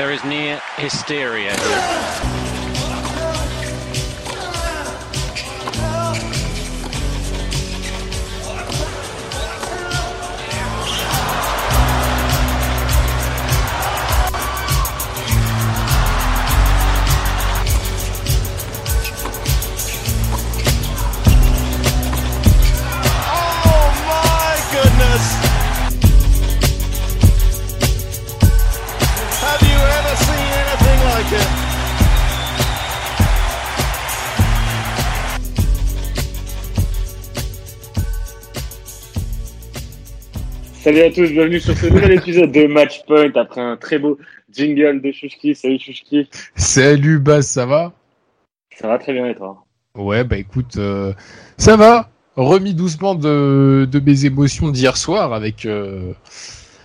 There 0.00 0.12
is 0.12 0.24
near 0.24 0.58
hysteria 0.78 1.54
Salut 40.90 41.02
à 41.02 41.10
tous, 41.12 41.30
bienvenue 41.30 41.60
sur 41.60 41.78
ce 41.78 41.86
nouvel 41.86 42.10
épisode 42.10 42.50
de 42.50 42.66
Matchpoint 42.66 43.30
après 43.36 43.60
un 43.60 43.76
très 43.76 44.00
beau 44.00 44.18
jingle 44.50 45.00
de 45.00 45.12
Chouchki. 45.12 45.54
Salut 45.54 45.78
Chouchki. 45.78 46.28
Salut 46.56 47.20
Baz, 47.20 47.46
ça 47.46 47.64
va? 47.64 47.92
Ça 48.74 48.88
va 48.88 48.98
très 48.98 49.12
bien 49.12 49.24
et 49.26 49.36
toi? 49.36 49.64
Ouais, 49.94 50.24
bah 50.24 50.36
écoute, 50.36 50.78
euh, 50.78 51.12
ça 51.58 51.76
va. 51.76 52.10
Remis 52.34 52.74
doucement 52.74 53.14
de, 53.14 53.86
de 53.88 54.00
mes 54.00 54.24
émotions 54.24 54.70
d'hier 54.70 54.96
soir 54.96 55.32
avec, 55.32 55.64
euh, 55.64 56.12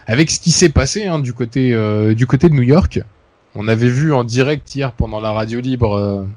avec 0.05 0.29
ce 0.29 0.39
qui 0.39 0.51
s'est 0.51 0.69
passé 0.69 1.07
hein, 1.07 1.17
du, 1.17 1.33
côté, 1.33 1.73
euh, 1.73 2.13
du 2.13 2.27
côté 2.27 2.47
de 2.47 2.53
New 2.53 2.61
York. 2.61 2.99
On 3.55 3.67
avait 3.67 3.89
vu 3.89 4.13
en 4.13 4.23
direct 4.23 4.75
hier 4.75 4.91
pendant 4.91 5.19
la 5.19 5.31
radio 5.31 5.59
libre 5.59 6.27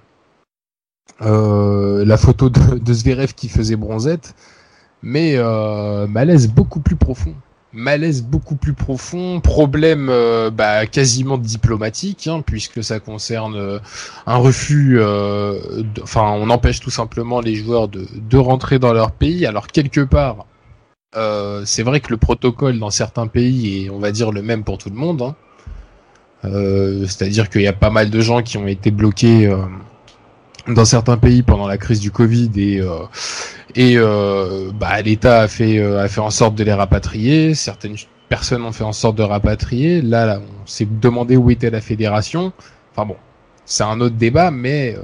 la 1.21 2.17
photo 2.17 2.49
de, 2.49 2.79
de 2.79 2.93
Zverev 2.95 3.35
qui 3.35 3.51
faisait 3.51 3.77
bronzette, 3.77 4.35
mais 5.03 5.37
malaise 6.09 6.49
beaucoup 6.51 6.81
plus 6.81 6.97
profond 6.97 7.35
malaise 7.73 8.23
beaucoup 8.23 8.57
plus 8.57 8.73
profond, 8.73 9.41
problème 9.41 10.09
euh, 10.11 10.51
bah, 10.51 10.87
quasiment 10.87 11.39
diplomatique, 11.39 12.27
hein, 12.27 12.43
puisque 12.45 12.83
ça 12.83 13.01
concerne 13.01 13.57
euh, 13.57 13.79
un 14.27 14.37
refus, 14.37 14.99
euh, 14.99 15.83
enfin 16.03 16.23
on 16.23 16.51
empêche 16.51 16.81
tout 16.81 16.91
simplement 16.91 17.41
les 17.41 17.55
joueurs 17.55 17.89
de, 17.89 18.07
de 18.15 18.37
rentrer 18.39 18.79
dans 18.79 18.93
leur 18.93 19.13
pays. 19.13 19.45
Alors 19.47 19.67
quelque 19.67 20.01
part, 20.01 20.47
c'est 21.65 21.83
vrai 21.83 22.01
que 22.01 22.11
le 22.11 22.17
protocole 22.17 22.79
dans 22.79 22.91
certains 22.91 23.27
pays 23.27 23.87
est, 23.87 23.91
on 23.91 23.99
va 23.99 24.13
dire, 24.13 24.31
le 24.31 24.41
même 24.41 24.63
pour 24.63 24.79
tout 24.79 24.91
le 24.91 24.95
monde. 24.95 25.23
Hein. 25.23 25.35
C'est-à-dire 26.45 27.51
qu'il 27.51 27.63
y 27.63 27.67
a 27.67 27.73
pas 27.73 27.91
mal 27.91 28.09
de 28.09 28.21
gens 28.21 28.43
qui 28.43 28.57
ont 28.57 28.69
été 28.69 28.93
bloqués 28.93 29.53
dans 30.75 30.85
certains 30.85 31.17
pays 31.17 31.43
pendant 31.43 31.67
la 31.67 31.79
crise 31.79 32.01
du 32.01 32.11
Covid 32.11 32.51
et 32.57 32.81
euh, 32.81 33.05
et 33.75 33.95
euh, 33.97 34.71
bah, 34.75 35.01
l'État 35.03 35.43
a 35.43 35.49
fait 35.49 35.79
euh, 35.79 36.03
a 36.03 36.09
fait 36.09 36.21
en 36.21 36.31
sorte 36.31 36.55
de 36.55 36.65
les 36.65 36.73
rapatrier. 36.73 37.55
Certaines 37.55 37.97
personnes 38.29 38.65
ont 38.65 38.73
fait 38.73 38.85
en 38.85 38.93
sorte 38.93 39.17
de 39.17 39.23
rapatrier. 39.23 40.03
Là, 40.03 40.27
là 40.27 40.41
on 40.41 40.67
s'est 40.67 40.89
demandé 40.91 41.37
où 41.37 41.51
était 41.51 41.71
la 41.71 41.81
fédération. 41.81 42.53
Enfin 42.93 43.07
bon, 43.07 43.17
c'est 43.65 43.85
un 43.85 44.01
autre 44.01 44.17
débat, 44.17 44.51
mais 44.51 44.97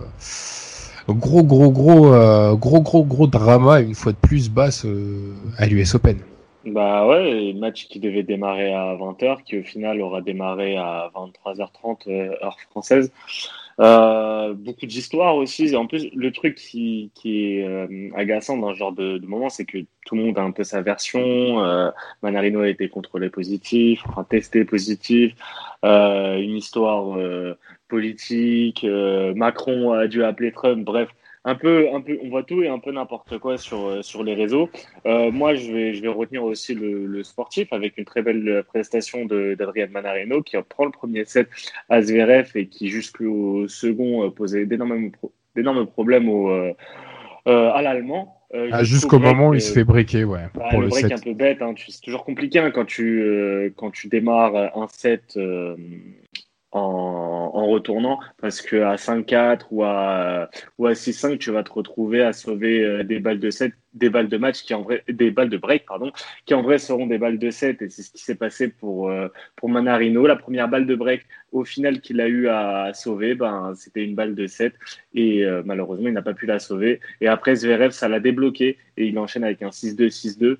gros 1.08 1.42
gros 1.42 1.70
gros 1.70 2.56
gros 2.56 2.80
gros 2.80 3.04
gros 3.04 3.26
drama 3.26 3.80
une 3.80 3.94
fois 3.94 4.12
de 4.12 4.18
plus 4.18 4.50
basse 4.50 4.86
à 5.58 5.66
l'US 5.66 5.94
Open. 5.94 6.18
Bah 6.66 7.06
ouais, 7.06 7.52
match 7.52 7.88
qui 7.88 8.00
devait 8.00 8.22
démarrer 8.22 8.72
à 8.72 8.94
20h, 8.94 9.42
qui 9.44 9.58
au 9.58 9.62
final 9.62 10.00
aura 10.00 10.22
démarré 10.22 10.78
à 10.78 11.10
23h30 11.14 12.08
heure 12.42 12.56
française. 12.70 13.12
Euh, 13.80 14.54
beaucoup 14.54 14.86
d'histoires 14.86 15.36
aussi. 15.36 15.74
En 15.76 15.86
plus, 15.86 16.08
le 16.14 16.30
truc 16.32 16.54
qui, 16.56 17.10
qui 17.14 17.58
est 17.58 17.66
euh, 17.66 18.10
agaçant 18.14 18.56
dans 18.56 18.72
ce 18.72 18.78
genre 18.78 18.92
de, 18.92 19.18
de 19.18 19.26
moment, 19.26 19.48
c'est 19.48 19.64
que 19.64 19.78
tout 20.06 20.14
le 20.14 20.22
monde 20.22 20.38
a 20.38 20.42
un 20.42 20.52
peu 20.52 20.64
sa 20.64 20.82
version. 20.82 21.64
Euh, 21.64 21.90
Manarino 22.22 22.60
a 22.60 22.68
été 22.68 22.88
contrôlé 22.88 23.30
positif, 23.30 24.02
enfin 24.06 24.24
testé 24.24 24.64
positif. 24.64 25.34
Euh, 25.84 26.38
une 26.38 26.56
histoire 26.56 27.18
euh, 27.18 27.58
politique. 27.88 28.86
Macron 29.34 29.92
a 29.92 30.06
dû 30.06 30.22
appeler 30.24 30.52
Trump. 30.52 30.84
Bref, 30.84 31.08
un 31.44 31.54
peu, 31.54 31.88
un 31.92 32.00
peu, 32.00 32.18
on 32.22 32.28
voit 32.30 32.42
tout 32.42 32.62
et 32.62 32.68
un 32.68 32.78
peu 32.78 32.90
n'importe 32.90 33.38
quoi 33.38 33.58
sur 33.58 33.86
euh, 33.86 34.02
sur 34.02 34.24
les 34.24 34.34
réseaux. 34.34 34.70
Euh, 35.06 35.30
moi, 35.30 35.54
je 35.54 35.70
vais 35.70 35.94
je 35.94 36.02
vais 36.02 36.08
retenir 36.08 36.44
aussi 36.44 36.74
le, 36.74 37.06
le 37.06 37.22
sportif 37.22 37.72
avec 37.72 37.98
une 37.98 38.04
très 38.04 38.22
belle 38.22 38.64
prestation 38.66 39.24
de 39.26 39.54
d'Adrien 39.54 39.86
Manarino 39.88 40.42
qui 40.42 40.56
prend 40.68 40.86
le 40.86 40.90
premier 40.90 41.24
set 41.24 41.48
à 41.88 42.02
Zverev 42.02 42.50
et 42.54 42.66
qui 42.66 42.88
jusqu'au 42.88 43.68
second 43.68 44.26
euh, 44.26 44.30
posait 44.30 44.66
d'énormes 44.66 45.10
d'énormes 45.54 45.86
problèmes 45.86 46.28
au 46.28 46.50
euh, 47.46 47.70
à 47.72 47.82
l'allemand. 47.82 48.40
Euh, 48.54 48.70
ah, 48.72 48.84
jusqu'au 48.84 49.18
moment 49.18 49.48
où 49.48 49.54
il 49.54 49.60
se 49.60 49.72
fait 49.72 49.84
breaker, 49.84 50.24
ouais. 50.24 50.46
Bah, 50.54 50.68
pour 50.70 50.80
le, 50.80 50.88
break 50.88 51.12
un 51.12 51.18
peu 51.18 51.34
bête, 51.34 51.60
hein, 51.60 51.74
c'est 51.76 52.00
toujours 52.00 52.24
compliqué 52.24 52.58
hein, 52.58 52.70
quand 52.70 52.86
tu 52.86 53.70
quand 53.76 53.90
tu 53.90 54.08
démarres 54.08 54.56
un 54.56 54.86
set 54.88 55.38
en, 56.74 57.66
retournant 57.66 58.20
parce 58.40 58.60
que 58.60 58.76
à 58.82 58.96
5-4 58.96 59.66
ou 59.70 59.84
à 59.84 60.50
ou 60.78 60.86
à 60.86 60.92
6-5 60.92 61.38
tu 61.38 61.50
vas 61.50 61.62
te 61.62 61.72
retrouver 61.72 62.22
à 62.22 62.32
sauver 62.32 62.84
euh, 62.84 63.04
des 63.04 63.20
balles 63.20 63.40
de 63.40 63.50
7 63.50 63.72
des 63.94 64.10
balles 64.10 64.28
de 64.28 64.36
match 64.36 64.62
qui 64.62 64.74
en 64.74 64.82
vrai 64.82 65.02
des 65.08 65.30
balles 65.30 65.48
de 65.48 65.56
break 65.56 65.86
pardon 65.86 66.12
qui 66.46 66.54
en 66.54 66.62
vrai 66.62 66.78
seront 66.78 67.06
des 67.06 67.18
balles 67.18 67.38
de 67.38 67.50
7 67.50 67.80
et 67.82 67.88
c'est 67.88 68.02
ce 68.02 68.10
qui 68.10 68.22
s'est 68.22 68.34
passé 68.34 68.68
pour 68.68 69.08
euh, 69.08 69.28
pour 69.56 69.68
Manarino. 69.68 70.26
La 70.26 70.36
première 70.36 70.68
balle 70.68 70.86
de 70.86 70.94
break 70.94 71.26
au 71.52 71.64
final 71.64 72.00
qu'il 72.00 72.20
a 72.20 72.28
eu 72.28 72.48
à 72.48 72.92
sauver 72.92 73.34
ben 73.34 73.72
c'était 73.76 74.04
une 74.04 74.14
balle 74.14 74.34
de 74.34 74.46
7 74.46 74.74
et 75.14 75.44
euh, 75.44 75.62
malheureusement 75.64 76.08
il 76.08 76.14
n'a 76.14 76.22
pas 76.22 76.34
pu 76.34 76.46
la 76.46 76.58
sauver. 76.58 77.00
Et 77.20 77.28
après 77.28 77.54
Zverev 77.56 77.92
ça 77.92 78.08
l'a 78.08 78.20
débloqué. 78.20 78.78
Et 78.96 79.06
il 79.06 79.18
enchaîne 79.18 79.44
avec 79.44 79.62
un 79.62 79.70
6-2 79.70 80.08
6-2 80.08 80.56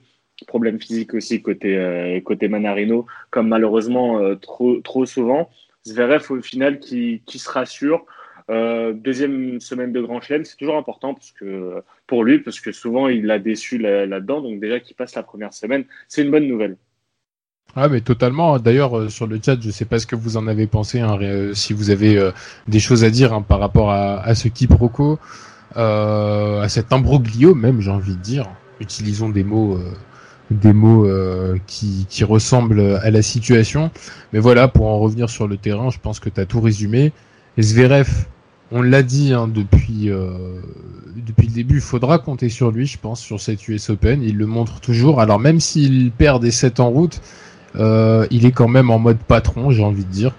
problème 0.48 0.80
physique 0.80 1.14
aussi 1.14 1.42
côté 1.42 2.22
côté 2.24 2.48
Manarino. 2.48 3.06
Comme 3.30 3.48
malheureusement 3.48 4.34
trop 4.36 4.80
trop 4.80 5.06
souvent 5.06 5.48
Zverev 5.86 6.30
au 6.30 6.40
final 6.42 6.80
qui, 6.80 7.22
qui 7.26 7.38
se 7.38 7.50
rassure. 7.50 8.04
Euh, 8.50 8.92
deuxième 8.92 9.58
semaine 9.60 9.92
de 9.92 10.00
Grand 10.02 10.20
Chelem, 10.20 10.44
c'est 10.44 10.56
toujours 10.56 10.76
important 10.76 11.14
parce 11.14 11.32
que 11.32 11.82
pour 12.06 12.24
lui, 12.24 12.40
parce 12.40 12.60
que 12.60 12.72
souvent 12.72 13.08
il 13.08 13.24
l'a 13.24 13.38
déçu 13.38 13.78
là-dedans. 13.78 14.42
donc 14.42 14.60
déjà 14.60 14.80
qu'il 14.80 14.96
passe 14.96 15.14
la 15.14 15.22
première 15.22 15.54
semaine, 15.54 15.84
c'est 16.08 16.22
une 16.22 16.30
bonne 16.30 16.46
nouvelle. 16.46 16.76
Ah 17.74 17.88
mais 17.88 18.02
totalement. 18.02 18.58
D'ailleurs 18.58 18.98
euh, 18.98 19.08
sur 19.08 19.26
le 19.26 19.40
chat, 19.42 19.60
je 19.60 19.70
sais 19.70 19.86
pas 19.86 19.98
ce 19.98 20.06
que 20.06 20.14
vous 20.14 20.36
en 20.36 20.46
avez 20.46 20.66
pensé, 20.66 21.00
hein, 21.00 21.18
euh, 21.20 21.54
si 21.54 21.72
vous 21.72 21.90
avez 21.90 22.30
des 22.68 22.80
choses 22.80 23.02
à 23.02 23.10
dire 23.10 23.32
hein, 23.32 23.42
par 23.42 23.60
rapport 23.60 23.90
à, 23.90 24.20
à 24.20 24.34
ce 24.34 24.48
quiproquo, 24.48 25.18
à 25.74 26.66
cet 26.68 26.92
imbroglio 26.92 27.54
même, 27.54 27.80
j'ai 27.80 27.90
envie 27.90 28.16
de 28.16 28.22
dire. 28.22 28.46
Utilisons 28.80 29.28
des 29.28 29.44
mots 29.44 29.78
des 30.50 30.72
mots 30.72 31.06
euh, 31.06 31.56
qui, 31.66 32.06
qui, 32.08 32.24
ressemblent 32.24 32.98
à 33.02 33.10
la 33.10 33.22
situation. 33.22 33.90
Mais 34.32 34.38
voilà, 34.38 34.68
pour 34.68 34.86
en 34.86 34.98
revenir 34.98 35.30
sur 35.30 35.48
le 35.48 35.56
terrain, 35.56 35.90
je 35.90 35.98
pense 35.98 36.20
que 36.20 36.28
tu 36.28 36.40
as 36.40 36.46
tout 36.46 36.60
résumé. 36.60 37.12
Et 37.56 37.62
Zverev, 37.62 38.26
on 38.70 38.82
l'a 38.82 39.02
dit 39.02 39.32
hein, 39.32 39.48
depuis, 39.48 40.10
euh, 40.10 40.60
depuis 41.16 41.46
le 41.46 41.52
début, 41.52 41.76
il 41.76 41.80
faudra 41.80 42.18
compter 42.18 42.48
sur 42.48 42.70
lui, 42.70 42.86
je 42.86 42.98
pense, 42.98 43.20
sur 43.20 43.40
cette 43.40 43.66
US 43.68 43.90
Open. 43.90 44.22
Il 44.22 44.36
le 44.36 44.46
montre 44.46 44.80
toujours. 44.80 45.20
Alors 45.20 45.38
même 45.38 45.60
s'il 45.60 46.10
perd 46.12 46.42
des 46.42 46.50
sets 46.50 46.80
en 46.80 46.90
route, 46.90 47.20
euh, 47.76 48.26
il 48.30 48.46
est 48.46 48.52
quand 48.52 48.68
même 48.68 48.90
en 48.90 48.98
mode 48.98 49.18
patron, 49.18 49.70
j'ai 49.70 49.82
envie 49.82 50.04
de 50.04 50.10
dire. 50.10 50.34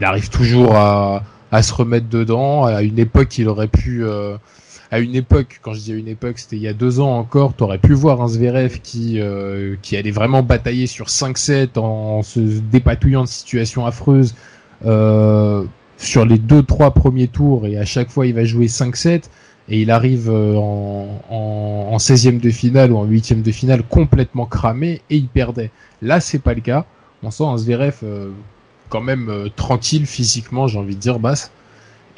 Il 0.00 0.04
arrive 0.04 0.30
toujours 0.30 0.76
à, 0.76 1.22
à 1.52 1.62
se 1.62 1.74
remettre 1.74 2.08
dedans. 2.08 2.64
À 2.64 2.82
une 2.82 2.98
époque, 2.98 3.36
il 3.38 3.48
aurait 3.48 3.68
pu 3.68 4.04
à 4.90 5.00
une 5.00 5.14
époque, 5.14 5.60
quand 5.62 5.74
je 5.74 5.80
dis 5.80 5.92
à 5.92 5.96
une 5.96 6.08
époque, 6.08 6.38
c'était 6.38 6.56
il 6.56 6.62
y 6.62 6.68
a 6.68 6.72
deux 6.72 7.00
ans 7.00 7.18
encore, 7.18 7.54
tu 7.54 7.62
aurais 7.62 7.78
pu 7.78 7.92
voir 7.92 8.22
un 8.22 8.28
Zverev 8.28 8.80
qui, 8.80 9.20
euh, 9.20 9.76
qui 9.82 9.96
allait 9.96 10.10
vraiment 10.10 10.42
batailler 10.42 10.86
sur 10.86 11.06
5-7 11.06 11.78
en 11.78 12.22
se 12.22 12.40
dépatouillant 12.40 13.24
de 13.24 13.28
situations 13.28 13.84
affreuses 13.84 14.34
euh, 14.86 15.64
sur 15.98 16.24
les 16.24 16.38
deux 16.38 16.62
trois 16.62 16.92
premiers 16.92 17.28
tours 17.28 17.66
et 17.66 17.76
à 17.76 17.84
chaque 17.84 18.08
fois 18.08 18.26
il 18.26 18.34
va 18.34 18.44
jouer 18.44 18.66
5-7 18.66 19.24
et 19.68 19.82
il 19.82 19.90
arrive 19.90 20.30
euh, 20.30 20.54
en, 20.56 21.22
en, 21.28 21.88
en 21.92 21.96
16e 21.98 22.40
de 22.40 22.50
finale 22.50 22.92
ou 22.92 22.96
en 22.96 23.06
8e 23.06 23.42
de 23.42 23.52
finale 23.52 23.82
complètement 23.82 24.46
cramé 24.46 25.02
et 25.10 25.16
il 25.16 25.28
perdait. 25.28 25.70
Là, 26.00 26.20
c'est 26.20 26.38
pas 26.38 26.54
le 26.54 26.62
cas. 26.62 26.86
On 27.22 27.30
sent 27.30 27.44
un 27.44 27.58
Zverev 27.58 27.96
euh, 28.04 28.30
quand 28.88 29.02
même 29.02 29.50
tranquille 29.54 30.06
physiquement, 30.06 30.66
j'ai 30.66 30.78
envie 30.78 30.94
de 30.94 31.00
dire, 31.00 31.18
basse 31.18 31.50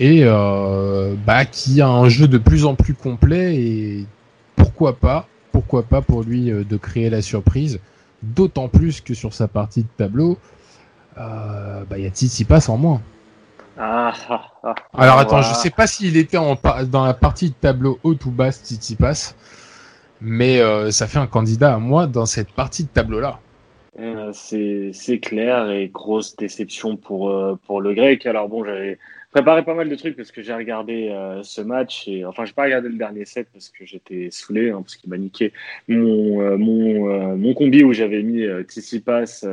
et 0.00 0.22
euh, 0.24 1.14
bah, 1.26 1.44
qui 1.44 1.82
a 1.82 1.88
un 1.88 2.08
jeu 2.08 2.26
de 2.26 2.38
plus 2.38 2.64
en 2.64 2.74
plus 2.74 2.94
complet 2.94 3.54
et 3.56 4.06
pourquoi 4.56 4.96
pas, 4.96 5.26
pourquoi 5.52 5.82
pas 5.82 6.00
pour 6.00 6.22
lui 6.22 6.50
euh, 6.50 6.64
de 6.64 6.76
créer 6.78 7.10
la 7.10 7.20
surprise, 7.20 7.80
d'autant 8.22 8.68
plus 8.68 9.02
que 9.02 9.12
sur 9.12 9.34
sa 9.34 9.46
partie 9.46 9.82
de 9.82 9.88
tableau, 9.98 10.38
euh, 11.18 11.84
bah, 11.84 11.98
il 11.98 12.04
y 12.04 12.06
a 12.06 12.10
Titi 12.10 12.46
passe 12.46 12.70
en 12.70 12.78
moins. 12.78 13.02
Ah, 13.78 14.12
ah, 14.30 14.42
ah, 14.64 14.74
Alors 14.94 15.18
attends, 15.18 15.42
je 15.42 15.54
sais 15.54 15.70
pas 15.70 15.86
s'il 15.86 16.16
était 16.16 16.38
en, 16.38 16.58
dans 16.86 17.04
la 17.04 17.14
partie 17.14 17.50
de 17.50 17.54
tableau 17.54 17.98
haute 18.02 18.24
ou 18.24 18.30
basse 18.30 18.62
Titi 18.62 18.96
passe, 18.96 19.36
mais 20.22 20.60
ça 20.90 21.06
fait 21.06 21.18
un 21.18 21.26
candidat 21.26 21.74
à 21.74 21.78
moi 21.78 22.06
dans 22.06 22.26
cette 22.26 22.52
partie 22.52 22.84
de 22.84 22.88
tableau 22.88 23.20
là. 23.20 23.38
c'est 24.32 25.18
clair 25.22 25.70
et 25.70 25.88
grosse 25.88 26.36
déception 26.36 26.96
pour, 26.96 27.32
pour 27.66 27.80
le 27.80 27.94
grec. 27.94 28.26
Alors 28.26 28.50
bon, 28.50 28.64
j'avais 28.64 28.98
préparé 29.30 29.64
pas 29.64 29.74
mal 29.74 29.88
de 29.88 29.94
trucs 29.94 30.16
parce 30.16 30.32
que 30.32 30.42
j'ai 30.42 30.54
regardé 30.54 31.14
ce 31.42 31.60
match 31.60 32.08
et 32.08 32.24
enfin 32.24 32.44
j'ai 32.44 32.52
pas 32.52 32.64
regardé 32.64 32.88
le 32.88 32.96
dernier 32.96 33.24
set 33.24 33.48
parce 33.52 33.68
que 33.68 33.84
j'étais 33.84 34.28
saoulé 34.30 34.70
hein, 34.70 34.82
parce 34.82 34.96
qu'il 34.96 35.08
m'a 35.08 35.18
niqué 35.18 35.52
mon 35.86 36.58
mon 36.58 37.36
mon 37.36 37.54
combi 37.54 37.84
où 37.84 37.92
j'avais 37.92 38.22
mis 38.22 38.44
Tsitsipas 38.64 39.44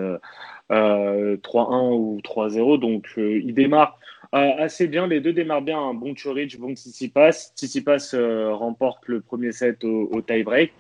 3-1 0.70 1.94
ou 1.94 2.20
3-0 2.24 2.80
donc 2.80 3.08
il 3.18 3.54
démarre 3.54 4.00
assez 4.32 4.88
bien. 4.88 5.08
Les 5.08 5.20
deux 5.20 5.34
démarrent 5.34 5.62
bien. 5.62 5.94
Bon 5.94 6.14
Chorich, 6.14 6.60
bon 6.60 6.76
Tsitsipas. 6.76 7.52
Tsitsipas 7.56 8.12
euh, 8.14 8.54
remporte 8.54 9.08
le 9.08 9.22
premier 9.22 9.52
set 9.52 9.84
au, 9.84 10.10
au 10.12 10.22
tie-break. 10.22 10.74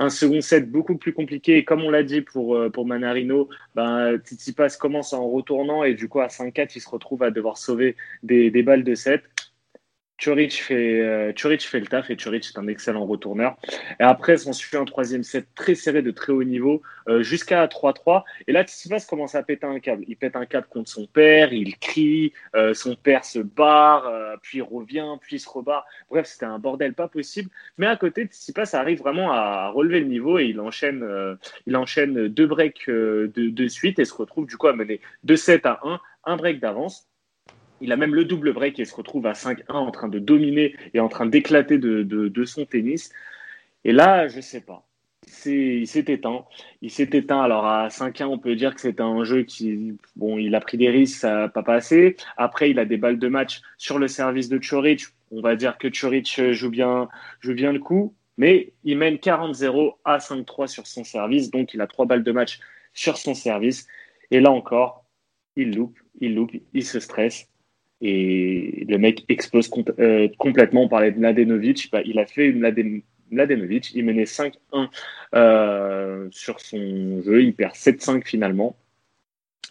Un 0.00 0.10
second 0.10 0.40
set 0.40 0.70
beaucoup 0.70 0.96
plus 0.96 1.12
compliqué. 1.12 1.64
Comme 1.64 1.82
on 1.82 1.90
l'a 1.90 2.04
dit 2.04 2.20
pour, 2.20 2.56
euh, 2.56 2.70
pour 2.70 2.86
Manarino, 2.86 3.48
ben, 3.74 4.16
Tsitsipas 4.18 4.76
commence 4.78 5.12
en 5.12 5.28
retournant 5.28 5.82
et 5.82 5.94
du 5.94 6.08
coup, 6.08 6.20
à 6.20 6.28
5-4, 6.28 6.76
il 6.76 6.80
se 6.80 6.88
retrouve 6.88 7.24
à 7.24 7.30
devoir 7.30 7.58
sauver 7.58 7.96
des, 8.22 8.50
des 8.50 8.62
balles 8.62 8.84
de 8.84 8.94
set. 8.94 9.24
Choric 10.18 10.62
fait, 10.62 11.00
euh, 11.00 11.32
fait 11.32 11.80
le 11.80 11.86
taf 11.86 12.10
et 12.10 12.16
Choric 12.16 12.44
est 12.44 12.58
un 12.58 12.66
excellent 12.66 13.06
retourneur. 13.06 13.56
Et 14.00 14.02
après, 14.02 14.36
s'en 14.36 14.52
suit 14.52 14.76
un 14.76 14.84
troisième 14.84 15.22
set 15.22 15.46
très 15.54 15.74
serré 15.74 16.02
de 16.02 16.10
très 16.10 16.32
haut 16.32 16.42
niveau 16.42 16.82
euh, 17.08 17.22
jusqu'à 17.22 17.64
3-3. 17.66 18.24
Et 18.48 18.52
là, 18.52 18.64
Tsitsipas 18.64 19.06
commence 19.08 19.36
à 19.36 19.42
péter 19.42 19.66
un 19.66 19.78
câble. 19.78 20.04
Il 20.08 20.16
pète 20.16 20.34
un 20.34 20.46
câble 20.46 20.66
contre 20.68 20.90
son 20.90 21.06
père, 21.06 21.52
il 21.52 21.78
crie, 21.78 22.32
euh, 22.56 22.74
son 22.74 22.96
père 22.96 23.24
se 23.24 23.38
barre, 23.38 24.10
puis 24.42 24.60
revient, 24.60 25.16
puis 25.20 25.38
se 25.38 25.48
rebarre. 25.48 25.86
Bref, 26.10 26.26
c'était 26.26 26.46
un 26.46 26.58
bordel 26.58 26.94
pas 26.94 27.08
possible. 27.08 27.50
Mais 27.76 27.86
à 27.86 27.96
côté, 27.96 28.24
Tsitsipas 28.24 28.70
arrive 28.72 28.98
vraiment 28.98 29.32
à 29.32 29.68
relever 29.68 30.00
le 30.00 30.06
niveau 30.06 30.38
et 30.38 30.46
il 30.46 30.60
enchaîne, 30.60 31.06
il 31.66 31.76
enchaîne 31.76 32.28
deux 32.28 32.46
breaks 32.46 32.88
de, 32.88 33.30
de, 33.34 33.68
suite 33.68 33.98
et 33.98 34.04
se 34.04 34.14
retrouve 34.14 34.46
du 34.46 34.56
coup 34.56 34.66
à 34.66 34.72
mener 34.72 35.00
2-7 35.26 35.66
à 35.66 35.80
1, 35.84 36.00
un 36.24 36.36
break 36.36 36.60
d'avance. 36.60 37.07
Il 37.80 37.92
a 37.92 37.96
même 37.96 38.14
le 38.14 38.24
double 38.24 38.52
break 38.52 38.78
et 38.78 38.84
se 38.84 38.94
retrouve 38.94 39.26
à 39.26 39.32
5-1 39.32 39.72
en 39.72 39.90
train 39.90 40.08
de 40.08 40.18
dominer 40.18 40.74
et 40.94 41.00
en 41.00 41.08
train 41.08 41.26
d'éclater 41.26 41.78
de, 41.78 42.44
son 42.44 42.64
tennis. 42.64 43.10
Et 43.84 43.92
là, 43.92 44.28
je 44.28 44.40
sais 44.40 44.60
pas. 44.60 44.84
Il 45.46 45.86
s'est 45.86 46.04
éteint. 46.08 46.44
Il 46.82 46.90
s'est 46.90 47.10
éteint. 47.12 47.40
Alors 47.40 47.66
à 47.66 47.88
5-1, 47.88 48.24
on 48.24 48.38
peut 48.38 48.56
dire 48.56 48.74
que 48.74 48.80
c'était 48.80 49.02
un 49.02 49.24
jeu 49.24 49.42
qui, 49.42 49.96
bon, 50.16 50.38
il 50.38 50.54
a 50.54 50.60
pris 50.60 50.78
des 50.78 50.90
risques, 50.90 51.20
ça 51.20 51.34
n'a 51.34 51.48
pas 51.48 51.62
passé. 51.62 52.16
Après, 52.36 52.70
il 52.70 52.78
a 52.78 52.84
des 52.84 52.96
balles 52.96 53.18
de 53.18 53.28
match 53.28 53.60
sur 53.76 53.98
le 53.98 54.08
service 54.08 54.48
de 54.48 54.58
Choric. 54.58 55.04
On 55.30 55.40
va 55.40 55.56
dire 55.56 55.78
que 55.78 55.88
Choric 55.88 56.40
joue 56.52 56.70
bien, 56.70 57.08
joue 57.40 57.54
bien 57.54 57.72
le 57.72 57.78
coup. 57.78 58.14
Mais 58.38 58.72
il 58.84 58.96
mène 58.98 59.16
40-0 59.16 59.96
à 60.04 60.18
5-3 60.18 60.68
sur 60.68 60.86
son 60.86 61.04
service. 61.04 61.50
Donc, 61.50 61.74
il 61.74 61.80
a 61.80 61.86
trois 61.86 62.06
balles 62.06 62.22
de 62.22 62.32
match 62.32 62.60
sur 62.94 63.18
son 63.18 63.34
service. 63.34 63.86
Et 64.30 64.40
là 64.40 64.50
encore, 64.50 65.04
il 65.56 65.74
loupe, 65.74 65.98
il 66.20 66.34
loupe, 66.34 66.52
il 66.72 66.84
se 66.84 67.00
stresse. 67.00 67.48
Et 68.00 68.84
le 68.88 68.98
mec 68.98 69.24
explose 69.28 69.70
euh, 69.98 70.28
complètement. 70.38 70.84
On 70.84 70.88
parlait 70.88 71.10
de 71.10 71.18
Mladenovic. 71.18 71.90
Bah, 71.90 72.00
il 72.04 72.18
a 72.18 72.26
fait 72.26 72.46
une 72.46 72.60
Mladenovic. 73.30 73.92
Il 73.94 74.04
menait 74.04 74.24
5-1 74.24 74.88
euh, 75.34 76.28
sur 76.30 76.60
son 76.60 77.22
jeu. 77.22 77.42
Il 77.42 77.54
perd 77.54 77.74
7-5 77.74 78.24
finalement. 78.24 78.76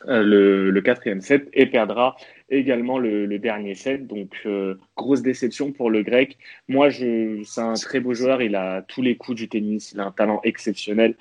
Euh, 0.07 0.71
le, 0.71 0.81
quatrième 0.81 1.21
set 1.21 1.50
et 1.53 1.65
perdra 1.65 2.18
également 2.50 3.00
le, 3.00 3.39
dernier 3.39 3.75
set. 3.75 4.06
Donc, 4.06 4.45
grosse 4.95 5.21
déception 5.21 5.71
pour 5.71 5.89
le 5.89 6.03
grec. 6.03 6.38
Moi, 6.68 6.91
c'est 6.91 7.41
un 7.57 7.74
très 7.74 8.00
beau 8.01 8.13
joueur. 8.13 8.41
Il 8.41 8.56
a 8.56 8.81
tous 8.81 9.01
les 9.01 9.15
coups 9.15 9.38
du 9.38 9.47
tennis. 9.47 9.94
Il 9.94 10.01
a 10.01 10.06
un 10.06 10.12
talent 10.12 10.41
exceptionnel 10.44 11.15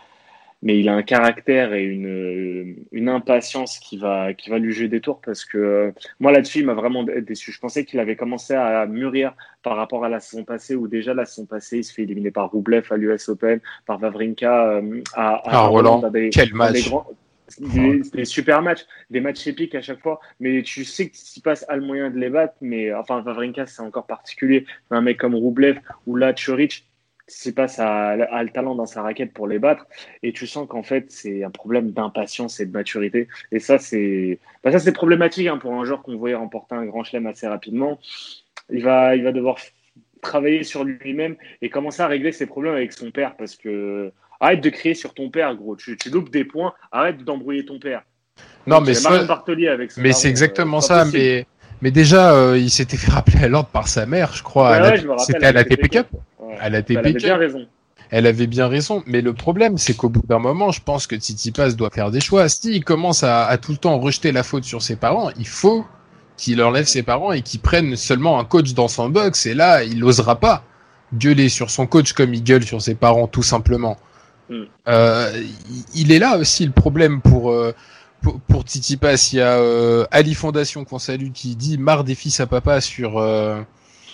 mais 0.62 0.78
il 0.78 0.88
a 0.88 0.94
un 0.94 1.02
caractère 1.02 1.74
et 1.74 1.84
une, 1.84 2.76
une 2.92 3.08
impatience 3.08 3.78
qui 3.78 3.98
va, 3.98 4.32
qui 4.34 4.50
va 4.50 4.58
lui 4.58 4.72
jouer 4.72 4.88
des 4.88 5.00
tours 5.00 5.20
parce 5.20 5.44
que 5.44 5.58
euh, 5.58 5.92
moi 6.18 6.32
là-dessus, 6.32 6.60
il 6.60 6.66
m'a 6.66 6.74
vraiment 6.74 7.04
déçu. 7.04 7.52
Je 7.52 7.60
pensais 7.60 7.84
qu'il 7.84 8.00
avait 8.00 8.16
commencé 8.16 8.54
à 8.54 8.86
mûrir 8.86 9.34
par 9.62 9.76
rapport 9.76 10.04
à 10.04 10.08
la 10.08 10.20
saison 10.20 10.44
passée 10.44 10.74
où 10.74 10.88
déjà 10.88 11.14
la 11.14 11.26
saison 11.26 11.46
passée, 11.46 11.78
il 11.78 11.84
se 11.84 11.92
fait 11.92 12.02
éliminer 12.02 12.30
par 12.30 12.50
Roublev 12.50 12.86
à 12.90 12.96
l'US 12.96 13.28
Open, 13.28 13.60
par 13.84 13.98
Vavrinka 13.98 14.70
euh, 14.70 15.02
à, 15.14 15.34
à, 15.34 15.42
ah, 15.44 15.66
Roland. 15.66 16.02
Quel 16.32 16.54
match! 16.54 16.90
Des, 17.60 18.00
des, 18.12 18.24
super 18.24 18.60
matchs, 18.60 18.84
des 19.08 19.20
matchs 19.20 19.46
épiques 19.46 19.76
à 19.76 19.80
chaque 19.80 20.00
fois, 20.00 20.18
mais 20.40 20.64
tu 20.64 20.84
sais 20.84 21.08
que 21.08 21.16
s'il 21.16 21.44
passe 21.44 21.64
à 21.68 21.76
le 21.76 21.82
moyen 21.82 22.10
de 22.10 22.18
les 22.18 22.28
battre, 22.28 22.54
mais 22.60 22.92
enfin 22.92 23.20
Vavrinka 23.20 23.66
c'est 23.66 23.82
encore 23.82 24.06
particulier, 24.06 24.66
un 24.90 25.00
mec 25.00 25.16
comme 25.18 25.36
Roublev 25.36 25.78
ou 26.08 26.16
là 26.16 26.34
Chorich, 26.34 26.84
passe 27.54 27.78
a, 27.78 28.16
le 28.16 28.50
talent 28.50 28.74
dans 28.74 28.86
sa 28.86 29.02
raquette 29.02 29.32
pour 29.32 29.46
les 29.46 29.58
battre. 29.58 29.86
Et 30.22 30.32
tu 30.32 30.46
sens 30.46 30.68
qu'en 30.68 30.82
fait 30.82 31.06
c'est 31.10 31.44
un 31.44 31.50
problème 31.50 31.90
d'impatience 31.90 32.60
et 32.60 32.66
de 32.66 32.72
maturité. 32.72 33.28
Et 33.52 33.58
ça 33.58 33.78
c'est 33.78 34.38
bah, 34.62 34.72
ça 34.72 34.78
c'est 34.78 34.92
problématique 34.92 35.46
hein, 35.46 35.58
pour 35.58 35.72
un 35.74 35.84
joueur 35.84 36.02
qu'on 36.02 36.16
voyait 36.16 36.34
remporter 36.34 36.74
un 36.74 36.84
grand 36.84 37.04
chelem 37.04 37.26
assez 37.26 37.46
rapidement. 37.46 37.98
Il 38.70 38.82
va 38.82 39.16
il 39.16 39.24
va 39.24 39.32
devoir 39.32 39.58
travailler 40.22 40.62
sur 40.62 40.84
lui-même 40.84 41.36
et 41.62 41.70
commencer 41.70 42.02
à 42.02 42.06
régler 42.06 42.32
ses 42.32 42.46
problèmes 42.46 42.74
avec 42.74 42.92
son 42.92 43.10
père 43.10 43.36
parce 43.36 43.56
que 43.56 44.12
arrête 44.40 44.60
de 44.60 44.70
crier 44.70 44.94
sur 44.94 45.14
ton 45.14 45.30
père 45.30 45.54
gros. 45.54 45.76
Tu, 45.76 45.96
tu 45.96 46.10
loupes 46.10 46.30
des 46.30 46.44
points 46.44 46.74
arrête 46.92 47.22
d'embrouiller 47.24 47.64
ton 47.64 47.78
père. 47.78 48.02
Non 48.66 48.80
mais 48.80 48.94
mais 49.96 50.12
c'est 50.12 50.28
exactement 50.28 50.78
euh, 50.78 50.80
ça 50.80 51.04
mais 51.12 51.46
mais 51.82 51.90
déjà, 51.90 52.32
euh, 52.32 52.58
il 52.58 52.70
s'était 52.70 52.96
fait 52.96 53.10
rappeler 53.10 53.44
à 53.44 53.48
l'ordre 53.48 53.68
par 53.68 53.88
sa 53.88 54.06
mère, 54.06 54.32
je 54.32 54.42
crois. 54.42 54.96
C'était 55.18 55.46
à 55.46 55.52
la 55.52 55.64
TP 55.64 55.88
Cup. 55.88 56.06
Elle 56.60 56.74
avait 56.74 57.12
bien 57.12 57.36
raison. 57.36 57.66
Elle 58.10 58.26
avait 58.26 58.46
bien 58.46 58.68
raison, 58.68 59.02
mais 59.06 59.20
le 59.20 59.32
problème, 59.32 59.78
c'est 59.78 59.94
qu'au 59.94 60.08
bout 60.08 60.22
d'un 60.26 60.38
moment, 60.38 60.70
je 60.70 60.80
pense 60.80 61.06
que 61.06 61.16
Tsitsipas 61.16 61.70
doit 61.72 61.90
faire 61.90 62.10
des 62.10 62.20
choix. 62.20 62.48
Si 62.48 62.76
il 62.76 62.84
commence 62.84 63.24
à, 63.24 63.56
tout 63.58 63.72
le 63.72 63.78
temps 63.78 63.98
rejeter 63.98 64.30
la 64.30 64.42
faute 64.42 64.64
sur 64.64 64.82
ses 64.82 64.96
parents, 64.96 65.30
il 65.38 65.48
faut 65.48 65.84
qu'il 66.36 66.62
enlève 66.62 66.86
ses 66.86 67.02
parents 67.02 67.32
et 67.32 67.42
qu'il 67.42 67.60
prenne 67.60 67.96
seulement 67.96 68.38
un 68.38 68.44
coach 68.44 68.74
dans 68.74 68.88
son 68.88 69.08
box. 69.08 69.46
Et 69.46 69.54
là, 69.54 69.82
il 69.82 69.98
n'osera 69.98 70.38
pas 70.38 70.62
gueuler 71.14 71.48
sur 71.48 71.70
son 71.70 71.86
coach 71.86 72.12
comme 72.12 72.32
il 72.34 72.44
gueule 72.44 72.64
sur 72.64 72.80
ses 72.80 72.94
parents, 72.94 73.26
tout 73.26 73.42
simplement. 73.42 73.96
Hmm. 74.48 74.64
Euh, 74.86 75.42
il 75.94 76.12
est 76.12 76.20
là 76.20 76.38
aussi 76.38 76.64
le 76.64 76.72
problème 76.72 77.20
pour 77.20 77.50
euh, 77.50 77.74
pour, 78.22 78.38
pour 78.40 78.62
Tsitsipas. 78.62 79.30
Il 79.32 79.38
y 79.38 79.40
a 79.40 79.58
euh, 79.58 80.06
Ali 80.12 80.34
Fondation 80.34 80.84
qu'on 80.84 81.00
salue 81.00 81.30
qui 81.32 81.56
dit 81.56 81.78
marre 81.78 82.04
des 82.04 82.14
fils 82.14 82.38
à 82.38 82.46
papa 82.46 82.80
sur 82.80 83.18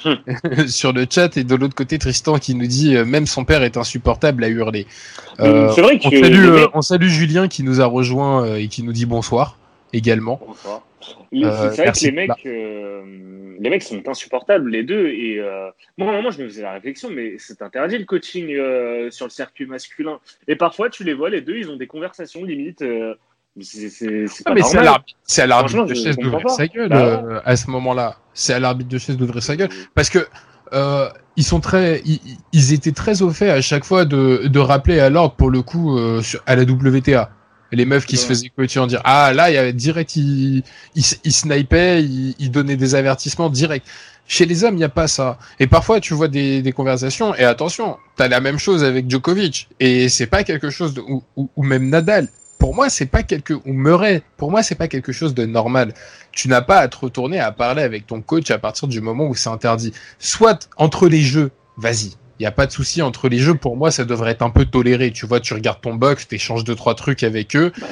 sur 0.67 0.93
le 0.93 1.07
chat 1.09 1.37
et 1.37 1.45
de 1.45 1.55
l'autre 1.55 1.75
côté 1.75 1.99
Tristan 1.99 2.39
qui 2.39 2.55
nous 2.55 2.67
dit 2.67 2.97
euh, 2.97 3.05
même 3.05 3.27
son 3.27 3.45
père 3.45 3.63
est 3.63 3.77
insupportable 3.77 4.45
à 4.45 4.49
hurler. 4.49 4.87
Euh, 5.41 5.71
c'est 5.73 5.83
vrai 5.83 5.99
que 5.99 6.07
on 6.07 6.11
salue, 6.11 6.49
euh, 6.49 6.67
on 6.75 6.83
salue 6.83 7.09
Julien 7.09 7.49
qui 7.49 7.63
nous 7.63 7.81
a 7.81 7.87
rejoint 7.87 8.57
et 8.57 8.69
qui 8.69 8.83
nous 8.83 8.93
dit 8.93 9.07
bonsoir 9.07 9.59
également. 9.93 10.41
Bonsoir. 10.47 10.83
c'est 11.33 11.83
vrai 11.83 11.93
que 11.93 12.05
les 12.05 12.13
mecs, 12.13 12.45
les 12.45 13.71
mecs 13.71 13.83
sont 13.83 14.09
insupportables 14.09 14.71
les 14.71 14.83
deux 14.83 15.09
et 15.09 15.41
moi, 15.99 16.21
moi 16.21 16.31
je 16.31 16.43
me 16.43 16.49
faisais 16.49 16.63
la 16.63 16.73
réflexion 16.73 17.11
mais 17.11 17.35
c'est 17.39 17.63
interdit 17.63 17.99
le 17.99 18.05
coaching 18.05 18.49
sur 19.11 19.27
le 19.27 19.31
circuit 19.31 19.67
masculin 19.67 20.19
et 20.49 20.57
parfois 20.57 20.91
tu 20.91 21.05
les 21.05 21.15
vois 21.15 21.31
les 21.31 21.41
deux 21.41 21.57
ils 21.57 21.71
ont 21.71 21.77
des 21.77 21.87
conversations 21.87 22.45
limite 22.45 22.85
c'est 23.61 24.11
ah, 24.47 24.53
à 24.53 25.47
l'arbitre 25.47 25.85
de 25.85 25.95
chaise 25.95 26.17
d'ouvrir 26.17 26.49
sa 26.49 26.67
gueule 26.67 26.89
bah 26.89 27.23
euh, 27.25 27.41
à 27.45 27.57
ce 27.57 27.71
moment-là. 27.71 28.17
C'est 28.33 28.55
à 28.55 28.61
l'arbitre 28.61 28.89
de 28.89 28.99
chaise 28.99 29.17
d'ouvrir 29.17 29.43
sa 29.43 29.57
gueule 29.57 29.69
parce 29.95 30.09
que 30.09 30.27
euh, 30.73 31.11
ils 31.37 31.45
sont 31.45 31.61
très, 31.61 32.03
ils, 32.53 32.73
étaient 32.73 32.93
très 32.93 33.21
au 33.21 33.31
fait 33.31 33.51
à 33.51 33.61
chaque 33.61 33.85
fois 33.85 34.07
de, 34.07 34.47
de 34.47 34.59
rappeler 34.59 35.01
à 35.01 35.11
l'ordre 35.11 35.35
pour 35.35 35.51
le 35.51 35.61
coup 35.61 35.99
euh, 35.99 36.23
à 36.47 36.57
la 36.57 36.63
WTA. 36.63 37.31
Les 37.73 37.85
meufs 37.85 38.07
qui 38.07 38.17
se 38.19 38.27
faisaient 38.27 38.51
coacher 38.51 38.81
en 38.81 38.87
dire 38.87 39.01
ah 39.05 39.33
là 39.35 39.51
il 39.51 39.55
y 39.55 39.59
avait 39.59 39.73
direct 39.73 40.17
ils 40.17 40.63
il, 40.95 41.05
il 41.25 41.33
snipaient, 41.33 42.03
ils, 42.03 42.51
donnaient 42.51 42.77
des 42.77 42.95
avertissements 42.95 43.51
direct. 43.51 43.87
Chez 44.29 44.47
les 44.47 44.65
hommes, 44.65 44.75
il 44.75 44.79
n'y 44.79 44.85
a 44.85 44.89
pas 44.89 45.09
ça. 45.09 45.37
Et 45.59 45.67
parfois, 45.67 46.01
tu 46.01 46.15
vois 46.15 46.29
des, 46.29 46.63
des 46.63 46.73
conversations, 46.73 47.35
et 47.35 47.45
attention, 47.45 47.97
tu 48.17 48.23
as 48.23 48.29
la 48.29 48.41
même 48.41 48.59
chose 48.59 48.85
avec 48.85 49.11
Djokovic, 49.11 49.69
et 49.81 50.09
c'est 50.09 50.29
pas 50.29 50.45
quelque 50.45 50.71
chose 50.71 50.95
de, 50.95 51.01
ou, 51.01 51.23
ou, 51.37 51.63
même 51.63 51.89
Nadal 51.89 52.29
pour 52.63 52.77
moi, 52.77 52.89
c'est 52.89 53.07
pas 53.07 53.25
quelque 53.25 53.55
ou 53.55 53.73
Murray, 53.73 54.23
pour 54.37 54.53
moi, 54.53 54.63
c'est 54.63 54.77
pas 54.77 54.87
quelque 54.87 55.11
chose 55.11 55.35
de 55.35 55.45
normal. 55.45 55.95
Tu 56.31 56.47
n'as 56.47 56.61
pas 56.61 56.79
à 56.79 56.87
te 56.87 56.97
retourner 56.97 57.41
à 57.41 57.51
parler 57.51 57.83
avec 57.83 58.07
ton 58.07 58.23
coach 58.23 58.53
à 58.53 58.59
partir 58.59 58.87
du 58.87 59.01
moment 59.01 59.27
où 59.27 59.35
c'est 59.35 59.49
interdit. 59.49 59.93
Soit 60.21 60.71
entre 60.77 61.09
les 61.09 61.23
jeux, 61.23 61.51
vas-y. 61.77 62.13
Il 62.39 62.43
n'y 62.43 62.47
a 62.47 62.53
pas 62.53 62.67
de 62.67 62.71
souci 62.71 63.03
entre 63.03 63.29
les 63.29 63.39
jeux. 63.39 63.57
Pour 63.57 63.77
moi, 63.77 63.91
ça 63.91 64.05
devrait 64.05 64.31
être 64.31 64.43
un 64.43 64.51
peu 64.51 64.65
toléré. 64.65 65.11
Tu 65.11 65.27
vois, 65.27 65.41
tu 65.41 65.55
regardes 65.55 65.81
ton 65.81 65.95
box, 65.95 66.29
tu 66.29 66.37
échanges 66.37 66.63
deux, 66.63 66.77
trois 66.77 66.95
trucs 66.95 67.25
avec 67.25 67.57
eux. 67.57 67.73
Bah, 67.81 67.89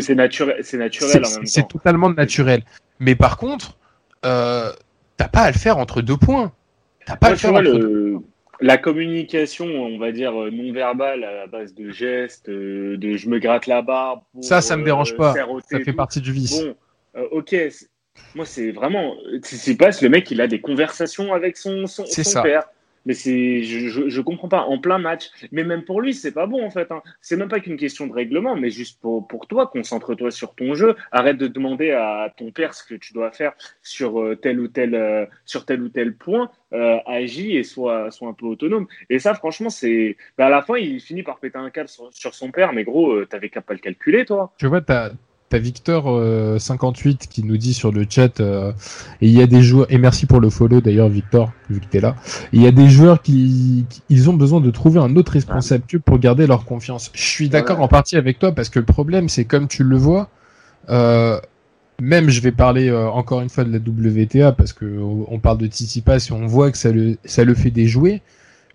c'est 0.00 0.16
naturel, 0.16 0.56
c'est 0.64 0.78
naturel 0.78 1.24
C'est 1.44 1.68
totalement 1.68 2.10
naturel. 2.10 2.64
Mais 2.98 3.14
par 3.14 3.36
contre, 3.36 3.78
euh, 4.24 4.72
t'as 5.16 5.28
pas 5.28 5.42
à 5.42 5.50
le 5.52 5.56
faire 5.56 5.78
entre 5.78 6.02
deux 6.02 6.16
points. 6.16 6.50
T'as 7.06 7.14
pas 7.14 7.28
à 7.28 7.30
le 7.30 7.36
faire 7.36 7.54
entre 7.54 7.78
deux 7.78 8.18
la 8.60 8.78
communication, 8.78 9.66
on 9.66 9.98
va 9.98 10.12
dire 10.12 10.40
euh, 10.40 10.50
non 10.50 10.72
verbale 10.72 11.24
à 11.24 11.46
base 11.46 11.74
de 11.74 11.90
gestes, 11.90 12.48
euh, 12.48 12.96
de 12.96 13.16
je 13.16 13.28
me 13.28 13.38
gratte 13.38 13.66
la 13.66 13.82
barbe. 13.82 14.20
ça, 14.40 14.60
ça 14.60 14.76
me 14.76 14.84
dérange 14.84 15.12
euh, 15.12 15.16
pas. 15.16 15.34
Ça 15.70 15.80
fait 15.80 15.92
partie 15.92 16.20
du 16.20 16.32
vice. 16.32 16.62
Bon, 16.62 16.74
ok. 17.32 17.54
Moi, 18.34 18.46
c'est 18.46 18.70
vraiment. 18.72 19.14
C'est 19.42 19.76
pas 19.76 19.90
le 20.00 20.08
mec, 20.08 20.30
il 20.30 20.40
a 20.40 20.46
des 20.46 20.60
conversations 20.60 21.34
avec 21.34 21.56
son, 21.56 21.86
son, 21.86 22.04
père. 22.42 22.64
Mais 23.06 23.14
c'est, 23.14 23.62
je, 23.62 24.08
je, 24.08 24.20
comprends 24.20 24.48
pas. 24.48 24.62
En 24.62 24.78
plein 24.78 24.98
match, 24.98 25.30
mais 25.52 25.64
même 25.64 25.84
pour 25.84 26.00
lui, 26.00 26.12
c'est 26.12 26.32
pas 26.32 26.46
bon 26.46 26.64
en 26.64 26.70
fait. 26.70 26.90
Hein. 26.92 27.02
C'est 27.20 27.36
même 27.36 27.48
pas 27.48 27.60
qu'une 27.60 27.76
question 27.76 28.06
de 28.06 28.12
règlement, 28.12 28.56
mais 28.56 28.70
juste 28.70 29.00
pour, 29.00 29.26
pour 29.26 29.46
toi, 29.46 29.68
concentre-toi 29.68 30.30
sur 30.30 30.54
ton 30.54 30.74
jeu. 30.74 30.96
Arrête 31.12 31.38
de 31.38 31.46
demander 31.46 31.92
à 31.92 32.32
ton 32.36 32.50
père 32.50 32.74
ce 32.74 32.84
que 32.84 32.94
tu 32.94 33.12
dois 33.14 33.30
faire 33.30 33.52
sur 33.82 34.20
euh, 34.20 34.34
tel 34.34 34.60
ou 34.60 34.68
tel, 34.68 34.94
euh, 34.94 35.24
sur 35.44 35.64
tel 35.64 35.82
ou 35.82 35.88
tel 35.88 36.14
point. 36.14 36.50
Euh, 36.72 36.98
agis 37.06 37.56
et 37.56 37.62
soit, 37.62 38.10
soit 38.10 38.28
un 38.28 38.32
peu 38.32 38.46
autonome. 38.46 38.86
Et 39.08 39.20
ça, 39.20 39.34
franchement, 39.34 39.70
c'est. 39.70 40.16
Bah, 40.36 40.46
à 40.46 40.50
la 40.50 40.62
fin, 40.62 40.76
il 40.76 41.00
finit 41.00 41.22
par 41.22 41.38
péter 41.38 41.58
un 41.58 41.70
câble 41.70 41.88
sur, 41.88 42.34
son 42.34 42.50
père, 42.50 42.72
mais 42.72 42.82
gros, 42.84 43.24
t'avais 43.24 43.48
qu'à 43.48 43.60
pas 43.60 43.72
le 43.72 43.78
calculer, 43.78 44.24
toi. 44.24 44.52
Tu 44.58 44.66
vois, 44.66 44.80
t'as 44.80 45.10
T'as 45.48 45.58
Victor 45.58 46.04
58 46.60 47.10
euh, 47.22 47.26
qui 47.30 47.44
nous 47.44 47.56
dit 47.56 47.72
sur 47.72 47.92
le 47.92 48.04
chat 48.08 48.40
euh, 48.40 48.72
et 49.20 49.28
il 49.28 49.32
y 49.32 49.40
a 49.40 49.46
des 49.46 49.62
joueurs 49.62 49.86
et 49.90 49.98
merci 49.98 50.26
pour 50.26 50.40
le 50.40 50.50
follow 50.50 50.80
d'ailleurs 50.80 51.08
Victor 51.08 51.52
vu 51.70 51.78
que 51.78 51.86
t'es 51.86 52.00
là. 52.00 52.16
Il 52.52 52.60
y 52.60 52.66
a 52.66 52.72
des 52.72 52.88
joueurs 52.88 53.22
qui, 53.22 53.86
ils 54.08 54.28
ont 54.28 54.34
besoin 54.34 54.60
de 54.60 54.70
trouver 54.72 54.98
un 54.98 55.14
autre 55.14 55.32
responsable 55.32 55.84
pour 56.04 56.18
garder 56.18 56.48
leur 56.48 56.64
confiance. 56.64 57.12
Je 57.14 57.22
suis 57.22 57.48
d'accord 57.48 57.80
en 57.80 57.86
partie 57.86 58.16
avec 58.16 58.40
toi 58.40 58.50
parce 58.50 58.70
que 58.70 58.80
le 58.80 58.84
problème 58.84 59.28
c'est 59.28 59.44
comme 59.44 59.68
tu 59.68 59.84
le 59.84 59.96
vois. 59.96 60.30
Euh, 60.88 61.40
même 62.00 62.28
je 62.28 62.40
vais 62.40 62.52
parler 62.52 62.88
euh, 62.88 63.08
encore 63.08 63.40
une 63.40 63.48
fois 63.48 63.62
de 63.62 63.72
la 63.72 63.78
WTA 63.78 64.50
parce 64.50 64.72
que 64.72 64.84
on 64.98 65.38
parle 65.38 65.58
de 65.58 65.68
Titi 65.68 66.00
Pass 66.00 66.30
et 66.30 66.32
on 66.32 66.46
voit 66.46 66.72
que 66.72 66.78
ça 66.78 66.90
le 66.90 67.18
ça 67.24 67.44
le 67.44 67.54
fait 67.54 67.70
déjouer. 67.70 68.20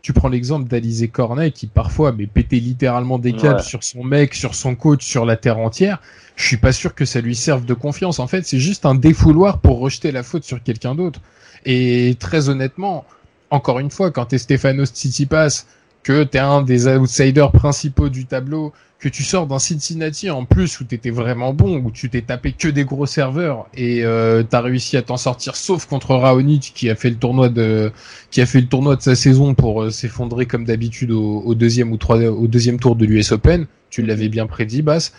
Tu 0.01 0.13
prends 0.13 0.29
l'exemple 0.29 0.67
d'Alizé 0.67 1.07
Cornet 1.07 1.51
qui 1.51 1.67
parfois 1.67 2.11
mais 2.11 2.25
pétait 2.25 2.57
littéralement 2.57 3.19
des 3.19 3.33
câbles 3.33 3.61
sur 3.61 3.83
son 3.83 4.03
mec, 4.03 4.33
sur 4.33 4.55
son 4.55 4.75
coach, 4.75 5.05
sur 5.05 5.25
la 5.25 5.35
terre 5.37 5.59
entière. 5.59 6.01
Je 6.35 6.47
suis 6.47 6.57
pas 6.57 6.71
sûr 6.71 6.95
que 6.95 7.05
ça 7.05 7.21
lui 7.21 7.35
serve 7.35 7.65
de 7.65 7.73
confiance. 7.73 8.19
En 8.19 8.27
fait, 8.27 8.45
c'est 8.45 8.59
juste 8.59 8.85
un 8.85 8.95
défouloir 8.95 9.59
pour 9.59 9.79
rejeter 9.79 10.11
la 10.11 10.23
faute 10.23 10.43
sur 10.43 10.63
quelqu'un 10.63 10.95
d'autre. 10.95 11.19
Et 11.65 12.15
très 12.19 12.49
honnêtement, 12.49 13.05
encore 13.51 13.79
une 13.79 13.91
fois, 13.91 14.09
quand 14.09 14.25
t'es 14.25 14.39
Stefanos 14.39 14.89
Tsitsipas, 14.89 15.65
que 16.03 16.23
t'es 16.23 16.39
un 16.39 16.61
des 16.61 16.87
outsiders 16.87 17.51
principaux 17.51 18.09
du 18.09 18.25
tableau, 18.25 18.73
que 19.01 19.09
tu 19.09 19.23
sors 19.23 19.47
d'un 19.47 19.57
Cincinnati 19.57 20.29
en 20.29 20.45
plus 20.45 20.79
où 20.79 20.83
t'étais 20.83 21.09
vraiment 21.09 21.53
bon, 21.53 21.77
où 21.77 21.91
tu 21.91 22.09
t'es 22.09 22.21
tapé 22.21 22.53
que 22.53 22.67
des 22.67 22.85
gros 22.85 23.07
serveurs 23.07 23.67
et 23.73 24.05
euh, 24.05 24.43
t'as 24.43 24.61
réussi 24.61 24.95
à 24.95 25.01
t'en 25.01 25.17
sortir, 25.17 25.55
sauf 25.55 25.87
contre 25.87 26.15
Raonic 26.15 26.71
qui 26.75 26.87
a 26.89 26.95
fait 26.95 27.09
le 27.09 27.15
tournoi 27.15 27.49
de 27.49 27.91
qui 28.29 28.41
a 28.41 28.45
fait 28.45 28.61
le 28.61 28.67
tournoi 28.67 28.95
de 28.95 29.01
sa 29.01 29.15
saison 29.15 29.55
pour 29.55 29.81
euh, 29.81 29.89
s'effondrer 29.89 30.45
comme 30.45 30.65
d'habitude 30.65 31.11
au, 31.11 31.55
deuxième 31.55 31.91
ou 31.91 31.97
trois, 31.97 32.17
au 32.19 32.47
deuxième 32.47 32.79
tour 32.79 32.95
de 32.95 33.05
l'US 33.05 33.31
Open. 33.31 33.65
Tu 33.89 34.03
l'avais 34.03 34.29
bien 34.29 34.45
prédit, 34.45 34.83
Bass. 34.83 35.13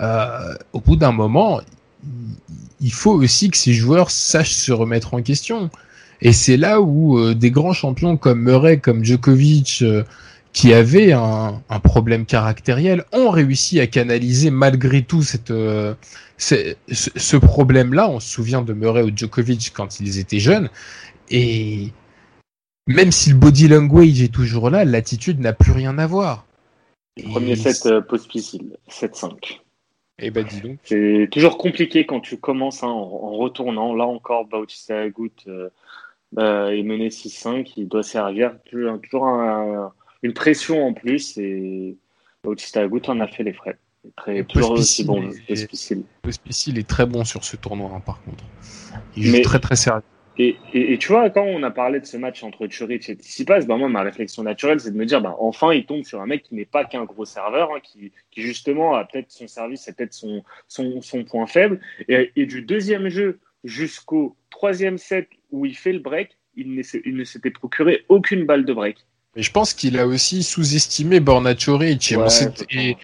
Euh, 0.00 0.54
au 0.72 0.80
bout 0.80 0.94
d'un 0.94 1.12
moment, 1.12 1.60
il 2.80 2.92
faut 2.92 3.12
aussi 3.12 3.50
que 3.50 3.56
ces 3.56 3.72
joueurs 3.72 4.10
sachent 4.10 4.54
se 4.54 4.70
remettre 4.70 5.14
en 5.14 5.22
question. 5.22 5.70
Et 6.20 6.32
c'est 6.32 6.56
là 6.56 6.80
où 6.80 7.18
euh, 7.18 7.34
des 7.34 7.50
grands 7.50 7.72
champions 7.72 8.16
comme 8.16 8.42
Murray, 8.42 8.78
comme 8.78 9.04
Djokovic, 9.04 9.82
euh, 9.82 10.04
qui 10.52 10.72
avaient 10.72 11.12
un, 11.12 11.62
un, 11.68 11.80
problème 11.80 12.26
caractériel, 12.26 13.04
ont 13.12 13.30
réussi 13.30 13.78
à 13.80 13.86
canaliser 13.86 14.50
malgré 14.50 15.02
tout 15.02 15.22
cette, 15.22 15.50
euh, 15.50 15.94
ce, 16.36 16.74
ce 16.90 17.36
problème-là. 17.36 18.08
On 18.08 18.18
se 18.18 18.28
souvient 18.28 18.62
de 18.62 18.72
Murray 18.72 19.02
ou 19.02 19.10
Djokovic 19.14 19.72
quand 19.74 20.00
ils 20.00 20.18
étaient 20.18 20.40
jeunes. 20.40 20.70
Et 21.30 21.92
même 22.88 23.12
si 23.12 23.30
le 23.30 23.36
body 23.36 23.68
language 23.68 24.22
est 24.22 24.32
toujours 24.32 24.70
là, 24.70 24.84
l'attitude 24.84 25.40
n'a 25.40 25.52
plus 25.52 25.72
rien 25.72 25.98
à 25.98 26.06
voir. 26.06 26.46
premier 27.30 27.54
set 27.54 27.84
euh, 27.84 28.00
post-piscine, 28.00 28.76
7-5. 28.88 29.60
Eh 30.20 30.30
ben, 30.30 30.44
dis 30.44 30.62
donc. 30.62 30.78
C'est 30.84 31.28
toujours 31.30 31.58
compliqué 31.58 32.06
quand 32.06 32.20
tu 32.20 32.38
commences 32.38 32.82
hein, 32.82 32.88
en, 32.88 33.36
retournant. 33.36 33.94
Là 33.94 34.06
encore, 34.06 34.46
Bautista 34.46 35.02
Agut 35.02 35.30
euh, 35.46 35.68
bah, 36.32 36.74
est 36.74 36.82
mené 36.82 37.08
6-5. 37.08 37.72
Il 37.76 37.88
doit 37.88 38.02
servir 38.02 38.54
toujours 38.70 38.98
une 40.22 40.32
pression 40.32 40.86
en 40.86 40.92
plus. 40.92 41.38
Et 41.38 41.96
Bautista 42.42 42.82
Agut 42.82 43.02
en 43.08 43.20
a 43.20 43.28
fait 43.28 43.42
les 43.42 43.52
frais. 43.52 43.78
Très, 44.16 44.44
toujours 44.44 44.72
aussi 44.72 45.04
bon. 45.04 45.28
Pospisil 46.22 46.78
est 46.78 46.88
très 46.88 47.04
bon 47.04 47.24
sur 47.24 47.44
ce 47.44 47.56
tournoi, 47.56 47.90
hein, 47.94 48.00
par 48.00 48.22
contre. 48.22 48.44
Il 49.16 49.24
joue 49.24 49.42
très 49.42 49.58
très 49.58 49.76
sérieux. 49.76 50.02
Et, 50.40 50.56
et, 50.72 50.98
tu 50.98 51.08
vois, 51.08 51.30
quand 51.30 51.42
on 51.42 51.64
a 51.64 51.70
parlé 51.72 51.98
de 51.98 52.06
ce 52.06 52.16
match 52.16 52.44
entre 52.44 52.68
Churic 52.68 53.08
et 53.08 53.14
Tsitsipas, 53.14 53.62
ben 53.62 53.76
moi, 53.76 53.88
ma 53.88 54.02
réflexion 54.02 54.44
naturelle, 54.44 54.78
c'est 54.78 54.92
de 54.92 54.96
me 54.96 55.04
dire, 55.04 55.20
ben, 55.20 55.34
enfin, 55.40 55.72
il 55.72 55.84
tombe 55.84 56.04
sur 56.04 56.20
un 56.20 56.26
mec 56.26 56.44
qui 56.44 56.54
n'est 56.54 56.64
pas 56.64 56.84
qu'un 56.84 57.04
gros 57.04 57.24
serveur, 57.24 57.72
hein, 57.74 57.80
qui, 57.82 58.12
qui, 58.30 58.42
justement 58.42 58.94
a 58.94 59.04
peut-être 59.04 59.32
son 59.32 59.48
service, 59.48 59.82
c'est 59.82 59.96
peut-être 59.96 60.12
son, 60.12 60.44
son, 60.68 61.02
son, 61.02 61.24
point 61.24 61.48
faible. 61.48 61.80
Et, 62.08 62.30
et, 62.36 62.46
du 62.46 62.62
deuxième 62.62 63.08
jeu 63.08 63.40
jusqu'au 63.64 64.36
troisième 64.50 64.96
set 64.96 65.28
où 65.50 65.66
il 65.66 65.76
fait 65.76 65.92
le 65.92 66.00
break, 66.00 66.30
il 66.56 66.74
ne 66.74 67.24
s'était 67.24 67.50
procuré 67.50 68.04
aucune 68.08 68.44
balle 68.44 68.64
de 68.64 68.72
break. 68.72 68.98
Mais 69.36 69.42
je 69.42 69.52
pense 69.52 69.74
qu'il 69.74 69.98
a 69.98 70.06
aussi 70.06 70.42
sous-estimé 70.42 71.20
Borna 71.20 71.54
Choric. 71.54 72.12
et 72.70 72.96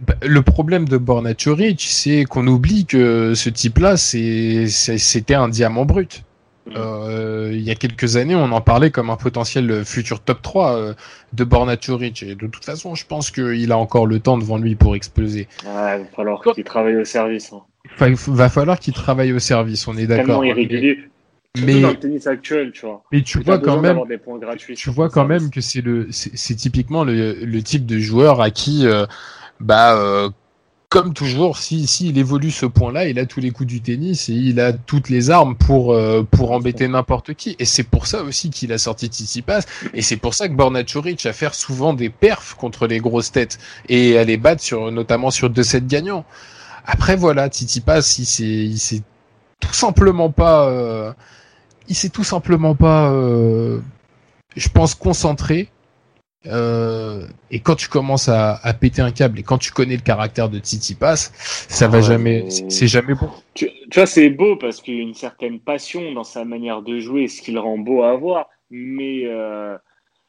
bah, 0.00 0.14
le 0.22 0.42
problème 0.42 0.86
de 0.86 0.98
Borna 0.98 1.34
Choric, 1.34 1.80
c'est 1.80 2.24
qu'on 2.24 2.46
oublie 2.46 2.86
que 2.86 3.34
ce 3.34 3.48
type-là, 3.48 3.96
c'était 3.96 5.34
un 5.34 5.48
diamant 5.48 5.84
brut. 5.84 6.22
Euh, 6.76 7.50
il 7.52 7.62
y 7.62 7.70
a 7.70 7.74
quelques 7.74 8.16
années, 8.16 8.36
on 8.36 8.52
en 8.52 8.60
parlait 8.60 8.90
comme 8.90 9.10
un 9.10 9.16
potentiel 9.16 9.84
futur 9.84 10.20
top 10.20 10.40
3 10.42 10.76
euh, 10.76 10.94
de 11.32 11.42
Borna 11.42 11.76
Choric. 11.76 12.22
Et 12.22 12.36
de 12.36 12.46
toute 12.46 12.64
façon, 12.64 12.94
je 12.94 13.06
pense 13.06 13.30
qu'il 13.32 13.72
a 13.72 13.78
encore 13.78 14.06
le 14.06 14.20
temps 14.20 14.38
devant 14.38 14.58
lui 14.58 14.76
pour 14.76 14.94
exploser. 14.94 15.48
il 15.64 15.68
va 15.68 15.98
falloir 16.14 16.42
qu'il 16.42 16.62
travaille 16.62 16.96
au 16.96 17.04
service. 17.04 17.52
Hein. 17.52 17.62
Il 18.06 18.14
va 18.14 18.48
falloir 18.48 18.78
qu'il 18.78 18.94
travaille 18.94 19.32
au 19.32 19.38
service, 19.38 19.88
on 19.88 19.96
est 19.96 20.06
d'accord. 20.06 20.44
irrégulier. 20.44 20.98
Mais 21.58 21.80
dans 21.80 21.90
le 21.90 21.98
tennis 21.98 22.26
actuel, 22.28 22.70
tu 22.70 22.86
vois. 22.86 23.02
Mais 23.10 23.22
tu 23.22 23.40
vois 23.40 23.58
quand 23.58 23.80
même, 23.80 23.98
tu 24.76 24.90
vois 24.90 25.10
quand 25.10 25.26
même 25.26 25.50
que 25.50 25.60
c'est 25.60 25.80
le, 25.80 26.06
c'est 26.12 26.54
typiquement 26.54 27.02
le, 27.02 27.44
le, 27.44 27.62
type 27.62 27.86
de 27.86 27.98
joueur 27.98 28.40
à 28.40 28.52
qui, 28.52 28.86
euh, 28.86 29.04
bah, 29.58 29.96
euh, 29.96 30.30
comme 30.90 31.12
toujours, 31.12 31.58
si 31.58 31.88
s'il 31.88 32.18
évolue 32.18 32.52
ce 32.52 32.66
point-là, 32.66 33.08
il 33.08 33.18
a 33.18 33.26
tous 33.26 33.40
les 33.40 33.50
coups 33.50 33.68
du 33.68 33.80
tennis 33.80 34.28
et 34.28 34.32
il 34.32 34.60
a 34.60 34.72
toutes 34.72 35.08
les 35.08 35.30
armes 35.30 35.56
pour 35.56 35.92
euh, 35.92 36.22
pour 36.22 36.52
embêter 36.52 36.86
n'importe 36.86 37.34
qui. 37.34 37.56
Et 37.58 37.64
c'est 37.64 37.82
pour 37.82 38.06
ça 38.06 38.22
aussi 38.22 38.50
qu'il 38.50 38.72
a 38.72 38.78
sorti 38.78 39.06
Tsitsipas. 39.06 39.62
Et 39.92 40.02
c'est 40.02 40.18
pour 40.18 40.34
ça 40.34 40.48
que 40.48 40.54
Borna 40.54 40.84
Choric 40.84 41.26
a 41.26 41.32
fait 41.32 41.52
souvent 41.52 41.94
des 41.94 42.10
perfs 42.10 42.54
contre 42.54 42.86
les 42.86 43.00
grosses 43.00 43.32
têtes 43.32 43.58
et 43.88 44.16
à 44.18 44.22
les 44.22 44.36
battre 44.36 44.62
sur 44.62 44.92
notamment 44.92 45.32
sur 45.32 45.50
deux 45.50 45.64
sets 45.64 45.80
gagnants. 45.80 46.24
Après 46.86 47.16
voilà, 47.16 47.48
Tsitsipas, 47.48 48.16
il 48.18 48.26
s'est 48.26 48.44
il 48.44 48.78
s'est 48.78 49.02
tout 49.60 49.72
simplement 49.72 50.30
pas 50.30 50.68
euh, 50.68 51.12
il 51.88 51.94
s'est 51.94 52.08
tout 52.08 52.24
simplement 52.24 52.74
pas 52.74 53.12
euh, 53.12 53.80
je 54.56 54.68
pense 54.68 54.94
concentré 54.94 55.68
euh, 56.46 57.26
et 57.50 57.60
quand 57.60 57.74
tu 57.74 57.88
commences 57.88 58.28
à, 58.28 58.54
à, 58.62 58.72
péter 58.72 59.02
un 59.02 59.10
câble 59.10 59.38
et 59.38 59.42
quand 59.42 59.58
tu 59.58 59.72
connais 59.72 59.96
le 59.96 60.02
caractère 60.02 60.48
de 60.48 60.58
Titi 60.58 60.94
Pass, 60.94 61.32
ça 61.36 61.86
va 61.86 62.00
jamais, 62.00 62.48
c'est 62.48 62.86
jamais 62.86 63.12
beau. 63.12 63.28
Tu, 63.52 63.68
tu 63.90 63.98
vois, 63.98 64.06
c'est 64.06 64.30
beau 64.30 64.56
parce 64.56 64.80
qu'il 64.80 64.94
y 64.94 65.00
a 65.00 65.02
une 65.02 65.14
certaine 65.14 65.60
passion 65.60 66.12
dans 66.12 66.24
sa 66.24 66.46
manière 66.46 66.80
de 66.80 66.98
jouer, 66.98 67.28
ce 67.28 67.42
qui 67.42 67.52
le 67.52 67.60
rend 67.60 67.76
beau 67.76 68.04
à 68.04 68.16
voir. 68.16 68.48
Mais 68.70 69.24
euh, 69.26 69.76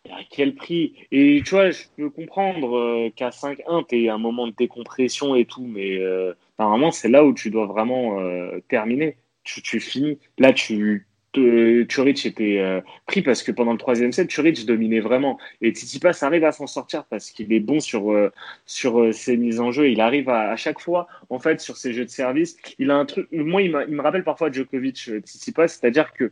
à 0.09 0.19
quel 0.29 0.55
prix? 0.55 0.95
Et 1.11 1.41
tu 1.45 1.51
vois, 1.51 1.71
je 1.71 1.83
peux 1.95 2.09
comprendre 2.09 2.77
euh, 2.77 3.09
qu'à 3.15 3.29
5-1, 3.29 3.85
tu 3.87 4.09
un 4.09 4.17
moment 4.17 4.47
de 4.47 4.53
décompression 4.57 5.35
et 5.35 5.45
tout, 5.45 5.65
mais 5.65 5.97
euh, 5.97 6.33
normalement, 6.59 6.91
c'est 6.91 7.09
là 7.09 7.23
où 7.23 7.33
tu 7.33 7.51
dois 7.51 7.67
vraiment 7.67 8.19
euh, 8.19 8.59
terminer. 8.67 9.15
Tu, 9.43 9.61
tu 9.61 9.79
finis. 9.79 10.19
Là, 10.37 10.53
tu 10.53 11.07
Churich 11.33 12.25
était 12.25 12.59
euh, 12.59 12.81
pris 13.05 13.21
parce 13.21 13.41
que 13.43 13.51
pendant 13.51 13.71
le 13.71 13.77
troisième 13.77 14.11
set, 14.11 14.29
Churich 14.29 14.65
dominait 14.65 14.99
vraiment. 14.99 15.39
Et 15.61 15.71
Tsitsipas 15.71 16.17
arrive 16.21 16.43
à 16.43 16.51
s'en 16.51 16.67
sortir 16.67 17.05
parce 17.05 17.31
qu'il 17.31 17.53
est 17.53 17.59
bon 17.59 17.79
sur, 17.79 18.11
euh, 18.11 18.31
sur 18.65 18.99
euh, 18.99 19.11
ses 19.11 19.37
mises 19.37 19.59
en 19.59 19.71
jeu. 19.71 19.89
Il 19.89 20.01
arrive 20.01 20.29
à, 20.29 20.51
à, 20.51 20.55
chaque 20.57 20.81
fois, 20.81 21.07
en 21.29 21.39
fait, 21.39 21.61
sur 21.61 21.77
ses 21.77 21.93
jeux 21.93 22.05
de 22.05 22.09
service. 22.09 22.57
Il 22.79 22.91
a 22.91 22.97
un 22.97 23.05
truc, 23.05 23.27
moi, 23.31 23.61
il, 23.61 23.75
il 23.87 23.95
me 23.95 24.01
rappelle 24.01 24.23
parfois 24.23 24.51
Djokovic, 24.51 25.09
Tsitsipas, 25.19 25.69
c'est-à-dire 25.69 26.11
que 26.13 26.31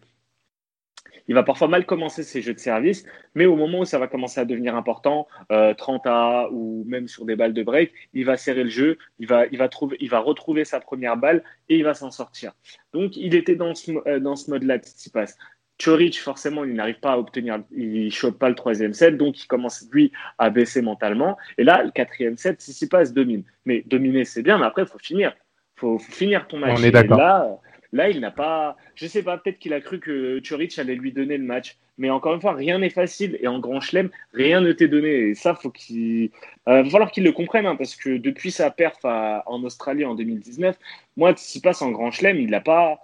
il 1.28 1.36
va 1.36 1.44
parfois 1.44 1.68
mal 1.68 1.86
commencer 1.86 2.24
ses 2.24 2.42
jeux 2.42 2.54
de 2.54 2.60
service, 2.60 3.06
mais 3.36 3.46
au 3.46 3.56
moment 3.56 3.80
où 3.80 3.86
ça 3.86 4.00
va 4.00 4.08
commencer 4.08 4.40
à 4.40 4.46
devenir 4.46 4.76
important, 4.76 5.28
euh, 5.52 5.74
30 5.74 6.06
A 6.08 6.50
ou 6.52 6.84
même 6.88 7.08
sur 7.08 7.26
des 7.26 7.36
balles 7.36 7.54
de 7.54 7.64
break, 7.64 7.92
il 8.14 8.26
va 8.26 8.38
serrer 8.38 8.64
le 8.64 8.70
jeu, 8.70 8.98
il 9.20 9.28
va, 9.28 9.46
il 9.48 9.58
va, 9.58 9.70
trouver, 9.70 9.98
il 10.00 10.10
va 10.10 10.20
retrouver 10.20 10.66
sa 10.66 10.80
première 10.80 11.18
balle 11.18 11.44
et 11.70 11.78
il 11.78 11.84
va 11.84 11.94
s'en 11.94 12.12
sortir. 12.12 12.54
Donc 12.94 13.16
il 13.18 13.36
était 13.36 13.56
dans 13.56 13.76
ce, 13.76 13.92
euh, 14.08 14.20
dans 14.20 14.36
ce 14.36 14.50
mode-là, 14.50 14.80
passe. 15.14 15.38
Chorich, 15.80 16.20
forcément, 16.20 16.66
il 16.66 16.74
n'arrive 16.74 17.00
pas 17.00 17.14
à 17.14 17.18
obtenir, 17.18 17.64
il 17.72 18.12
chope 18.12 18.38
pas 18.38 18.50
le 18.50 18.56
troisième 18.56 18.94
set, 18.94 19.16
donc 19.16 19.42
il 19.42 19.48
commence 19.48 19.86
lui 19.92 20.12
à 20.38 20.50
baisser 20.50 20.82
mentalement. 20.82 21.38
Et 21.58 21.64
là, 21.64 21.84
le 21.84 21.92
quatrième 21.92 22.36
set, 22.36 22.62
passe 22.92 23.14
domine. 23.14 23.44
Mais 23.66 23.84
dominer, 23.88 24.26
c'est 24.26 24.44
bien, 24.44 24.58
mais 24.58 24.66
après, 24.66 24.82
il 24.82 24.88
faut 24.88 25.00
finir. 25.00 25.34
Il 25.78 25.80
faut, 25.80 25.98
finir 25.98 26.48
ton 26.48 26.58
match. 26.58 26.78
On 26.78 26.84
est 26.84 26.92
d'accord. 26.92 27.62
Là, 27.92 28.10
il 28.10 28.20
n'a 28.20 28.32
pas. 28.32 28.78
Je 28.96 29.08
sais 29.08 29.24
pas, 29.24 29.38
peut-être 29.38 29.60
qu'il 29.60 29.74
a 29.74 29.82
cru 29.82 30.00
que 30.00 30.40
Churich 30.44 30.78
allait 30.78 30.96
lui 30.96 31.12
donner 31.12 31.38
le 31.38 31.44
match. 31.44 31.78
Mais 31.98 32.10
encore 32.10 32.34
une 32.36 32.42
fois, 32.42 32.54
rien 32.54 32.80
n'est 32.80 32.90
facile. 32.90 33.38
Et 33.42 33.48
en 33.48 33.60
grand 33.60 33.82
chelem, 33.82 34.10
rien 34.34 34.62
ne 34.62 34.72
t'est 34.72 34.88
donné. 34.88 35.10
Et 35.10 35.36
ça, 35.36 35.56
faut 35.56 35.72
qu'il. 35.72 36.30
Euh, 36.68 36.84
va 36.84 36.90
falloir 36.90 37.12
qu'il 37.12 37.24
le 37.24 37.32
comprenne, 37.32 37.66
hein, 37.66 37.76
parce 37.76 37.96
que 37.96 38.18
depuis 38.18 38.52
sa 38.52 38.70
perf 38.70 39.04
en 39.04 39.64
Australie 39.64 40.06
en 40.06 40.16
2019, 40.16 40.78
moi, 41.18 41.34
s'il 41.36 41.62
passe 41.62 41.82
en 41.82 41.92
grand 41.92 42.12
chelem, 42.12 42.38
il 42.38 42.52
n'a 42.52 42.62
pas. 42.62 43.02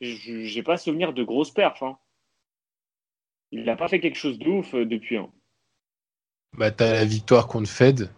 J'ai 0.00 0.62
pas 0.62 0.76
souvenir 0.76 1.12
de 1.14 1.24
grosses 1.24 1.52
perfs. 1.52 1.82
Hein. 1.82 1.96
il 3.50 3.64
n'a 3.64 3.76
pas 3.76 3.88
fait 3.88 4.00
quelque 4.00 4.18
chose 4.18 4.38
de 4.38 4.48
ouf 4.48 4.74
depuis. 4.74 5.16
Hein. 5.16 5.30
Bah, 6.58 6.70
t'as 6.70 6.92
la 6.92 7.04
victoire 7.04 7.48
contre 7.48 7.70
Fed. 7.70 8.10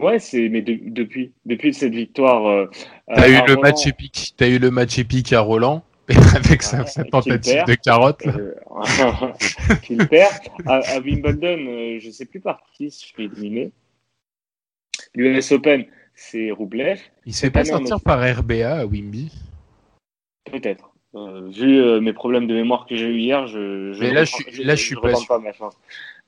Ouais, 0.00 0.18
c'est 0.18 0.48
mais 0.48 0.62
depuis 0.62 1.32
depuis 1.44 1.74
cette 1.74 1.92
victoire. 1.92 2.46
Euh, 2.46 2.66
t'as 3.14 3.28
eu 3.28 3.46
le 3.46 3.56
match 3.56 3.86
épique. 3.86 4.34
T'as 4.36 4.48
eu 4.48 4.58
le 4.58 4.70
match 4.70 4.98
épique 4.98 5.32
à 5.32 5.40
Roland 5.40 5.84
avec 6.34 6.62
sa, 6.62 6.84
tentative 6.84 7.64
de 7.66 7.74
carotte. 7.74 8.26
Euh, 8.26 8.54
qu'il 9.82 10.08
perd 10.08 10.32
à, 10.66 10.98
Wimbledon. 11.00 11.58
Euh, 11.58 11.98
je 12.00 12.10
sais 12.10 12.24
plus 12.24 12.40
par 12.40 12.62
qui 12.74 12.86
je 12.86 12.96
suis 12.96 13.24
éliminé. 13.24 13.70
L'US 15.14 15.52
Open, 15.52 15.84
c'est 16.14 16.50
Roublev. 16.50 16.98
Il 17.26 17.34
s'est 17.34 17.50
pas 17.50 17.64
sortir 17.64 18.00
par 18.00 18.18
RBA 18.18 18.80
à 18.80 18.86
Wimby. 18.86 19.30
Peut-être. 20.50 20.90
Euh, 21.14 21.50
vu 21.50 22.00
mes 22.00 22.14
problèmes 22.14 22.46
de 22.46 22.54
mémoire 22.54 22.86
que 22.86 22.96
j'ai 22.96 23.08
eu 23.08 23.18
hier, 23.18 23.46
je, 23.46 23.98
mais 24.00 24.10
là, 24.12 24.24
je, 24.24 24.32
suis, 24.32 24.64
là, 24.64 24.74
je, 24.74 24.82
suis 24.82 24.96
pas, 24.96 25.12
pas 25.28 25.38
ma 25.38 25.52
chance. 25.52 25.76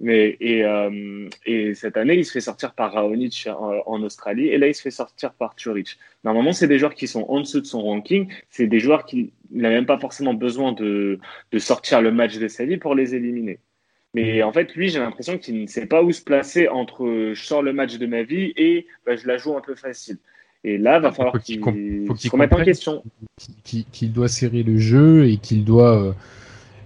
Mais, 0.01 0.37
et, 0.41 0.65
euh, 0.65 1.29
et, 1.47 1.75
cette 1.75 1.97
année, 1.97 2.15
il 2.17 2.25
se 2.25 2.33
fait 2.33 2.41
sortir 2.41 2.75
par 2.75 2.93
Raonic 2.93 3.49
en, 3.49 4.03
Australie, 4.03 4.49
et 4.49 4.59
là, 4.59 4.67
il 4.67 4.75
se 4.75 4.83
fait 4.83 4.91
sortir 4.91 5.33
par 5.33 5.55
Turic. 5.55 5.99
Normalement, 6.25 6.53
c'est 6.53 6.67
des 6.67 6.79
joueurs 6.79 6.95
qui 6.95 7.07
sont 7.07 7.25
en 7.29 7.41
dessous 7.41 7.61
de 7.61 7.67
son 7.67 7.83
ranking, 7.83 8.29
c'est 8.51 8.67
des 8.67 8.81
joueurs 8.81 9.07
qui 9.07 9.33
n'ont 9.53 9.71
même 9.71 9.87
pas 9.87 9.99
forcément 9.99 10.35
besoin 10.35 10.73
de, 10.73 11.19
de 11.53 11.59
sortir 11.59 12.03
le 12.03 12.11
match 12.11 12.39
de 12.39 12.49
sa 12.49 12.65
vie 12.65 12.77
pour 12.77 12.95
les 12.95 13.15
éliminer. 13.15 13.61
Mais 14.15 14.43
en 14.45 14.53
fait, 14.53 14.75
lui, 14.75 14.89
j'ai 14.89 15.01
l'impression 15.01 15.39
qu'il 15.39 15.61
ne 15.61 15.67
sait 15.67 15.87
pas 15.87 16.03
où 16.03 16.13
se 16.13 16.23
placer 16.23 16.69
entre 16.69 17.33
je 17.35 17.45
sors 17.45 17.63
le 17.63 17.73
match 17.73 17.99
de 17.99 18.07
ma 18.07 18.23
vie 18.23 18.53
et 18.57 18.87
bah, 19.05 19.17
je 19.17 19.27
la 19.27 19.37
joue 19.37 19.57
un 19.57 19.61
peu 19.61 19.75
facile. 19.75 20.19
Et 20.63 20.79
là, 20.79 20.99
va 21.01 21.13
falloir 21.13 21.43
qu'il 21.43 21.61
qu 21.61 22.09
qu 22.17 22.31
en 22.33 22.65
question. 22.65 23.03
Qu'il 23.65 24.13
doit 24.13 24.29
serrer 24.29 24.63
le 24.63 24.79
jeu 24.79 25.29
et 25.29 25.37
qu'il 25.37 25.65
doit 25.65 26.01
euh, 26.01 26.13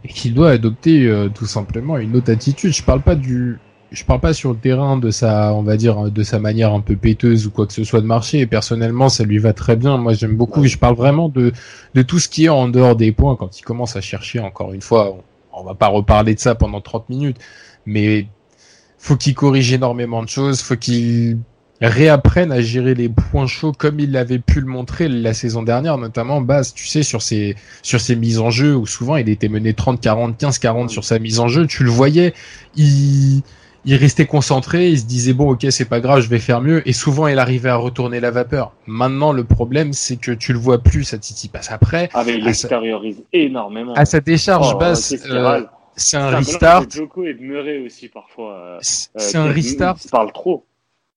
et 0.05 0.09
qu'il 0.09 0.35
doit 0.35 0.51
adopter 0.51 1.07
euh, 1.07 1.29
tout 1.29 1.47
simplement 1.47 1.99
une 1.99 2.17
autre 2.17 2.33
attitude. 2.33 2.73
Je 2.73 2.83
parle 2.83 3.03
pas 3.03 3.15
du, 3.15 3.59
je 3.91 4.05
parle 4.05 4.21
pas 4.21 4.33
sur 4.33 4.51
le 4.51 4.57
terrain 4.57 4.97
de 4.97 5.11
sa, 5.11 5.53
on 5.55 5.63
va 5.63 5.77
dire, 5.77 6.11
de 6.11 6.23
sa 6.23 6.39
manière 6.39 6.73
un 6.73 6.81
peu 6.81 6.97
péteuse 6.97 7.47
ou 7.47 7.51
quoi 7.51 7.67
que 7.67 7.73
ce 7.73 7.85
soit 7.85 8.01
de 8.01 8.07
marcher. 8.07 8.47
Personnellement, 8.47 9.09
ça 9.09 9.25
lui 9.25 9.39
va 9.39 9.53
très 9.53 9.77
bien. 9.77 9.97
Moi, 9.99 10.15
j'aime 10.15 10.37
beaucoup. 10.37 10.65
Je 10.67 10.77
parle 10.77 10.97
vraiment 10.97 11.29
de, 11.29 11.53
de 11.95 12.03
tout 12.03 12.19
ce 12.19 12.29
qui 12.29 12.47
est 12.47 12.51
en 12.51 12.69
dehors 12.69 12.97
des 12.97 13.13
points. 13.13 13.37
Quand 13.37 13.59
il 13.59 13.63
commence 13.63 13.97
à 13.97 14.01
chercher, 14.01 14.41
encore 14.41 14.73
une 14.73 14.83
fois, 14.83 15.15
on, 15.15 15.23
on 15.61 15.65
va 15.65 15.75
pas 15.75 15.89
reparler 15.89 16.35
de 16.35 16.41
ça 16.41 16.55
pendant 16.55 16.81
30 16.81 17.09
minutes, 17.09 17.39
mais 17.87 18.29
faut 18.99 19.17
qu'il 19.17 19.35
corrige 19.35 19.73
énormément 19.73 20.23
de 20.23 20.29
choses. 20.29 20.61
Faut 20.61 20.77
qu'il 20.77 21.39
réapprennent 21.81 22.53
à 22.53 22.61
gérer 22.61 22.95
les 22.95 23.09
points 23.09 23.47
chauds 23.47 23.73
comme 23.73 24.01
il 24.01 24.17
avait 24.17 24.39
pu 24.39 24.61
le 24.61 24.67
montrer 24.67 25.09
la 25.09 25.33
saison 25.33 25.63
dernière, 25.63 25.99
notamment 25.99 26.41
base, 26.41 26.75
tu 26.75 26.87
sais, 26.87 27.03
sur 27.03 27.23
ses, 27.23 27.57
sur 27.83 28.01
ses 28.01 28.17
mises 28.17 28.41
en 28.41 28.51
jeu, 28.51 28.75
où 28.75 28.87
souvent 28.87 29.17
il 29.17 29.29
était 29.29 29.49
mené 29.49 29.75
30, 29.75 30.01
40, 30.01 30.37
15, 30.37 30.59
40 30.59 30.91
sur 30.91 31.05
sa 31.05 31.19
mise 31.19 31.41
en 31.41 31.49
jeu, 31.49 31.67
tu 31.67 31.85
le 31.85 31.91
voyais, 31.91 32.35
il, 32.77 33.43
il 33.85 33.95
restait 33.95 34.27
concentré, 34.27 34.91
il 34.91 34.99
se 34.99 35.05
disait 35.05 35.33
bon 35.33 35.53
ok 35.53 35.67
c'est 35.71 35.89
pas 35.89 36.01
grave, 36.01 36.21
je 36.21 36.29
vais 36.29 36.41
faire 36.41 36.61
mieux, 36.61 36.87
et 36.89 36.93
souvent 36.93 37.29
il 37.29 37.39
arrivait 37.39 37.71
à 37.71 37.77
retourner 37.77 38.19
la 38.19 38.33
vapeur. 38.33 38.73
Maintenant 38.87 39.33
le 39.33 39.45
problème 39.45 39.93
c'est 39.93 40.17
que 40.17 40.33
tu 40.33 40.53
le 40.53 40.59
vois 40.59 40.79
plus, 40.79 41.05
ça 41.05 41.19
Titi 41.19 41.49
passe 41.49 41.71
après. 41.71 42.09
Ah 42.13 42.25
mais 42.27 42.35
il 42.37 42.49
extériorise 42.49 43.23
énormément. 43.33 43.95
À 43.95 44.05
sa 44.05 44.21
décharge 44.21 44.73
oh, 44.75 44.79
basse, 44.79 45.15
euh, 45.31 45.63
c'est 45.95 46.17
un 46.17 46.31
restart. 46.31 46.91
Joko 46.91 47.25
et 47.25 47.35
de 47.35 47.41
Murray 47.41 47.79
aussi 47.79 48.09
parfois. 48.09 48.55
Euh, 48.55 48.79
c'est 48.83 49.39
un 49.39 49.47
restart. 49.47 49.97
Il 50.05 50.11
parle 50.11 50.33
trop 50.33 50.65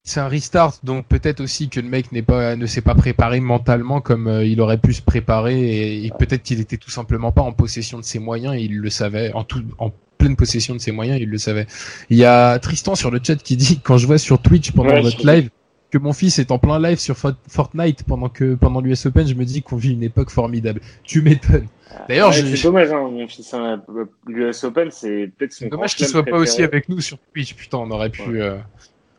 c'est 0.04 0.20
un 0.20 0.28
restart, 0.28 0.78
donc 0.82 1.06
peut-être 1.06 1.40
aussi 1.40 1.68
que 1.68 1.78
le 1.78 1.88
mec 1.88 2.10
n'est 2.10 2.22
pas, 2.22 2.56
ne 2.56 2.66
s'est 2.66 2.80
pas 2.80 2.94
préparé 2.94 3.38
mentalement 3.40 4.00
comme 4.00 4.26
euh, 4.26 4.44
il 4.44 4.60
aurait 4.60 4.78
pu 4.78 4.92
se 4.92 5.02
préparer, 5.02 6.04
et, 6.04 6.10
peut-être 6.18 6.42
qu'il 6.42 6.60
était 6.60 6.76
tout 6.76 6.90
simplement 6.90 7.30
pas 7.30 7.42
en 7.42 7.52
possession 7.52 7.98
de 7.98 8.04
ses 8.04 8.18
moyens, 8.18 8.56
et 8.56 8.62
il 8.62 8.78
le 8.78 8.90
savait, 8.90 9.32
en, 9.32 9.44
tout, 9.44 9.62
en 9.78 9.92
pleine 10.18 10.34
possession 10.34 10.74
de 10.74 10.80
ses 10.80 10.90
moyens, 10.90 11.20
il 11.20 11.28
le 11.28 11.38
savait. 11.38 11.66
Il 12.10 12.16
y 12.16 12.24
a 12.24 12.58
Tristan 12.58 12.96
sur 12.96 13.10
le 13.10 13.20
chat 13.22 13.36
qui 13.36 13.56
dit, 13.56 13.80
quand 13.80 13.96
je 13.96 14.06
vois 14.06 14.18
sur 14.18 14.40
Twitch 14.40 14.72
pendant 14.72 15.00
votre 15.00 15.24
live, 15.24 15.50
que 15.92 15.98
mon 15.98 16.14
fils 16.14 16.38
est 16.38 16.50
en 16.50 16.58
plein 16.58 16.80
live 16.80 16.98
sur 16.98 17.16
Fortnite 17.16 18.04
pendant 18.04 18.30
que 18.30 18.54
pendant 18.54 18.80
l'US 18.80 19.04
Open, 19.06 19.26
je 19.26 19.34
me 19.34 19.44
dis 19.44 19.62
qu'on 19.62 19.76
vit 19.76 19.92
une 19.92 20.02
époque 20.02 20.30
formidable. 20.30 20.80
Tu 21.04 21.20
m'étonnes. 21.20 21.68
D'ailleurs, 22.08 22.32
c'est 22.32 22.62
dommage, 22.62 22.90
hein, 22.90 23.10
mon 23.10 23.28
fils. 23.28 23.52
Hein, 23.52 23.82
L'US 24.26 24.64
Open, 24.64 24.90
c'est 24.90 25.30
peut-être 25.36 25.52
son. 25.52 25.68
Dommage 25.68 25.94
qu'il 25.94 26.06
soit 26.06 26.24
pas 26.24 26.38
aussi 26.38 26.62
avec 26.62 26.88
nous 26.88 27.00
sur 27.02 27.18
Twitch. 27.34 27.54
Putain, 27.54 27.76
on 27.76 27.90
aurait 27.90 28.08
pu. 28.08 28.40
Euh, 28.40 28.56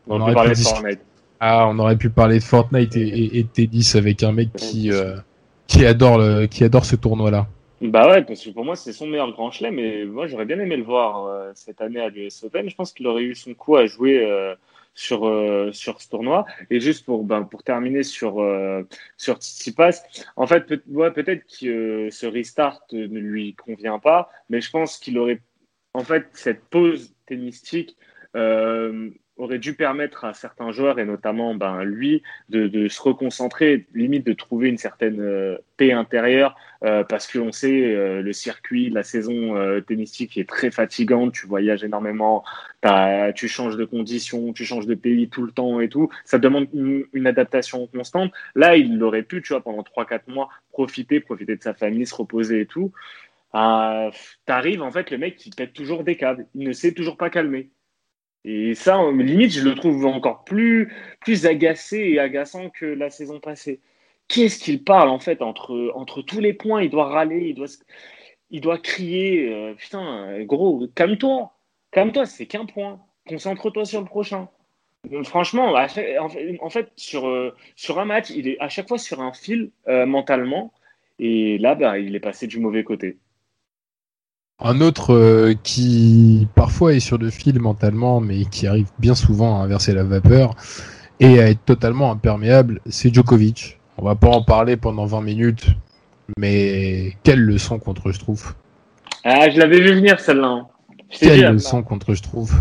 on, 0.06 0.20
aurait 0.20 0.32
pu 0.32 0.34
parler 0.34 0.50
de 0.50 0.58
Fortnite. 0.58 1.00
Ah, 1.40 1.68
on 1.68 1.78
aurait 1.78 1.96
pu 1.96 2.10
parler 2.10 2.38
de 2.38 2.44
Fortnite 2.44 2.96
et, 2.96 3.38
et, 3.38 3.44
Tennis 3.44 3.96
avec 3.96 4.22
un 4.22 4.32
mec 4.32 4.52
qui, 4.54 4.90
euh, 4.90 5.16
qui, 5.66 5.84
adore 5.84 6.18
le, 6.18 6.46
qui 6.46 6.64
adore 6.64 6.84
ce 6.84 6.96
tournoi-là. 6.96 7.48
Bah 7.80 8.08
ouais, 8.08 8.22
parce 8.22 8.42
que 8.42 8.50
pour 8.50 8.64
moi, 8.64 8.76
c'est 8.76 8.92
son 8.92 9.06
meilleur 9.06 9.30
grand 9.32 9.50
chelem 9.50 9.78
et 9.78 10.04
moi, 10.04 10.26
j'aurais 10.26 10.46
bien 10.46 10.58
aimé 10.58 10.76
le 10.76 10.84
voir 10.84 11.26
euh, 11.26 11.50
cette 11.54 11.80
année 11.80 12.00
à 12.00 12.08
l'US 12.08 12.44
Open. 12.44 12.70
Je 12.70 12.74
pense 12.74 12.92
qu'il 12.92 13.06
aurait 13.06 13.24
eu 13.24 13.34
son 13.34 13.52
coup 13.52 13.76
à 13.76 13.84
jouer 13.84 14.24
euh, 14.24 14.54
sur, 14.94 15.30
sur 15.72 16.00
ce 16.00 16.08
tournoi. 16.08 16.46
Et 16.70 16.80
juste 16.80 17.04
pour, 17.04 17.24
ben, 17.24 17.42
pour 17.42 17.62
terminer 17.62 18.04
sur, 18.04 18.42
sur 19.18 19.36
Tsitsipas, 19.36 20.02
en 20.36 20.46
fait, 20.46 20.66
peut, 20.66 20.82
ouais, 20.88 21.10
peut-être 21.10 21.44
que 21.60 22.08
ce 22.10 22.26
restart 22.26 22.80
ne 22.92 23.18
lui 23.18 23.54
convient 23.54 23.98
pas, 23.98 24.30
mais 24.48 24.60
je 24.60 24.70
pense 24.70 24.98
qu'il 24.98 25.18
aurait, 25.18 25.42
en 25.92 26.04
fait, 26.04 26.28
cette 26.32 26.64
pause 26.70 27.12
tennistique 27.26 27.96
aurait 29.36 29.58
dû 29.58 29.74
permettre 29.74 30.24
à 30.24 30.32
certains 30.32 30.70
joueurs, 30.70 30.98
et 31.00 31.04
notamment 31.04 31.54
ben, 31.54 31.82
lui, 31.82 32.22
de, 32.50 32.68
de 32.68 32.88
se 32.88 33.02
reconcentrer, 33.02 33.86
limite 33.92 34.24
de 34.24 34.32
trouver 34.32 34.68
une 34.68 34.78
certaine 34.78 35.20
euh, 35.20 35.58
paix 35.76 35.92
intérieure, 35.92 36.56
euh, 36.84 37.02
parce 37.02 37.26
que 37.26 37.38
l'on 37.38 37.50
sait, 37.50 37.94
euh, 37.94 38.22
le 38.22 38.32
circuit, 38.32 38.90
la 38.90 39.02
saison 39.02 39.54
tennistique 39.86 40.38
est 40.38 40.48
très 40.48 40.70
fatigante, 40.70 41.32
tu 41.32 41.46
voyages 41.46 41.82
énormément, 41.82 42.44
tu 43.34 43.48
changes 43.48 43.76
de 43.76 43.84
conditions, 43.84 44.52
tu 44.52 44.64
changes 44.64 44.86
de 44.86 44.94
pays 44.94 45.28
tout 45.28 45.42
le 45.42 45.50
temps 45.50 45.80
et 45.80 45.88
tout, 45.88 46.10
ça 46.24 46.38
demande 46.38 46.68
une, 46.72 47.26
adaptation 47.26 47.86
constante. 47.86 48.32
Là, 48.54 48.76
il 48.76 49.02
aurait 49.02 49.22
pu, 49.22 49.42
tu 49.42 49.54
vois, 49.54 49.62
pendant 49.62 49.82
3-4 49.82 50.20
mois, 50.28 50.50
profiter, 50.72 51.20
profiter 51.20 51.56
de 51.56 51.62
sa 51.62 51.74
famille, 51.74 52.06
se 52.06 52.14
reposer 52.14 52.60
et 52.60 52.66
tout. 52.66 52.92
T'arrives, 53.52 54.82
en 54.82 54.90
fait, 54.90 55.10
le 55.10 55.18
mec, 55.18 55.44
il 55.46 55.54
pète 55.54 55.72
toujours 55.72 56.04
des 56.04 56.16
câbles, 56.16 56.46
il 56.54 56.68
ne 56.68 56.72
sait 56.72 56.92
toujours 56.92 57.16
pas 57.16 57.30
calmer. 57.30 57.70
Et 58.44 58.74
ça, 58.74 59.10
limite, 59.10 59.52
je 59.52 59.62
le 59.62 59.74
trouve 59.74 60.04
encore 60.06 60.44
plus, 60.44 60.92
plus 61.20 61.46
agacé 61.46 61.98
et 61.98 62.18
agaçant 62.18 62.68
que 62.70 62.84
la 62.84 63.10
saison 63.10 63.40
passée. 63.40 63.80
Qu'est-ce 64.28 64.58
qu'il 64.58 64.84
parle 64.84 65.08
en 65.08 65.18
fait 65.18 65.42
entre, 65.42 65.92
entre 65.94 66.22
tous 66.22 66.40
les 66.40 66.52
points? 66.52 66.82
Il 66.82 66.90
doit 66.90 67.08
râler, 67.08 67.48
il 67.48 67.54
doit, 67.54 67.66
il 68.50 68.60
doit 68.60 68.78
crier. 68.78 69.52
Euh, 69.52 69.74
putain, 69.74 70.42
gros, 70.44 70.86
calme-toi. 70.94 71.52
Calme-toi, 71.90 72.26
c'est 72.26 72.46
qu'un 72.46 72.66
point. 72.66 73.00
Concentre-toi 73.28 73.84
sur 73.84 74.00
le 74.00 74.06
prochain. 74.06 74.48
franchement, 75.24 75.74
en 75.74 76.70
fait, 76.70 76.92
sur, 76.96 77.28
euh, 77.28 77.54
sur 77.76 77.98
un 77.98 78.04
match, 78.04 78.30
il 78.30 78.48
est 78.48 78.58
à 78.60 78.68
chaque 78.68 78.88
fois 78.88 78.98
sur 78.98 79.20
un 79.20 79.32
fil 79.32 79.70
euh, 79.88 80.06
mentalement. 80.06 80.72
Et 81.18 81.58
là, 81.58 81.74
bah, 81.74 81.98
il 81.98 82.14
est 82.14 82.20
passé 82.20 82.46
du 82.46 82.58
mauvais 82.58 82.84
côté. 82.84 83.18
Un 84.60 84.80
autre 84.80 85.12
euh, 85.12 85.54
qui 85.64 86.46
parfois 86.54 86.94
est 86.94 87.00
sur 87.00 87.18
le 87.18 87.28
fil 87.30 87.58
mentalement, 87.58 88.20
mais 88.20 88.44
qui 88.44 88.68
arrive 88.68 88.86
bien 89.00 89.16
souvent 89.16 89.60
à 89.60 89.64
inverser 89.64 89.92
la 89.92 90.04
vapeur 90.04 90.54
et 91.18 91.40
à 91.40 91.50
être 91.50 91.64
totalement 91.64 92.12
imperméable, 92.12 92.80
c'est 92.86 93.12
Djokovic. 93.12 93.80
On 93.98 94.04
va 94.04 94.14
pas 94.14 94.28
en 94.28 94.44
parler 94.44 94.76
pendant 94.76 95.06
20 95.06 95.22
minutes, 95.22 95.66
mais 96.38 97.14
quelle 97.24 97.40
leçon 97.40 97.80
contre 97.80 98.12
je 98.12 98.20
trouve. 98.20 98.54
Ah, 99.24 99.50
je 99.50 99.58
l'avais 99.58 99.80
vu 99.80 99.94
venir 99.94 100.20
celle-là. 100.20 100.46
Hein. 100.46 100.68
Quelle 101.10 101.52
leçon 101.54 101.82
contre 101.82 102.14
je 102.14 102.22
trouve. 102.22 102.54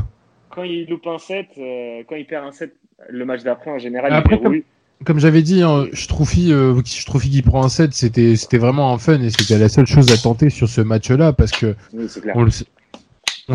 Quand 0.50 0.64
il 0.64 0.88
loupe 0.90 1.06
un 1.06 1.20
set, 1.20 1.48
euh, 1.60 2.04
quand 2.08 2.16
il 2.16 2.26
perd 2.26 2.46
un 2.46 2.52
set, 2.52 2.76
le 3.08 3.26
match 3.26 3.44
d'après 3.44 3.70
en 3.70 3.78
général, 3.78 4.24
il 4.32 4.40
comme, 4.40 4.62
comme 5.06 5.20
j'avais 5.20 5.42
dit, 5.42 5.62
hein, 5.62 5.88
Schtroufi, 5.94 6.52
euh, 6.52 6.82
qui 6.82 7.42
prend 7.42 7.64
un 7.64 7.70
set, 7.70 7.94
c'était 7.94 8.36
c'était 8.36 8.58
vraiment 8.58 8.94
un 8.94 8.98
fun 8.98 9.22
et 9.22 9.30
c'était 9.30 9.58
la 9.58 9.70
seule 9.70 9.86
chose 9.86 10.12
à 10.12 10.18
tenter 10.18 10.50
sur 10.50 10.68
ce 10.68 10.82
match-là 10.82 11.34
parce 11.34 11.52
que 11.52 11.76
on, 12.36 12.50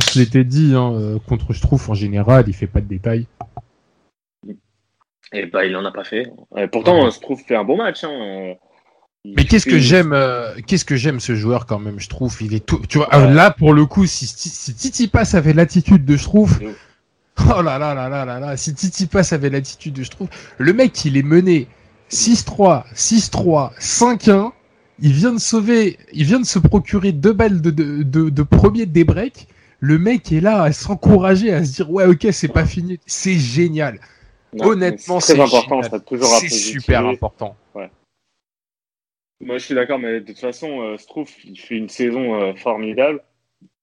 se 0.01 0.19
l'était 0.19 0.45
dit 0.45 0.75
hein, 0.75 0.93
euh, 0.95 1.19
contre 1.27 1.53
Schtrouff 1.53 1.89
en 1.89 1.95
général, 1.95 2.45
il 2.47 2.55
fait 2.55 2.67
pas 2.67 2.81
de 2.81 2.89
détails. 2.89 3.27
Et 5.33 5.47
bah 5.47 5.67
il 5.67 5.77
en 5.77 5.85
a 5.85 5.93
pas 5.93 6.05
fait. 6.05 6.31
pourtant, 6.73 7.05
ouais. 7.05 7.11
Schtrouff 7.11 7.43
fait 7.47 7.57
un 7.57 7.65
bon 7.65 7.77
match. 7.77 8.05
Hein. 8.05 8.55
Mais 9.25 9.45
qu'est-ce 9.45 9.67
que 9.67 9.79
j'aime, 9.79 10.13
euh, 10.13 10.55
qu'est-ce 10.67 10.85
que 10.85 10.97
j'aime 10.97 11.21
ce 11.21 11.35
joueur 11.35 11.67
quand 11.67 11.79
même, 11.79 11.99
je 11.99 12.09
trouve. 12.09 12.37
Il 12.41 12.55
est 12.55 12.65
tout, 12.65 12.81
tu 12.89 12.99
vois, 12.99 13.09
là 13.11 13.51
pour 13.51 13.75
le 13.75 13.85
coup, 13.85 14.07
si, 14.07 14.27
si 14.27 14.75
Titi 14.75 15.09
passe 15.09 15.35
avait 15.35 15.53
l'attitude 15.53 16.05
de 16.05 16.17
Schtrouff, 16.17 16.61
Oh 17.57 17.63
là 17.63 17.79
là 17.79 17.95
là 17.95 18.09
là 18.09 18.25
là 18.25 18.41
là, 18.41 18.57
si 18.57 18.75
Titi 18.75 19.07
Pass 19.07 19.33
avait 19.33 19.51
l'attitude, 19.51 20.03
je 20.03 20.11
trouve, 20.11 20.29
le 20.59 20.73
mec 20.73 21.05
il 21.05 21.17
est 21.17 21.23
mené 21.23 21.67
6-3, 22.11 22.85
6-3, 22.95 23.79
5-1, 23.79 24.53
il 25.01 25.13
vient 25.13 25.33
de 25.33 25.39
sauver, 25.39 25.99
il 26.13 26.25
vient 26.25 26.41
de 26.41 26.47
se 26.47 26.59
procurer 26.59 27.13
deux 27.13 27.33
balles 27.33 27.61
de, 27.61 27.71
de, 27.71 28.03
de, 28.03 28.31
de 28.31 28.43
premier 28.43 28.87
débreak, 28.87 29.49
le 29.81 29.99
mec 29.99 30.33
est 30.33 30.41
là 30.41 30.63
à 30.63 30.73
s'encourager, 30.73 31.53
à 31.53 31.65
se 31.65 31.75
dire 31.75 31.91
ouais 31.91 32.07
ok 32.07 32.27
c'est 32.33 32.53
pas 32.53 32.67
fini, 32.67 32.99
c'est 33.07 33.35
génial. 33.35 34.01
Honnêtement 34.59 35.21
c'est 35.21 35.39
important, 35.39 35.83
c'est 35.83 36.49
super 36.49 37.07
important. 37.07 37.57
Ouais. 37.75 37.91
Moi 39.41 39.59
je 39.59 39.65
suis 39.65 39.75
d'accord, 39.75 39.99
mais 39.99 40.21
de 40.21 40.27
toute 40.27 40.39
façon, 40.39 40.81
euh, 40.83 40.97
Strouf 40.97 41.45
il 41.45 41.59
fait 41.59 41.77
une 41.77 41.89
saison 41.89 42.35
euh, 42.35 42.55
formidable. 42.55 43.23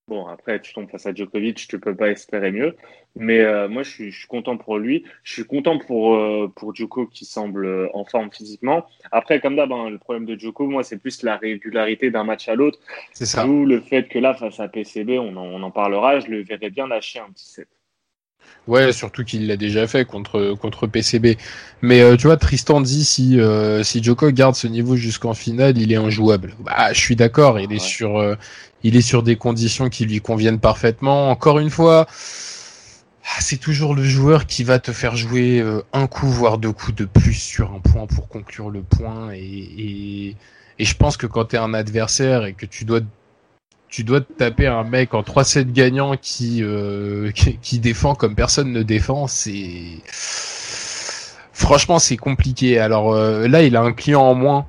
Bon, 0.07 0.27
après, 0.27 0.61
tu 0.61 0.71
tombes 0.73 0.89
face 0.89 1.07
à 1.07 1.13
Djokovic, 1.13 1.67
tu 1.67 1.79
peux 1.79 1.95
pas 1.95 2.09
espérer 2.09 2.51
mieux. 2.51 2.75
Mais 3.17 3.39
euh, 3.39 3.69
moi, 3.69 3.83
je 3.83 3.89
suis, 3.89 4.11
je 4.11 4.19
suis, 4.19 4.27
content 4.27 4.57
pour 4.57 4.77
lui. 4.77 5.05
Je 5.23 5.33
suis 5.33 5.45
content 5.45 5.77
pour, 5.79 6.15
euh, 6.15 6.51
pour 6.53 6.75
Djoko 6.75 7.07
qui 7.07 7.23
semble 7.25 7.65
euh, 7.65 7.87
en 7.93 8.03
forme 8.03 8.29
physiquement. 8.31 8.85
Après, 9.11 9.39
comme 9.39 9.55
d'hab, 9.55 9.71
hein, 9.71 9.89
le 9.89 9.97
problème 9.97 10.25
de 10.25 10.37
Djoko, 10.37 10.67
moi, 10.67 10.83
c'est 10.83 10.97
plus 10.97 11.23
la 11.23 11.37
régularité 11.37 12.11
d'un 12.11 12.25
match 12.25 12.49
à 12.49 12.55
l'autre. 12.55 12.79
C'est 13.13 13.25
ça. 13.25 13.45
D'où 13.45 13.65
le 13.65 13.79
fait 13.79 14.07
que 14.09 14.19
là, 14.19 14.33
face 14.33 14.59
à 14.59 14.67
PCB, 14.67 15.17
on 15.19 15.35
en, 15.37 15.45
on 15.45 15.63
en 15.63 15.71
parlera, 15.71 16.19
je 16.19 16.27
le 16.27 16.43
verrais 16.43 16.69
bien 16.69 16.87
lâcher 16.87 17.19
un 17.19 17.31
petit 17.31 17.49
set. 17.49 17.67
Ouais, 18.67 18.91
surtout 18.93 19.23
qu'il 19.23 19.47
l'a 19.47 19.57
déjà 19.57 19.85
fait 19.85 20.05
contre 20.05 20.55
contre 20.59 20.87
PCB. 20.87 21.37
Mais 21.81 22.01
euh, 22.01 22.15
tu 22.17 22.27
vois, 22.27 22.37
Tristan 22.37 22.81
dit 22.81 23.05
si 23.05 23.39
euh, 23.39 23.83
si 23.83 24.03
Djoko 24.03 24.31
garde 24.31 24.55
ce 24.55 24.67
niveau 24.67 24.95
jusqu'en 24.95 25.33
finale, 25.35 25.77
il 25.77 25.91
est 25.91 25.97
injouable. 25.97 26.55
Bah, 26.59 26.91
je 26.91 26.99
suis 26.99 27.15
d'accord. 27.15 27.59
Il 27.59 27.71
est 27.71 27.75
Ouais. 27.75 27.79
sur 27.79 28.17
euh, 28.17 28.35
il 28.83 28.95
est 28.95 29.01
sur 29.01 29.21
des 29.23 29.35
conditions 29.35 29.89
qui 29.89 30.05
lui 30.05 30.19
conviennent 30.19 30.59
parfaitement. 30.59 31.29
Encore 31.29 31.59
une 31.59 31.69
fois, 31.69 32.07
c'est 33.39 33.57
toujours 33.57 33.95
le 33.95 34.03
joueur 34.03 34.45
qui 34.45 34.63
va 34.63 34.79
te 34.79 34.91
faire 34.91 35.15
jouer 35.15 35.59
euh, 35.59 35.81
un 35.93 36.07
coup 36.07 36.27
voire 36.27 36.57
deux 36.57 36.71
coups 36.71 36.95
de 36.95 37.05
plus 37.05 37.33
sur 37.33 37.73
un 37.73 37.79
point 37.79 38.05
pour 38.07 38.27
conclure 38.27 38.69
le 38.69 38.81
point. 38.81 39.31
Et 39.33 39.39
et, 39.39 40.35
et 40.79 40.85
je 40.85 40.95
pense 40.95 41.17
que 41.17 41.27
quand 41.27 41.45
t'es 41.45 41.57
un 41.57 41.73
adversaire 41.73 42.45
et 42.45 42.53
que 42.53 42.65
tu 42.65 42.85
dois 42.85 43.01
tu 43.89 44.03
dois 44.03 44.21
te 44.21 44.31
taper 44.33 44.67
un 44.67 44.83
mec 44.83 45.13
en 45.13 45.21
3-7 45.21 45.71
gagnant 45.71 46.17
qui, 46.17 46.61
euh, 46.63 47.31
qui, 47.31 47.57
qui 47.57 47.79
défend 47.79 48.13
comme 48.13 48.35
personne 48.35 48.71
ne 48.71 48.83
défend, 48.83 49.27
c'est 49.27 50.01
franchement 51.53 51.99
c'est 51.99 52.17
compliqué. 52.17 52.79
Alors 52.79 53.13
euh, 53.13 53.47
là, 53.47 53.63
il 53.63 53.75
a 53.75 53.81
un 53.81 53.93
client 53.93 54.21
en 54.21 54.35
moins 54.35 54.65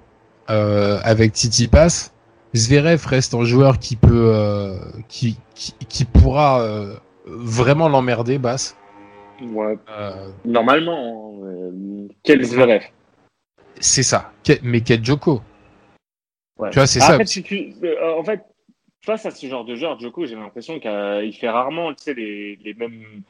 avec 0.48 1.32
Titi 1.32 1.66
Pass. 1.66 2.12
Zverev 2.54 3.04
reste 3.06 3.34
un 3.34 3.44
joueur 3.44 3.78
qui 3.78 3.96
peut, 3.96 4.78
qui, 5.08 5.36
qui, 5.88 6.04
pourra 6.04 6.64
vraiment 7.26 7.88
l'emmerder, 7.88 8.38
Bass. 8.38 8.76
Ouais. 9.42 9.76
Euh, 9.90 10.30
Normalement, 10.44 11.40
euh, 11.44 12.08
quel 12.22 12.42
Zverev. 12.44 12.84
c'est 13.80 14.02
ça. 14.02 14.32
Mais 14.62 14.80
quel 14.80 15.04
Joko? 15.04 15.42
Ouais. 16.58 16.70
Tu 16.70 16.78
vois, 16.78 16.86
c'est 16.86 17.00
Ah, 17.02 17.06
ça. 17.08 17.14
En 17.14 17.18
fait, 17.18 17.26
si 17.26 17.42
tu- 17.42 17.74
euh, 17.82 18.14
en 18.16 18.24
fait, 18.24 18.40
face 19.04 19.26
à 19.26 19.30
ce 19.30 19.46
genre 19.46 19.64
de 19.64 19.76
joueur, 19.76 19.98
Djoko, 20.00 20.24
j'ai 20.26 20.36
l'impression 20.36 20.80
qu'il 20.80 21.36
fait 21.38 21.48
rarement 21.50 21.92
tu 21.94 22.04
sais, 22.04 22.14
les, 22.14 22.56
les 22.56 22.74
mêmes 22.74 23.22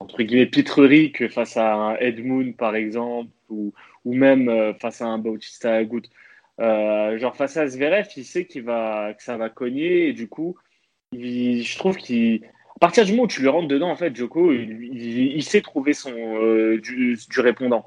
entre 0.00 0.22
guillemets 0.22 0.46
pitreries 0.46 1.12
que 1.12 1.28
face 1.28 1.56
à 1.56 1.74
un 1.74 1.96
Edmund, 1.96 2.56
par 2.56 2.74
exemple, 2.74 3.30
ou, 3.50 3.72
ou 4.04 4.14
même 4.14 4.48
euh, 4.48 4.72
face 4.74 5.00
à 5.02 5.06
un 5.06 5.18
Bautista 5.18 5.74
Agut. 5.74 6.02
Euh, 6.60 7.18
genre 7.18 7.36
face 7.36 7.56
à 7.56 7.66
Zverev, 7.68 8.08
il 8.16 8.24
sait 8.24 8.46
qu'il 8.46 8.62
va, 8.64 9.12
que 9.14 9.22
ça 9.22 9.36
va 9.36 9.48
cogner 9.48 10.08
et 10.08 10.12
du 10.12 10.28
coup, 10.28 10.56
il- 11.12 11.62
je 11.62 11.78
trouve 11.78 11.96
qu'il 11.98 12.42
à 12.82 12.86
partir 12.86 13.04
du 13.04 13.12
moment 13.12 13.22
où 13.24 13.28
tu 13.28 13.40
lui 13.42 13.48
rentres 13.48 13.68
dedans, 13.68 13.90
en 13.90 13.96
fait, 13.96 14.14
Djoko, 14.16 14.52
il, 14.52 14.88
il- 14.92 15.36
il 15.36 15.42
sait 15.44 15.60
trouver 15.60 15.92
son 15.92 16.10
euh, 16.12 16.80
du, 16.80 17.16
du 17.30 17.40
répondant. 17.40 17.84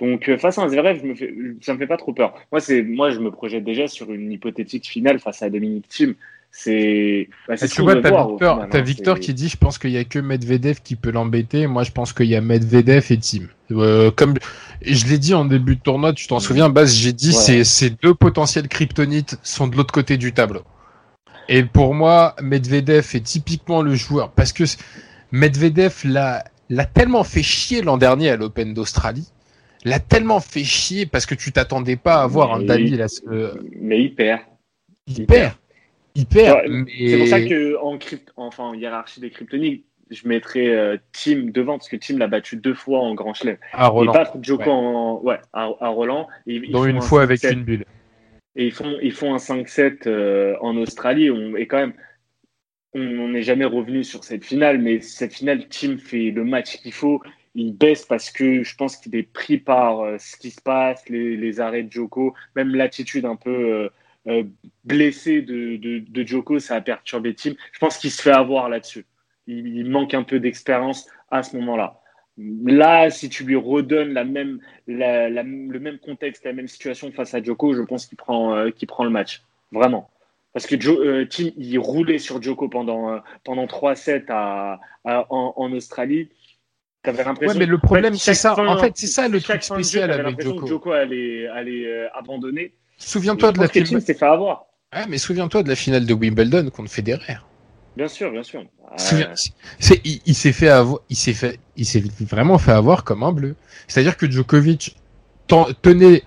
Donc 0.00 0.28
euh, 0.28 0.38
face 0.38 0.58
à 0.58 0.62
un 0.62 0.68
Zverev, 0.68 0.98
je 1.02 1.06
me 1.06 1.14
fais, 1.14 1.34
ça 1.60 1.74
me 1.74 1.78
fait 1.78 1.86
pas 1.86 1.98
trop 1.98 2.12
peur. 2.14 2.32
Moi, 2.50 2.60
c'est, 2.60 2.82
moi, 2.82 3.10
je 3.10 3.18
me 3.20 3.30
projette 3.30 3.64
déjà 3.64 3.88
sur 3.88 4.10
une 4.10 4.32
hypothétique 4.32 4.86
finale 4.86 5.18
face 5.18 5.42
à 5.42 5.50
Dominique 5.50 5.88
Thiem. 5.88 6.14
C'est, 6.50 7.28
bah, 7.46 7.56
Ah, 7.60 7.68
tu 7.68 7.82
vois, 7.82 7.96
t'as 8.00 8.22
au 8.24 8.30
Victor, 8.30 8.60
hein. 8.72 8.80
Victor 8.80 9.20
qui 9.20 9.34
dit, 9.34 9.50
je 9.50 9.58
pense 9.58 9.76
qu'il 9.78 9.90
y 9.90 9.98
a 9.98 10.04
que 10.04 10.18
Medvedev 10.18 10.78
qui 10.82 10.96
peut 10.96 11.10
l'embêter. 11.10 11.66
Moi, 11.66 11.82
je 11.82 11.90
pense 11.92 12.14
qu'il 12.14 12.24
y 12.26 12.34
a 12.36 12.40
Medvedev 12.40 13.04
et 13.10 13.18
Team. 13.18 13.48
Euh, 13.70 14.10
comme 14.10 14.32
je 14.80 15.06
l'ai 15.08 15.18
dit 15.18 15.34
en 15.34 15.44
début 15.44 15.76
de 15.76 15.82
tournoi, 15.82 16.14
tu 16.14 16.26
t'en 16.26 16.40
souviens, 16.40 16.70
Baz, 16.70 16.94
j'ai 16.94 17.12
dit, 17.12 17.36
Ouais. 17.36 17.64
ces 17.64 17.90
deux 17.90 18.14
potentiels 18.14 18.68
kryptonites 18.68 19.36
sont 19.42 19.66
de 19.68 19.76
l'autre 19.76 19.92
côté 19.92 20.16
du 20.16 20.32
tableau. 20.32 20.62
Et 21.48 21.62
pour 21.64 21.94
moi, 21.94 22.34
Medvedev 22.42 23.06
est 23.14 23.24
typiquement 23.24 23.82
le 23.82 23.94
joueur 23.94 24.30
parce 24.32 24.52
que 24.52 24.64
Medvedev 25.32 26.02
l'a 26.04 26.84
tellement 26.94 27.24
fait 27.24 27.42
chier 27.42 27.82
l'an 27.82 27.96
dernier 27.98 28.30
à 28.30 28.36
l'Open 28.36 28.74
d'Australie, 28.74 29.28
l'a 29.84 29.98
tellement 30.00 30.40
fait 30.40 30.64
chier 30.64 31.06
parce 31.06 31.26
que 31.26 31.34
tu 31.34 31.52
t'attendais 31.52 31.96
pas 31.96 32.16
à 32.20 32.22
avoir 32.24 32.54
un 32.54 32.62
Dali 32.62 32.90
là, 32.90 33.06
euh, 33.30 33.54
Mais 33.80 34.02
il 34.02 34.14
perd. 34.14 34.40
il 35.06 35.26
perd, 35.26 35.54
il 36.14 36.26
perd. 36.26 36.56
Ouais, 36.58 36.68
mais- 36.68 37.08
C'est 37.08 37.18
pour 37.18 37.28
ça 37.28 37.40
que 37.40 37.76
en 37.82 37.96
crypt, 37.98 38.30
enfin 38.36 38.64
en 38.64 38.74
hiérarchie 38.74 39.20
des 39.20 39.30
kryptoniques, 39.30 39.84
je 40.10 40.26
mettrais 40.26 40.68
euh, 40.68 40.96
Team 41.12 41.50
devant 41.52 41.76
parce 41.78 41.88
que 41.88 41.96
Team 41.96 42.18
l'a 42.18 42.28
battu 42.28 42.56
deux 42.56 42.74
fois 42.74 43.00
en 43.00 43.14
Grand 43.14 43.34
Chelem. 43.34 43.56
à 43.72 43.88
Roland, 43.88 44.12
battre 44.12 44.36
Djoko 44.40 44.62
Ouais. 44.64 44.70
en, 44.70 45.20
ouais, 45.22 45.38
à, 45.52 45.68
à 45.80 45.88
Roland. 45.88 46.26
Et, 46.46 46.60
dont 46.70 46.84
une 46.86 46.96
un 46.96 47.00
fois 47.02 47.22
avec 47.22 47.40
5-7. 47.40 47.52
une 47.52 47.62
bulle. 47.64 47.84
Et 48.56 48.66
ils 48.66 48.72
font, 48.72 48.98
ils 49.02 49.12
font 49.12 49.34
un 49.34 49.38
5-7 49.38 50.08
euh, 50.08 50.56
en 50.60 50.76
Australie. 50.76 51.30
Et 51.56 51.66
quand 51.66 51.78
même, 51.78 51.94
on 52.94 53.28
n'est 53.28 53.42
jamais 53.42 53.64
revenu 53.64 54.04
sur 54.04 54.24
cette 54.24 54.44
finale, 54.44 54.78
mais 54.78 55.00
cette 55.00 55.34
finale, 55.34 55.68
Team 55.68 55.98
fait 55.98 56.30
le 56.30 56.44
match 56.44 56.78
qu'il 56.78 56.92
faut. 56.92 57.22
Il 57.54 57.76
baisse 57.76 58.04
parce 58.04 58.30
que 58.30 58.62
je 58.62 58.76
pense 58.76 58.96
qu'il 58.96 59.14
est 59.16 59.22
pris 59.22 59.58
par 59.58 60.00
euh, 60.00 60.16
ce 60.18 60.36
qui 60.36 60.50
se 60.50 60.60
passe, 60.60 61.08
les, 61.08 61.60
arrêts 61.60 61.82
de 61.82 61.92
Djoko, 61.92 62.34
même 62.56 62.74
l'attitude 62.74 63.24
un 63.24 63.36
peu 63.36 63.90
euh, 64.26 64.44
blessée 64.84 65.42
de, 65.42 65.76
de, 65.76 66.22
Djoko, 66.22 66.58
ça 66.58 66.76
a 66.76 66.80
perturbé 66.80 67.34
Team. 67.34 67.54
Je 67.72 67.78
pense 67.78 67.98
qu'il 67.98 68.10
se 68.10 68.22
fait 68.22 68.32
avoir 68.32 68.68
là-dessus. 68.68 69.06
Il 69.46 69.88
manque 69.88 70.12
un 70.12 70.24
peu 70.24 70.40
d'expérience 70.40 71.08
à 71.30 71.42
ce 71.42 71.56
moment-là. 71.56 72.00
Là, 72.64 73.10
si 73.10 73.28
tu 73.28 73.42
lui 73.44 73.56
redonnes 73.56 74.12
la 74.12 74.24
même, 74.24 74.60
la, 74.86 75.28
la- 75.28 75.42
le 75.42 75.80
même 75.80 75.98
contexte, 75.98 76.44
la 76.44 76.52
même 76.52 76.68
situation 76.68 77.10
face 77.10 77.34
à 77.34 77.42
Djoko, 77.42 77.74
je 77.74 77.82
pense 77.82 78.06
qu'il 78.06 78.16
prend, 78.16 78.54
euh, 78.56 78.70
prend 78.86 79.04
le 79.04 79.10
match. 79.10 79.42
Vraiment. 79.72 80.08
Parce 80.52 80.66
que 80.66 80.80
Jo- 80.80 81.00
euh, 81.02 81.26
Tim, 81.28 81.50
il 81.56 81.78
roulait 81.78 82.18
sur 82.18 82.40
Djoko 82.40 82.68
pendant, 82.68 83.12
euh, 83.12 83.18
pendant 83.44 83.66
3-7 83.66 84.26
à, 84.30 84.80
à- 85.04 85.26
en, 85.30 85.52
en 85.56 85.72
Australie. 85.72 86.28
T'avais 87.02 87.18
Ouais, 87.18 87.24
l'impression. 87.24 87.58
mais 87.58 87.66
le 87.66 87.78
problème, 87.78 88.14
c'est 88.14 88.34
ça. 88.34 88.54
fin- 88.54 88.66
En 88.66 88.78
fait, 88.78 88.92
c'est 88.96 89.06
ça 89.06 89.28
le 89.28 89.40
truc 89.40 89.56
jeu, 89.62 89.74
spécial 89.74 90.10
avec 90.10 90.40
Djoko. 90.40 90.60
que 90.62 90.66
Djoko 90.66 90.92
allait, 90.92 91.46
allait 91.48 91.86
euh, 91.86 92.06
abandonner. 92.14 92.72
Souviens-toi 92.98 93.52
de 93.52 93.60
la 93.60 93.68
que 93.68 93.78
Tim 93.78 93.84
finale. 93.84 94.02
s'est 94.02 94.14
fait 94.14 94.26
avoir. 94.26 94.66
Ouais, 94.94 95.06
mais 95.08 95.18
souviens-toi 95.18 95.62
de 95.62 95.68
la 95.68 95.76
finale 95.76 96.06
de 96.06 96.14
Wimbledon 96.14 96.70
contre 96.70 96.90
Federer. 96.90 97.36
Bien 97.98 98.06
sûr, 98.06 98.30
bien 98.30 98.44
sûr. 98.44 98.60
Euh, 98.60 99.34
c'est, 99.80 100.00
il, 100.04 100.20
il 100.24 100.36
s'est 100.36 100.52
fait 100.52 100.68
avoir, 100.68 101.00
il 101.10 101.16
s'est 101.16 101.32
fait, 101.32 101.58
il 101.76 101.84
s'est 101.84 102.04
vraiment 102.20 102.56
fait 102.56 102.70
avoir 102.70 103.02
comme 103.02 103.24
un 103.24 103.32
bleu. 103.32 103.56
C'est-à-dire 103.88 104.16
que 104.16 104.30
Djokovic 104.30 104.94
ten- 105.48 105.74
tenait 105.82 106.22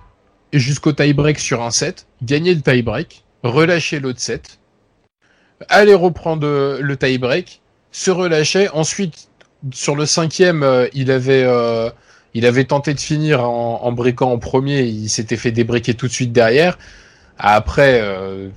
jusqu'au 0.51 0.91
tie-break 0.91 1.39
sur 1.39 1.61
un 1.63 1.71
set, 1.71 2.07
gagnait 2.21 2.55
le 2.55 2.61
tie-break, 2.61 3.23
relâchait 3.43 4.01
l'autre 4.01 4.19
set, 4.19 4.59
allait 5.69 5.93
reprendre 5.93 6.45
euh, 6.45 6.81
le 6.81 6.97
tie-break, 6.97 7.61
se 7.93 8.11
relâchait. 8.11 8.67
Ensuite, 8.73 9.29
sur 9.73 9.95
le 9.95 10.05
cinquième, 10.05 10.63
euh, 10.63 10.89
il 10.93 11.09
avait, 11.09 11.45
euh, 11.45 11.89
il 12.33 12.45
avait 12.45 12.65
tenté 12.65 12.93
de 12.93 12.99
finir 12.99 13.49
en, 13.49 13.81
en 13.81 13.91
breakant 13.93 14.29
en 14.29 14.39
premier. 14.39 14.81
Il 14.81 15.07
s'était 15.07 15.37
fait 15.37 15.51
débriquer 15.53 15.93
tout 15.93 16.07
de 16.07 16.11
suite 16.11 16.33
derrière. 16.33 16.77
Après, 17.37 18.01
euh, 18.01 18.49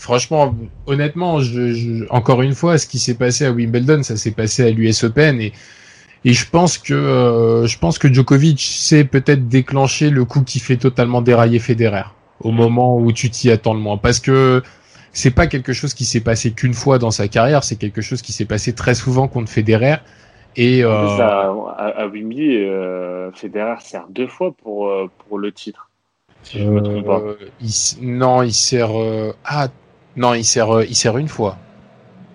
franchement, 0.00 0.54
honnêtement, 0.86 1.40
je, 1.40 1.72
je- 1.74 2.04
encore 2.10 2.42
une 2.42 2.54
fois, 2.54 2.78
ce 2.78 2.86
qui 2.86 2.98
s'est 2.98 3.14
passé 3.14 3.46
à 3.46 3.52
Wimbledon, 3.52 4.02
ça 4.02 4.16
s'est 4.16 4.32
passé 4.32 4.64
à 4.66 4.70
l'US 4.70 5.04
Open 5.04 5.40
et 5.40 5.52
et 6.24 6.34
je 6.34 6.48
pense 6.50 6.78
que 6.78 6.94
euh, 6.94 7.66
je 7.66 7.78
pense 7.78 7.98
que 7.98 8.12
Djokovic 8.12 8.60
sait 8.60 9.04
peut-être 9.04 9.48
déclencher 9.48 10.10
le 10.10 10.24
coup 10.24 10.42
qui 10.42 10.58
fait 10.60 10.76
totalement 10.76 11.22
dérailler 11.22 11.58
Federer 11.58 12.04
au 12.40 12.50
moment 12.50 12.98
où 12.98 13.12
tu 13.12 13.30
t'y 13.30 13.50
attends 13.50 13.74
le 13.74 13.80
moins 13.80 13.96
parce 13.98 14.20
que 14.20 14.62
c'est 15.12 15.30
pas 15.30 15.46
quelque 15.46 15.72
chose 15.72 15.94
qui 15.94 16.04
s'est 16.04 16.20
passé 16.20 16.52
qu'une 16.52 16.74
fois 16.74 16.98
dans 16.98 17.10
sa 17.10 17.28
carrière, 17.28 17.64
c'est 17.64 17.76
quelque 17.76 18.02
chose 18.02 18.22
qui 18.22 18.32
s'est 18.32 18.44
passé 18.44 18.74
très 18.74 18.94
souvent 18.94 19.28
contre 19.28 19.50
Federer 19.50 19.96
et 20.56 20.84
euh, 20.84 20.88
à, 20.90 21.48
à, 21.76 22.06
euh, 22.06 23.32
Federer 23.32 23.80
sert 23.80 24.08
deux 24.08 24.26
fois 24.26 24.52
pour, 24.52 24.88
euh, 24.88 25.06
pour 25.28 25.38
le 25.38 25.52
titre. 25.52 25.90
Si 26.42 26.58
je 26.58 26.68
me 26.70 26.80
trompe 26.80 27.06
pas. 27.06 27.20
euh, 27.20 27.36
il 27.60 27.72
non, 28.02 28.42
il 28.42 28.52
sert 28.54 28.98
euh, 28.98 29.32
ah 29.44 29.68
non, 30.16 30.34
il 30.34 30.44
sert 30.44 30.70
euh, 30.70 30.84
il 30.84 30.94
sert 30.94 31.16
une 31.18 31.28
fois. 31.28 31.56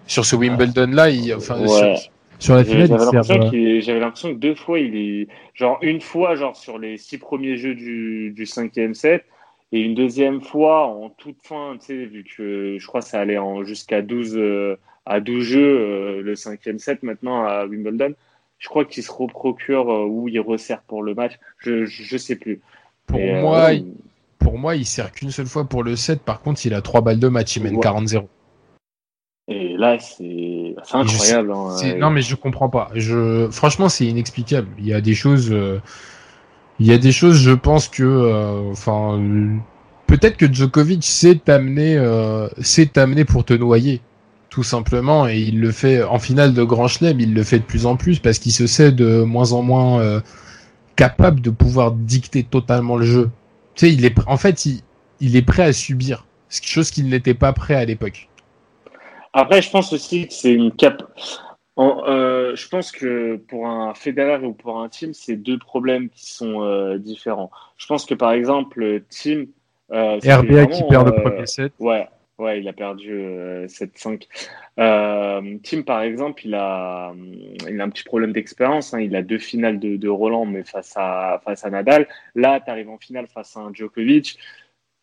Sur 0.08 0.26
ce 0.26 0.36
Wimbledon 0.36 0.88
là, 0.92 1.10
il 1.10 1.34
enfin 1.34 1.60
Ouais. 1.60 1.68
sur, 1.68 2.12
sur 2.40 2.56
la 2.56 2.64
finale, 2.64 2.88
J'avais 2.88 2.94
il 2.94 3.00
sert 3.00 3.14
l'impression 3.14 3.58
euh, 3.58 3.82
j'avais 3.82 4.00
l'impression 4.00 4.30
que 4.34 4.40
deux 4.40 4.56
fois, 4.56 4.80
il 4.80 4.96
est. 4.96 5.28
Genre, 5.54 5.78
une 5.82 6.02
fois, 6.02 6.36
genre, 6.36 6.56
sur 6.56 6.78
les 6.78 6.98
six 6.98 7.18
premiers 7.18 7.58
jeux 7.58 7.76
du, 7.76 8.32
du 8.32 8.46
cinquième 8.46 8.94
set, 8.94 9.26
et 9.72 9.80
une 9.82 9.96
deuxième 9.96 10.42
fois 10.42 10.86
en 10.88 11.10
toute 11.10 11.38
fin, 11.44 11.76
tu 11.80 11.88
sais, 11.88 12.06
vu 12.06 12.24
que 12.24 12.78
je 12.80 12.88
crois 12.88 13.02
que 13.02 13.08
ça 13.08 13.20
allait 13.20 13.38
en, 13.38 13.64
jusqu'à 13.64 14.02
12, 14.02 14.38
euh, 14.38 14.78
à 15.06 15.20
12 15.20 15.44
jeux, 15.44 15.80
euh, 15.80 16.22
le 16.22 16.36
cinquième 16.36 16.80
set 16.80 17.04
maintenant 17.04 17.44
à 17.46 17.66
Wimbledon. 17.66 18.14
Je 18.58 18.70
crois 18.70 18.86
qu'il 18.86 19.04
se 19.04 19.12
reprocure 19.12 19.92
euh, 19.92 20.06
ou 20.06 20.28
il 20.30 20.40
resserre 20.40 20.82
pour 20.84 21.04
le 21.04 21.14
match. 21.14 21.34
Je, 21.60 21.86
je, 21.86 22.04
je 22.04 22.18
sais 22.18 22.36
plus. 22.36 22.62
pour 23.08 23.20
moi, 23.20 23.74
il- 23.74 23.86
pour 24.46 24.60
moi, 24.60 24.76
il 24.76 24.86
sert 24.86 25.12
qu'une 25.12 25.32
seule 25.32 25.48
fois 25.48 25.66
pour 25.66 25.82
le 25.82 25.96
7. 25.96 26.22
Par 26.22 26.40
contre, 26.40 26.64
il 26.68 26.76
a 26.76 26.82
trois 26.84 27.02
balles 27.02 27.18
de 27.20 27.28
match, 27.30 27.56
il 27.56 27.64
mène 27.64 27.76
Ouais. 27.78 27.82
40-0. 27.82 28.28
Et 29.48 29.76
là, 29.76 29.98
c'est 30.00 30.76
incroyable. 30.94 31.52
hein. 31.52 31.76
C'est- 31.78 31.98
Non, 31.98 32.12
mais 32.12 32.22
je 32.22 32.36
comprends 32.36 32.70
pas. 32.70 32.92
Je, 32.94 33.48
franchement, 33.50 33.90
c'est 33.90 34.06
inexplicable. 34.06 34.68
Il 34.78 34.86
y 34.86 34.94
a 34.94 35.02
des 35.02 35.16
choses, 35.16 35.52
euh, 35.52 35.80
il 36.80 36.86
y 36.86 36.94
a 36.94 37.00
des 37.00 37.12
choses, 37.12 37.38
je 37.38 37.52
pense 37.54 37.88
que, 37.88 38.04
euh, 38.04 38.70
enfin, 38.72 39.18
euh, 39.20 39.56
peut-être 40.06 40.38
que 40.38 40.52
Djokovic 40.52 41.04
sait 41.04 41.36
t'amener, 41.44 41.96
euh, 41.98 42.48
t'amener 42.94 43.26
pour 43.26 43.46
te 43.46 43.54
noyer, 43.56 44.02
tout 44.52 44.64
simplement, 44.64 45.28
et 45.28 45.40
il 45.40 45.60
le 45.60 45.72
fait 45.72 46.04
en 46.04 46.20
finale 46.20 46.54
de 46.54 46.64
Grand 46.64 46.88
Chelem, 46.88 47.20
il 47.20 47.34
le 47.34 47.42
fait 47.44 47.58
de 47.60 47.64
plus 47.66 47.88
en 47.88 47.96
plus 47.96 48.20
parce 48.20 48.38
qu'il 48.38 48.52
se 48.52 48.68
sait 48.68 48.92
de 48.92 49.24
moins 49.24 49.54
en 49.54 49.64
moins 49.64 50.00
euh, 50.02 50.22
capable 50.96 51.42
de 51.42 51.50
pouvoir 51.50 51.92
dicter 51.92 52.44
totalement 52.44 52.96
le 52.96 53.06
jeu. 53.06 53.30
Tu 53.76 53.88
sais, 53.88 53.94
il 53.94 54.06
est, 54.06 54.16
en 54.28 54.38
fait, 54.38 54.66
il, 54.66 54.82
il 55.20 55.36
est 55.36 55.42
prêt 55.42 55.64
à 55.64 55.74
subir, 55.74 56.26
chose 56.50 56.92
qu'il 56.92 57.10
n'était 57.10 57.34
pas 57.34 57.54
prêt 57.54 57.76
à 57.76 57.86
l'époque. 57.86 58.30
Après, 59.34 59.62
je 59.62 59.70
pense 59.70 59.92
aussi 59.92 60.28
que 60.28 60.34
c'est 60.34 60.54
une 60.54 60.72
cap. 60.72 61.04
Euh, 61.78 62.56
je 62.56 62.68
pense 62.70 62.92
que 62.92 63.36
pour 63.36 63.68
un 63.68 63.94
Federer 63.94 64.46
ou 64.46 64.54
pour 64.54 64.80
un 64.80 64.88
team, 64.88 65.14
c'est 65.14 65.36
deux 65.36 65.60
problèmes 65.60 66.10
qui 66.10 66.32
sont 66.32 66.64
euh, 66.64 66.98
différents. 66.98 67.52
Je 67.78 67.86
pense 67.86 68.06
que 68.06 68.14
par 68.14 68.32
exemple, 68.32 69.04
team. 69.10 69.48
Euh, 69.92 70.18
RBA 70.24 70.68
qui 70.68 70.84
perd 70.90 71.08
le 71.08 71.22
premier 71.22 71.46
set. 71.46 71.74
Ouais, 71.80 72.08
ouais, 72.40 72.60
il 72.60 72.68
a 72.68 72.74
perdu 72.74 73.14
7-5. 73.68 74.28
team, 75.62 75.84
par 75.84 76.02
exemple, 76.02 76.46
il 76.46 76.56
a, 76.56 77.14
il 77.68 77.80
a 77.80 77.84
un 77.84 77.90
petit 77.90 78.04
problème 78.04 78.34
d'expérience. 78.34 78.94
Hein. 78.94 79.02
Il 79.02 79.16
a 79.16 79.22
deux 79.22 79.38
finales 79.40 79.80
de, 79.80 80.08
Roland, 80.10 80.46
mais 80.46 80.64
face 80.64 80.94
à, 80.96 81.42
face 81.44 81.66
à 81.66 81.70
Nadal. 81.70 82.08
Là, 82.36 82.60
tu 82.60 82.70
arrives 82.70 82.90
en 82.90 82.98
finale 82.98 83.28
face 83.28 83.56
à 83.58 83.68
Djokovic 83.74 84.38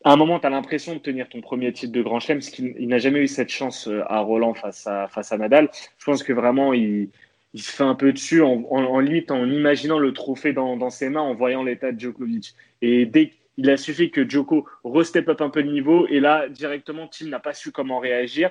à 0.04 0.12
un 0.12 0.16
moment, 0.16 0.40
tu 0.40 0.46
as 0.46 0.50
l'impression 0.50 0.94
de 0.94 0.98
tenir 0.98 1.28
ton 1.28 1.40
premier 1.40 1.72
titre 1.72 1.92
de 1.92 2.02
Grand 2.02 2.20
Chelem, 2.20 2.38
parce 2.38 2.50
qu'il 2.50 2.88
n'a 2.88 2.98
jamais 2.98 3.20
eu 3.20 3.28
cette 3.28 3.50
chance 3.50 3.88
euh, 3.88 4.02
à 4.08 4.20
Roland 4.20 4.54
face 4.54 4.86
à, 4.86 5.08
face 5.08 5.32
à 5.32 5.38
Nadal. 5.38 5.70
Je 5.98 6.04
pense 6.04 6.22
que 6.22 6.32
vraiment, 6.32 6.72
il, 6.72 7.10
se 7.54 7.70
fait 7.70 7.84
un 7.84 7.94
peu 7.94 8.12
dessus 8.12 8.42
en, 8.42 8.64
en, 8.70 8.98
limite 8.98 9.30
en 9.30 9.44
imaginant 9.44 9.98
le 9.98 10.12
trophée 10.12 10.52
dans, 10.52 10.76
dans 10.76 10.90
ses 10.90 11.08
mains, 11.08 11.20
en 11.20 11.34
voyant 11.34 11.62
l'état 11.62 11.92
de 11.92 12.00
Djokovic. 12.00 12.54
Et 12.80 13.06
dès 13.06 13.32
qu'il 13.54 13.70
a 13.70 13.76
suffi 13.76 14.10
que 14.10 14.28
Djoko 14.28 14.66
restep 14.84 15.28
up 15.28 15.40
un 15.40 15.50
peu 15.50 15.62
de 15.62 15.70
niveau, 15.70 16.06
et 16.08 16.20
là, 16.20 16.48
directement, 16.48 17.08
Tim 17.08 17.28
n'a 17.28 17.40
pas 17.40 17.54
su 17.54 17.72
comment 17.72 17.98
réagir. 17.98 18.50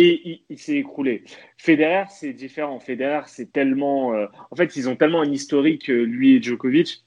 Et 0.00 0.44
il, 0.48 0.58
s'est 0.58 0.76
écroulé. 0.76 1.24
Federer, 1.56 2.04
c'est 2.08 2.32
différent. 2.32 2.78
Federer, 2.78 3.22
c'est 3.26 3.52
tellement. 3.52 4.14
Euh, 4.14 4.26
en 4.52 4.54
fait, 4.54 4.76
ils 4.76 4.88
ont 4.88 4.94
tellement 4.94 5.22
un 5.22 5.32
historique, 5.32 5.90
euh, 5.90 6.04
lui 6.04 6.36
et 6.36 6.42
Djokovic, 6.42 7.02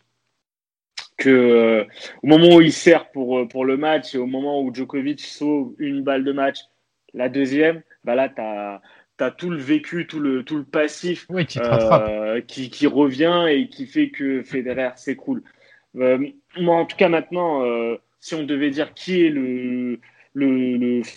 que 1.15 1.29
euh, 1.29 1.85
au 2.21 2.27
moment 2.27 2.55
où 2.57 2.61
il 2.61 2.73
sert 2.73 3.09
pour, 3.11 3.47
pour 3.47 3.63
le 3.63 3.77
match 3.77 4.13
et 4.13 4.17
au 4.17 4.25
moment 4.25 4.61
où 4.61 4.73
Djokovic 4.73 5.21
sauve 5.21 5.73
une 5.79 6.03
balle 6.03 6.25
de 6.25 6.33
match, 6.33 6.57
la 7.13 7.29
deuxième, 7.29 7.81
bah 8.03 8.15
là, 8.15 8.29
tu 8.29 8.41
as, 8.41 9.31
tout 9.37 9.51
le 9.51 9.57
vécu, 9.57 10.07
tout 10.07 10.19
le, 10.19 10.43
tout 10.43 10.57
le 10.57 10.63
passif 10.63 11.27
qui, 11.47 11.59
euh, 11.59 12.41
qui, 12.41 12.69
qui, 12.71 12.87
revient 12.87 13.45
et 13.49 13.69
qui 13.69 13.85
fait 13.85 14.09
que 14.09 14.41
Federer 14.41 14.91
s'écroule. 14.95 15.43
Moi, 16.57 16.77
en 16.77 16.85
tout 16.85 16.97
cas, 16.97 17.09
maintenant, 17.09 17.63
si 18.19 18.35
on 18.35 18.43
devait 18.43 18.69
dire 18.69 18.93
qui 18.93 19.25
est 19.25 19.29
le, 19.29 19.99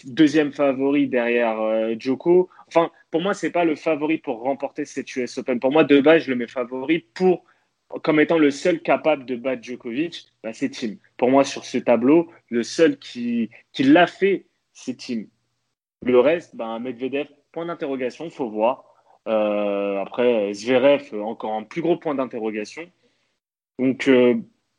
deuxième 0.05 0.53
favori 0.53 1.07
derrière 1.09 1.59
Djoko, 1.99 2.49
enfin, 2.69 2.91
pour 3.11 3.21
moi, 3.21 3.35
c'est 3.35 3.51
pas 3.51 3.65
le 3.65 3.77
favori 3.77 4.19
pour 4.19 4.43
remporter 4.43 4.85
cette 4.85 5.15
US 5.17 5.39
Open. 5.39 5.61
Pour 5.61 5.73
moi, 5.73 5.85
de 5.85 6.01
base, 6.01 6.23
je 6.23 6.31
le 6.31 6.37
mets 6.37 6.47
favori 6.49 7.07
pour 7.15 7.45
comme 8.03 8.21
étant 8.21 8.39
le 8.39 8.51
seul 8.51 8.81
capable 8.81 9.25
de 9.25 9.37
battre 9.37 9.63
Djokovic, 9.63 10.27
bah, 10.43 10.53
c'est 10.53 10.71
Tim. 10.71 10.97
Pour 11.17 11.31
moi, 11.31 11.45
sur 11.45 11.65
ce 11.65 11.79
tableau, 11.79 12.31
le 12.49 12.63
seul 12.63 12.99
qui, 12.99 13.51
qui 13.73 13.85
l'a 13.85 14.07
fait, 14.07 14.47
c'est 14.73 14.97
Tim. 14.99 15.25
Le 16.05 16.19
reste, 16.19 16.57
bah, 16.57 16.79
Medvedev, 16.79 17.29
point 17.53 17.67
d'interrogation, 17.67 18.31
faut 18.31 18.49
voir. 18.49 18.85
Euh, 19.29 20.01
après, 20.01 20.53
Zverev, 20.53 21.15
encore 21.15 21.53
un 21.53 21.63
plus 21.63 21.83
gros 21.83 21.97
point 21.97 22.15
d'interrogation. 22.15 22.91
Donc, 23.79 24.09
euh, 24.09 24.35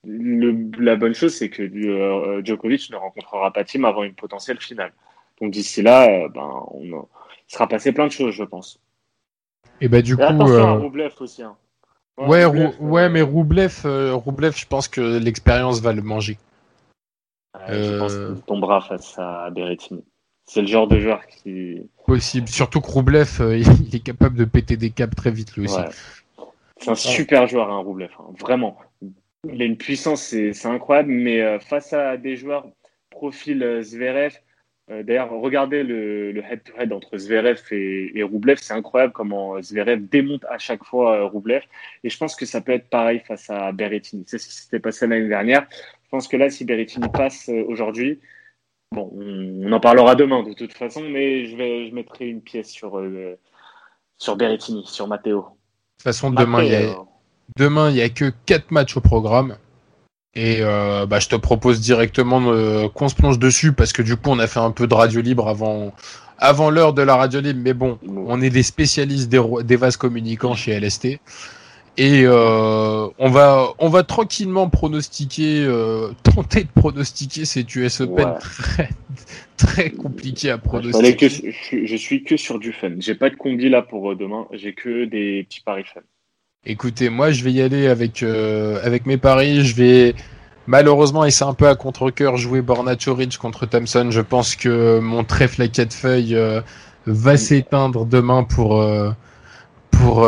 la 0.05 0.95
bonne 0.95 1.15
chose, 1.15 1.35
c'est 1.35 1.49
que 1.49 1.63
euh, 1.63 2.43
Djokovic 2.43 2.89
ne 2.91 2.97
rencontrera 2.97 3.51
pas 3.51 3.63
Tim 3.63 3.83
avant 3.83 4.03
une 4.03 4.13
potentielle 4.13 4.59
finale. 4.59 4.93
Donc, 5.41 5.51
d'ici 5.51 5.81
là, 5.81 6.29
ben, 6.29 6.63
on, 6.71 7.07
il 7.49 7.53
sera 7.53 7.67
passé 7.67 7.91
plein 7.91 8.07
de 8.07 8.11
choses, 8.11 8.33
je 8.33 8.43
pense. 8.43 8.79
Et 9.81 9.87
bah, 9.87 10.01
du 10.01 10.15
coup. 10.15 10.23
Attention 10.23 10.67
à 10.67 10.71
Roublev 10.71 11.13
aussi. 11.19 11.43
Hein. 11.43 11.55
Ouais, 12.17 12.45
ouais, 12.45 13.09
mais 13.09 13.21
Roublev, 13.21 13.81
euh, 13.85 14.17
je 14.17 14.65
pense 14.65 14.87
que 14.87 15.01
l'expérience 15.19 15.81
va 15.81 15.91
le 15.91 16.01
manger. 16.01 16.37
je 17.67 17.99
pense 17.99 18.13
euh, 18.13 18.33
qu'il 18.33 18.43
tombera 18.43 18.81
face 18.81 19.15
à 19.17 19.49
Berrettini. 19.49 20.03
C'est 20.45 20.61
le 20.61 20.67
genre 20.67 20.87
de 20.87 20.99
joueur 20.99 21.25
qui. 21.27 21.89
Possible. 22.05 22.47
Surtout 22.47 22.79
que 22.79 22.87
Roublev, 22.87 23.41
euh, 23.41 23.57
il 23.57 23.95
est 23.95 24.03
capable 24.03 24.37
de 24.37 24.45
péter 24.45 24.77
des 24.77 24.91
câbles 24.91 25.15
très 25.15 25.31
vite 25.31 25.55
lui 25.57 25.65
aussi. 25.65 25.75
C'est 26.77 26.91
un 26.91 26.95
super 26.95 27.47
joueur, 27.47 27.69
hein, 27.69 27.79
Roublev. 27.79 28.11
Hein, 28.19 28.33
vraiment. 28.39 28.77
Il 29.51 29.61
a 29.61 29.65
une 29.65 29.77
puissance, 29.77 30.21
c'est 30.23 30.65
incroyable, 30.65 31.11
mais 31.11 31.59
face 31.59 31.93
à 31.93 32.17
des 32.17 32.35
joueurs 32.35 32.67
profil 33.09 33.81
Zverev, 33.81 34.33
euh, 34.91 35.01
d'ailleurs, 35.01 35.31
regardez 35.31 35.81
le 35.81 36.43
head-to-head 36.43 36.93
entre 36.93 37.17
Zverev 37.17 37.59
et, 37.71 38.17
et 38.17 38.23
Roublev. 38.23 38.57
C'est 38.61 38.73
incroyable 38.73 39.13
comment 39.13 39.59
Zverev 39.61 39.99
démonte 40.07 40.45
à 40.45 40.59
chaque 40.59 40.83
fois 40.83 41.15
euh, 41.15 41.25
Roublev. 41.25 41.63
Et 42.03 42.09
je 42.09 42.17
pense 42.17 42.35
que 42.35 42.45
ça 42.45 42.61
peut 42.61 42.73
être 42.73 42.89
pareil 42.89 43.19
face 43.25 43.49
à 43.49 43.71
Berrettini. 43.71 44.23
C'est 44.27 44.37
ce 44.37 44.47
qui 44.47 44.55
s'était 44.55 44.79
passé 44.79 45.07
l'année 45.07 45.27
dernière. 45.27 45.65
Je 46.03 46.09
pense 46.09 46.27
que 46.27 46.37
là, 46.37 46.49
si 46.49 46.65
Berrettini 46.65 47.09
passe 47.09 47.49
euh, 47.49 47.63
aujourd'hui, 47.67 48.19
bon, 48.91 49.11
on, 49.15 49.71
en 49.71 49.79
parlera 49.79 50.13
demain 50.13 50.43
de 50.43 50.53
toute 50.53 50.73
façon, 50.73 51.01
mais 51.01 51.47
je, 51.47 51.55
vais, 51.57 51.89
je 51.89 51.95
mettrai 51.95 52.27
une 52.27 52.41
pièce 52.41 52.69
sur, 52.69 53.03
sur 54.17 54.35
Berrettini, 54.35 54.85
sur 54.85 55.07
Matteo. 55.07 55.41
De 55.41 55.47
toute 55.97 56.03
façon, 56.03 56.29
demain, 56.29 56.63
il 56.63 56.71
y 56.71 56.75
a, 56.75 56.95
demain, 57.57 57.89
il 57.89 57.95
n'y 57.95 58.01
a 58.01 58.09
que 58.09 58.31
4 58.45 58.71
matchs 58.71 58.97
au 58.97 59.01
programme. 59.01 59.57
Et 60.37 60.57
euh, 60.59 61.05
bah, 61.05 61.19
je 61.19 61.29
te 61.29 61.35
propose 61.35 61.79
directement 61.79 62.41
qu'on 62.89 63.07
se 63.07 63.15
plonge 63.15 63.39
dessus 63.39 63.71
parce 63.71 63.93
que 63.93 64.01
du 64.01 64.17
coup 64.17 64.31
on 64.31 64.39
a 64.39 64.47
fait 64.47 64.59
un 64.59 64.71
peu 64.71 64.85
de 64.85 64.93
radio 64.93 65.21
libre 65.21 65.47
avant 65.47 65.93
avant 66.37 66.69
l'heure 66.69 66.93
de 66.93 67.01
la 67.01 67.15
radio 67.15 67.39
libre, 67.39 67.61
mais 67.63 67.73
bon, 67.73 67.97
on 68.05 68.41
est 68.41 68.49
des 68.49 68.63
spécialistes 68.63 69.29
des, 69.29 69.41
des 69.63 69.75
vases 69.77 69.97
communicants 69.97 70.53
chez 70.53 70.77
LST. 70.77 71.19
Et 71.97 72.23
euh, 72.25 73.07
on 73.17 73.29
va 73.29 73.73
on 73.79 73.87
va 73.87 74.03
tranquillement 74.03 74.69
pronostiquer, 74.69 75.63
euh, 75.65 76.11
tenter 76.23 76.63
de 76.63 76.69
pronostiquer 76.69 77.45
cette 77.45 77.73
US 77.75 78.01
Open 78.01 78.35
très 78.39 78.89
très 79.55 79.91
compliqué 79.91 80.49
à 80.49 80.57
pronostiquer. 80.57 81.15
Que, 81.15 81.29
je, 81.29 81.85
je, 81.85 81.95
suis 81.95 82.23
que 82.23 82.35
sur 82.35 82.59
du 82.59 82.73
fun. 82.73 82.91
J'ai 82.99 83.15
pas 83.15 83.29
de 83.29 83.35
combi 83.35 83.69
là 83.69 83.81
pour 83.81 84.11
euh, 84.11 84.15
demain. 84.15 84.45
J'ai 84.51 84.73
que 84.73 85.05
des 85.05 85.43
petits 85.43 85.61
paris 85.61 85.85
fun. 85.85 86.01
Écoutez, 86.67 87.09
moi 87.09 87.29
je 87.31 87.43
vais 87.43 87.51
y 87.51 87.61
aller 87.61 87.87
avec 87.87 88.23
euh, 88.23 88.79
avec 88.83 89.05
mes 89.05 89.17
paris. 89.17 89.63
Je 89.63 89.75
vais 89.75 90.15
malheureusement 90.65 91.23
et 91.23 91.29
c'est 91.29 91.43
un 91.43 91.53
peu 91.53 91.67
à 91.67 91.75
contre-cœur 91.75 92.37
jouer 92.37 92.63
Borna 92.63 92.95
Choric 92.95 93.37
contre 93.37 93.67
Thompson. 93.67 94.07
Je 94.09 94.21
pense 94.21 94.55
que 94.55 94.97
mon 94.99 95.23
trèfle 95.23 95.61
à 95.61 95.67
quatre 95.67 95.93
feuilles 95.93 96.35
euh, 96.35 96.61
va 97.05 97.37
s'éteindre 97.37 98.05
demain 98.05 98.43
pour 98.43 98.81
euh, 98.81 99.11
pour 99.91 100.27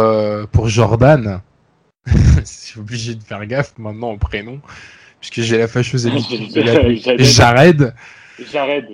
pour 0.52 0.69
Jordan. 0.69 1.41
je 2.06 2.41
suis 2.43 2.80
obligé 2.80 3.15
de 3.15 3.23
faire 3.23 3.43
gaffe 3.47 3.73
maintenant 3.80 4.12
au 4.12 4.17
prénom 4.17 4.62
puisque 5.19 5.41
j'ai 5.41 5.58
la 5.58 5.67
fâcheuse 5.67 6.06
habitude 6.08 6.54
de 6.54 6.62
l'appeler 7.02 7.23
Jared. 7.23 7.95
Jared. 8.52 8.86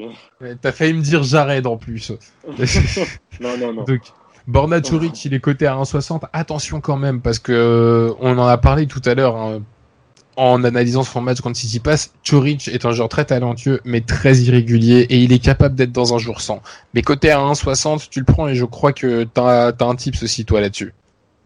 T'as 0.62 0.72
failli 0.72 0.94
me 0.94 1.02
dire 1.02 1.24
Jared 1.24 1.68
en 1.68 1.76
plus. 1.76 2.14
non 3.42 3.58
non 3.58 3.74
non. 3.74 3.86
Borna 4.48 4.82
Choric, 4.82 5.26
il 5.26 5.34
est 5.34 5.40
coté 5.40 5.68
à 5.68 5.76
1,60. 5.76 6.24
Attention 6.34 6.82
quand 6.82 6.98
même, 6.98 7.22
parce 7.22 7.40
que 7.40 7.52
euh, 7.52 8.14
on 8.20 8.38
en 8.38 8.46
a 8.46 8.58
parlé 8.58 8.88
tout 8.88 9.02
à 9.06 9.16
l'heure 9.16 9.38
hein, 9.38 9.62
en 10.36 10.64
analysant 10.64 11.04
son 11.04 11.22
match 11.22 11.40
contre 11.40 11.58
City 11.58 11.80
Pass. 11.80 12.14
Choric 12.28 12.68
est 12.68 12.86
un 12.86 12.92
joueur 12.92 13.08
très 13.08 13.26
talentueux, 13.26 13.80
mais 13.86 14.02
très 14.02 14.38
irrégulier, 14.38 15.06
et 15.10 15.18
il 15.20 15.32
est 15.32 15.44
capable 15.44 15.76
d'être 15.76 15.92
dans 15.92 16.14
un 16.14 16.18
jour 16.18 16.42
sans. 16.42 16.62
Mais 16.94 17.02
coté 17.02 17.32
à 17.32 17.40
1,60, 17.40 18.10
tu 18.10 18.20
le 18.20 18.26
prends, 18.26 18.48
et 18.48 18.56
je 18.56 18.66
crois 18.66 18.92
que 18.92 19.24
t'as 19.24 19.70
as 19.70 19.86
un 19.86 19.96
tips 19.96 20.24
aussi 20.24 20.44
toi 20.46 20.60
là-dessus. 20.60 20.94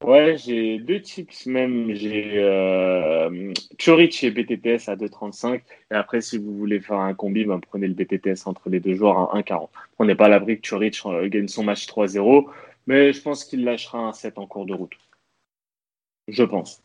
Ouais, 0.04 0.36
j'ai 0.38 0.78
deux 0.78 1.02
tips 1.02 1.48
même. 1.48 1.94
J'ai 1.96 2.34
euh, 2.36 3.52
Choric 3.84 4.24
et 4.24 4.30
BTTS 4.30 4.90
à 4.90 4.96
2,35. 4.96 5.62
Et 5.92 5.96
après, 5.96 6.22
si 6.22 6.38
vous 6.38 6.56
voulez 6.56 6.80
faire 6.80 7.00
un 7.00 7.16
combi, 7.16 7.46
ben, 7.46 7.60
prenez 7.60 7.88
le 7.88 7.96
BTTS 7.96 8.46
entre 8.46 8.70
les 8.70 8.80
deux 8.80 8.94
joueurs 8.94 9.36
à 9.36 9.40
1,40. 9.40 9.70
Prenez 9.98 10.14
pas 10.14 10.28
l'abri 10.28 10.60
que 10.60 10.70
Choric 10.70 11.00
euh, 11.08 11.28
gagne 11.28 11.48
son 11.48 11.64
match 11.64 11.88
3-0. 11.88 12.46
Mais 12.88 13.14
je 13.14 13.22
pense 13.22 13.44
qu'il 13.44 13.64
lâchera 13.64 14.00
un 14.00 14.14
7 14.14 14.38
en 14.38 14.48
cours 14.48 14.66
de 14.66 14.74
route. 14.74 14.94
Je 16.28 16.44
pense. 16.44 16.82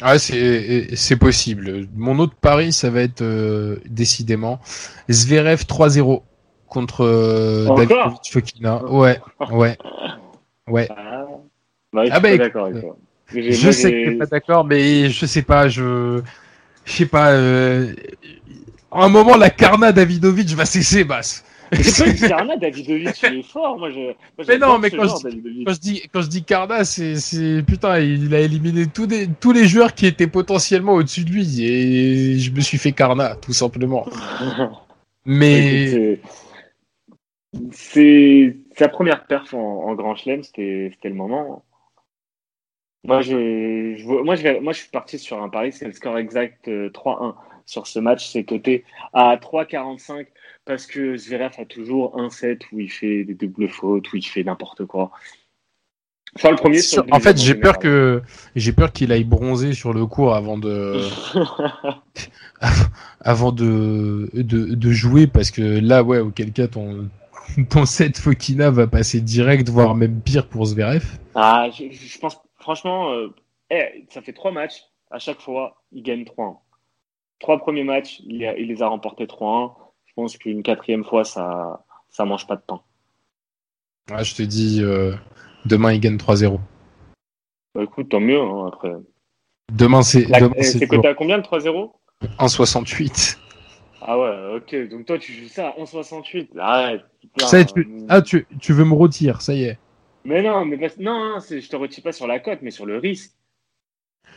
Ah, 0.00 0.18
c'est 0.18 1.16
possible. 1.18 1.86
Mon 1.94 2.18
autre 2.18 2.34
pari, 2.34 2.72
ça 2.72 2.90
va 2.90 3.00
être 3.00 3.22
euh, 3.22 3.76
décidément 3.86 4.60
Zverev 5.08 5.62
3-0 5.62 6.22
contre 6.66 7.04
euh, 7.04 7.66
David 7.76 8.18
Fokina. 8.28 8.84
Ouais, 8.86 9.20
ouais, 9.52 9.78
ouais. 10.66 10.88
Ah, 10.90 11.26
bah, 11.92 12.02
ah 12.10 12.20
bah, 12.20 12.36
d'accord 12.36 12.66
avec 12.66 12.80
toi. 12.80 12.96
Je 13.28 13.70
sais 13.70 13.90
que 13.92 14.10
t'es 14.10 14.16
pas 14.16 14.26
d'accord, 14.26 14.64
mais 14.64 15.08
je 15.10 15.26
sais 15.26 15.42
pas, 15.42 15.68
je, 15.68 16.20
je 16.84 16.92
sais 16.92 17.06
pas. 17.06 17.32
Euh... 17.32 17.94
À 18.90 19.04
un 19.04 19.08
moment, 19.08 19.36
la 19.36 19.50
Karna 19.50 19.92
Davidovic 19.92 20.50
va 20.50 20.66
cesser, 20.66 21.04
basse. 21.04 21.44
C'est 21.82 22.20
pas 22.20 22.28
Karna, 22.28 22.56
Davidovic, 22.56 23.22
il 23.22 23.38
est 23.38 23.42
fort. 23.42 23.78
Moi, 23.78 23.90
je, 23.90 24.12
mais 24.46 24.58
non, 24.58 24.78
mais 24.78 24.90
quand 24.90 25.06
je, 25.06 25.28
dis, 25.28 25.64
quand 25.64 25.72
je, 25.72 25.80
dis, 25.80 26.02
quand 26.12 26.22
je 26.22 26.28
dis 26.28 26.44
Karna, 26.44 26.84
c'est, 26.84 27.62
putain, 27.66 27.98
il 27.98 28.34
a 28.34 28.40
éliminé 28.40 28.86
tous, 28.86 29.06
des, 29.06 29.28
tous 29.28 29.52
les 29.52 29.66
joueurs 29.66 29.94
qui 29.94 30.06
étaient 30.06 30.26
potentiellement 30.26 30.94
au-dessus 30.94 31.24
de 31.24 31.30
lui. 31.30 31.64
Et 31.64 32.38
je 32.38 32.50
me 32.50 32.60
suis 32.60 32.78
fait 32.78 32.92
Karna, 32.92 33.36
tout 33.36 33.52
simplement. 33.52 34.06
mais. 35.24 36.18
C'est, 37.70 38.56
sa 38.76 38.88
première 38.88 39.26
perf 39.26 39.54
en, 39.54 39.94
Grand 39.94 40.16
Chelem, 40.16 40.42
c'était 40.42 40.90
le 41.04 41.14
moment. 41.14 41.64
Moi, 43.04 43.20
je, 43.20 43.96
je, 43.96 44.06
moi, 44.06 44.34
je, 44.34 44.60
moi, 44.60 44.72
je 44.72 44.78
suis 44.78 44.90
parti 44.90 45.18
sur 45.18 45.42
un 45.42 45.48
pari, 45.48 45.72
c'est 45.72 45.84
le 45.84 45.92
score 45.92 46.18
exact 46.18 46.68
3-1 46.68 46.70
euh, 46.70 47.32
sur 47.66 47.86
ce 47.86 47.98
match, 47.98 48.28
c'est 48.28 48.44
coté 48.44 48.84
à 49.12 49.36
3,45 49.36 50.26
parce 50.64 50.86
que 50.86 51.16
Zverev 51.16 51.52
a 51.58 51.64
toujours 51.64 52.18
un 52.18 52.30
set 52.30 52.62
où 52.72 52.80
il 52.80 52.90
fait 52.90 53.24
des 53.24 53.34
doubles 53.34 53.68
fautes, 53.68 54.12
où 54.12 54.16
il 54.16 54.26
fait 54.26 54.44
n'importe 54.44 54.84
quoi. 54.86 55.10
Enfin, 56.36 56.50
le 56.50 56.56
premier. 56.56 56.80
en 57.12 57.20
fait, 57.20 57.38
j'ai 57.38 57.54
peur 57.54 57.78
que 57.78 58.20
j'ai 58.56 58.72
peur 58.72 58.92
qu'il 58.92 59.12
aille 59.12 59.24
bronzer 59.24 59.72
sur 59.72 59.92
le 59.92 60.04
cours 60.06 60.34
avant 60.34 60.58
de 60.58 61.00
avant 63.20 63.52
de, 63.52 64.28
de, 64.32 64.74
de 64.74 64.90
jouer 64.90 65.28
parce 65.28 65.52
que 65.52 65.62
là, 65.62 66.02
ouais, 66.02 66.18
auquel 66.18 66.52
cas 66.52 66.66
ton 66.66 67.08
ton 67.70 67.86
set 67.86 68.18
Fokina 68.18 68.70
va 68.70 68.88
passer 68.88 69.20
direct, 69.20 69.68
voire 69.68 69.94
même 69.94 70.20
pire 70.20 70.48
pour 70.48 70.64
Zverev. 70.66 71.04
Ah, 71.36 71.68
je, 71.70 71.84
je 71.92 72.18
pense 72.18 72.36
franchement, 72.58 73.12
euh, 73.12 73.28
eh, 73.70 74.06
ça 74.10 74.22
fait 74.22 74.32
trois 74.32 74.50
matchs. 74.50 74.82
À 75.10 75.18
chaque 75.18 75.40
fois, 75.40 75.82
il 75.92 76.02
gagne 76.02 76.24
3-1. 76.24 76.56
Trois 77.40 77.58
premiers 77.58 77.84
matchs, 77.84 78.20
il, 78.26 78.42
il 78.58 78.68
les 78.68 78.82
a 78.82 78.88
remportés 78.88 79.26
3-1. 79.26 79.72
Je 80.06 80.12
pense 80.14 80.36
qu'une 80.36 80.62
quatrième 80.62 81.04
fois, 81.04 81.24
ça 81.24 81.84
ça 82.14 82.24
mange 82.24 82.46
pas 82.46 82.56
de 82.56 82.62
temps. 82.62 82.82
Ouais, 84.10 84.22
je 84.22 84.34
te 84.34 84.42
dis, 84.42 84.80
euh, 84.82 85.14
demain, 85.64 85.92
il 85.92 86.00
gagne 86.00 86.16
3-0. 86.16 86.60
Bah, 87.74 87.82
écoute, 87.82 88.08
tant 88.10 88.20
mieux, 88.20 88.40
hein, 88.40 88.66
après. 88.68 88.92
Demain, 89.72 90.02
c'est. 90.02 90.26
C'est 90.62 90.86
côté 90.86 91.08
à 91.08 91.14
combien 91.14 91.36
le 91.36 91.42
3-0 91.42 91.90
1,68. 92.38 93.38
Ah 94.02 94.18
ouais, 94.18 94.56
ok. 94.56 94.88
Donc 94.90 95.06
toi, 95.06 95.18
tu 95.18 95.32
joues 95.32 95.48
ça 95.48 95.68
à 95.68 95.80
1,68. 95.80 96.58
Arrête. 96.58 97.02
Ça 97.38 97.64
tu... 97.64 97.88
Ah, 98.08 98.22
tu, 98.22 98.46
tu 98.60 98.72
veux 98.72 98.84
me 98.84 98.94
retirer, 98.94 99.40
ça 99.40 99.54
y 99.54 99.64
est. 99.64 99.78
Mais 100.24 100.42
non, 100.42 100.64
mais 100.64 100.78
non, 101.00 101.38
je 101.40 101.68
te 101.68 101.76
retire 101.76 102.04
pas 102.04 102.12
sur 102.12 102.26
la 102.26 102.38
cote, 102.38 102.60
mais 102.62 102.70
sur 102.70 102.86
le 102.86 102.98
risque. 102.98 103.32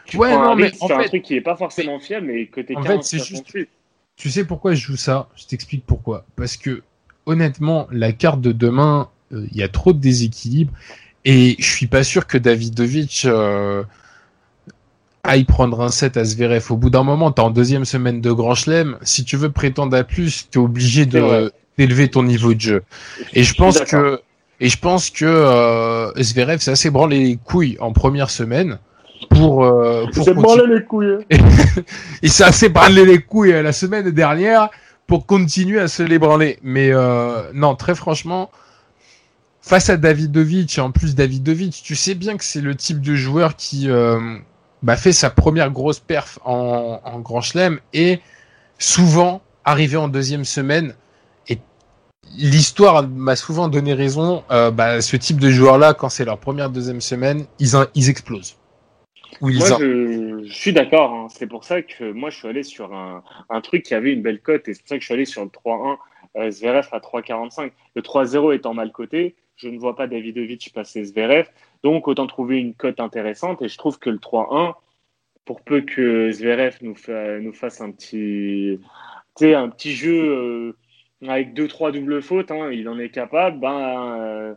Tu 0.06 0.17
ouais, 0.17 0.32
non, 0.32 0.56
mais 0.56 0.71
c'est 0.71 0.91
un 0.91 1.04
truc 1.04 1.23
qui 1.23 1.36
est 1.36 1.41
pas 1.41 1.56
forcément 1.56 2.00
fiable, 2.00 2.28
mais 2.28 2.45
côté 2.47 2.76
48. 2.76 3.67
Tu 4.15 4.32
sais 4.32 4.45
pourquoi 4.45 4.73
je 4.73 4.82
joue 4.82 4.97
ça? 4.97 5.30
Je 5.36 5.45
t'explique 5.45 5.86
pourquoi. 5.86 6.26
Parce 6.36 6.58
que 6.58 6.82
honnêtement, 7.26 7.88
la 7.91 8.13
carte 8.13 8.41
de 8.41 8.52
demain, 8.52 9.10
euh, 9.32 9.45
il 9.52 9.58
y 9.58 9.63
a 9.63 9.67
trop 9.67 9.93
de 9.93 10.00
déséquilibre 10.00 10.71
et 11.23 11.56
je 11.60 11.69
suis 11.69 11.88
pas 11.88 12.04
sûr 12.04 12.26
que 12.26 12.38
Davidovic 12.38 13.26
euh, 13.26 13.84
aille 15.23 15.43
prendre 15.43 15.82
un 15.82 15.89
set 15.89 16.17
à 16.17 16.23
Zverev. 16.23 16.71
Au 16.71 16.78
bout 16.78 16.89
d'un 16.89 17.04
moment, 17.04 17.32
tu 17.32 17.41
en 17.41 17.52
deuxième 17.52 17.86
semaine 17.86 18.21
de 18.21 18.32
Grand 18.32 18.56
Chelem. 18.56 18.97
Si 19.04 19.23
tu 19.23 19.38
veux 19.38 19.52
prétendre 19.52 19.95
à 19.95 20.04
plus, 20.04 20.47
tu 20.50 20.58
es 20.58 20.62
obligé 20.62 21.06
de 21.06 21.52
d'élever 21.78 22.08
ton 22.08 22.23
niveau 22.23 22.56
de 22.56 22.62
jeu. 22.62 22.84
Et 23.34 23.43
je 23.43 23.54
pense 23.54 23.80
que 23.82 24.19
et 24.60 24.69
je 24.69 24.80
pense 24.80 25.12
que 25.12 25.26
euh, 25.26 26.12
Zverev 26.19 26.60
s'est 26.60 26.71
assez 26.71 26.89
branlé 26.89 27.19
les 27.19 27.36
couilles 27.38 27.78
en 27.80 27.91
première 27.91 28.32
semaine 28.32 28.80
pour. 29.29 29.63
Euh, 29.65 30.05
pour 30.13 30.23
il 30.23 30.23
s'est 30.25 30.33
branlé 30.33 30.67
les 30.67 30.83
couilles. 30.83 31.17
il 32.21 32.31
s'est 32.31 32.43
assez 32.43 32.69
branlé 32.69 33.05
les 33.05 33.19
couilles 33.19 33.53
euh, 33.53 33.61
la 33.61 33.71
semaine 33.71 34.09
dernière 34.11 34.69
pour 35.05 35.25
continuer 35.25 35.79
à 35.79 35.87
se 35.87 36.03
les 36.03 36.19
branler. 36.19 36.59
Mais 36.63 36.91
euh, 36.91 37.51
non, 37.53 37.75
très 37.75 37.95
franchement, 37.95 38.51
face 39.61 39.89
à 39.89 39.97
Davidovic, 39.97 40.77
et 40.77 40.81
en 40.81 40.91
plus 40.91 41.15
Davidovic, 41.15 41.81
tu 41.83 41.95
sais 41.95 42.15
bien 42.15 42.37
que 42.37 42.43
c'est 42.43 42.61
le 42.61 42.75
type 42.75 43.01
de 43.01 43.15
joueur 43.15 43.55
qui 43.55 43.89
euh, 43.89 44.37
bah, 44.83 44.97
fait 44.97 45.13
sa 45.13 45.29
première 45.29 45.71
grosse 45.71 45.99
perf 45.99 46.39
en, 46.43 46.99
en 47.03 47.19
Grand 47.19 47.41
Chelem 47.41 47.79
et 47.93 48.19
souvent 48.79 49.41
arrivé 49.63 49.97
en 49.97 50.07
deuxième 50.07 50.45
semaine 50.45 50.93
l'histoire 52.35 53.07
m'a 53.07 53.35
souvent 53.35 53.67
donné 53.67 53.93
raison. 53.93 54.43
Euh, 54.51 54.71
bah, 54.71 55.01
ce 55.01 55.15
type 55.15 55.39
de 55.39 55.49
joueurs-là, 55.49 55.93
quand 55.93 56.09
c'est 56.09 56.25
leur 56.25 56.37
première, 56.37 56.69
deuxième 56.69 57.01
semaine, 57.01 57.45
ils, 57.59 57.71
ils 57.95 58.09
explosent. 58.09 58.55
Moi, 59.41 59.51
je, 59.51 60.45
suis 60.49 60.73
d'accord. 60.73 61.13
Hein. 61.13 61.27
C'est 61.29 61.47
pour 61.47 61.63
ça 61.63 61.81
que 61.81 62.11
moi, 62.11 62.29
je 62.29 62.37
suis 62.37 62.47
allé 62.47 62.63
sur 62.63 62.93
un, 62.93 63.23
un 63.49 63.61
truc 63.61 63.83
qui 63.83 63.93
avait 63.93 64.13
une 64.13 64.21
belle 64.21 64.41
cote. 64.41 64.67
Et 64.67 64.73
c'est 64.73 64.81
pour 64.81 64.89
ça 64.89 64.95
que 64.95 65.01
je 65.01 65.05
suis 65.05 65.13
allé 65.13 65.25
sur 65.25 65.43
le 65.43 65.49
3-1, 65.49 65.97
euh, 66.37 66.51
Zverev 66.51 66.87
à 66.91 66.99
3,45. 66.99 67.71
Le 67.95 68.01
3-0 68.01 68.55
étant 68.55 68.73
mal 68.73 68.91
coté, 68.91 69.35
je 69.55 69.69
ne 69.69 69.77
vois 69.77 69.95
pas 69.95 70.07
Davidovic 70.07 70.71
passer 70.73 71.03
Zverev. 71.03 71.47
Donc, 71.83 72.07
autant 72.07 72.27
trouver 72.27 72.57
une 72.57 72.73
cote 72.73 72.99
intéressante. 72.99 73.61
Et 73.61 73.67
je 73.67 73.77
trouve 73.77 73.99
que 73.99 74.09
le 74.09 74.17
3-1, 74.17 74.73
pour 75.45 75.61
peu 75.61 75.81
que 75.81 76.31
Zverev 76.31 76.77
nous, 76.81 76.95
nous 77.41 77.53
fasse 77.53 77.81
un 77.81 77.91
petit, 77.91 78.79
un 79.41 79.69
petit 79.69 79.93
jeu... 79.93 80.23
Euh, 80.23 80.77
avec 81.25 81.53
deux 81.53 81.67
trois 81.67 81.91
doubles 81.91 82.21
fautes, 82.21 82.51
hein, 82.51 82.69
il 82.71 82.87
en 82.89 82.99
est 82.99 83.09
capable. 83.09 83.59
Ben, 83.59 84.19
euh, 84.19 84.53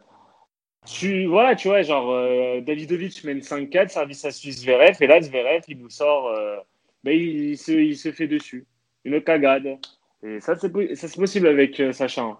tu, 0.86 1.26
voilà, 1.26 1.54
tu 1.54 1.68
vois, 1.68 1.82
genre 1.82 2.10
euh, 2.10 2.60
Davidovic 2.60 3.22
mène 3.24 3.40
5-4, 3.40 3.88
service 3.88 4.24
à 4.24 4.30
Suisse 4.30 4.60
Zverev, 4.62 4.96
et 5.00 5.06
là 5.06 5.20
Zverev 5.20 5.62
il 5.68 5.78
nous 5.78 5.90
sort, 5.90 6.28
euh, 6.28 6.56
ben, 7.04 7.16
il, 7.16 7.56
se, 7.58 7.72
il, 7.72 7.96
se, 7.96 8.12
fait 8.12 8.26
dessus, 8.26 8.66
une 9.04 9.20
cagade. 9.20 9.78
Et 10.22 10.40
ça 10.40 10.54
c'est 10.56 10.70
possible 11.16 11.46
avec 11.46 11.82
Sacha. 11.92 12.22
Hein. 12.22 12.38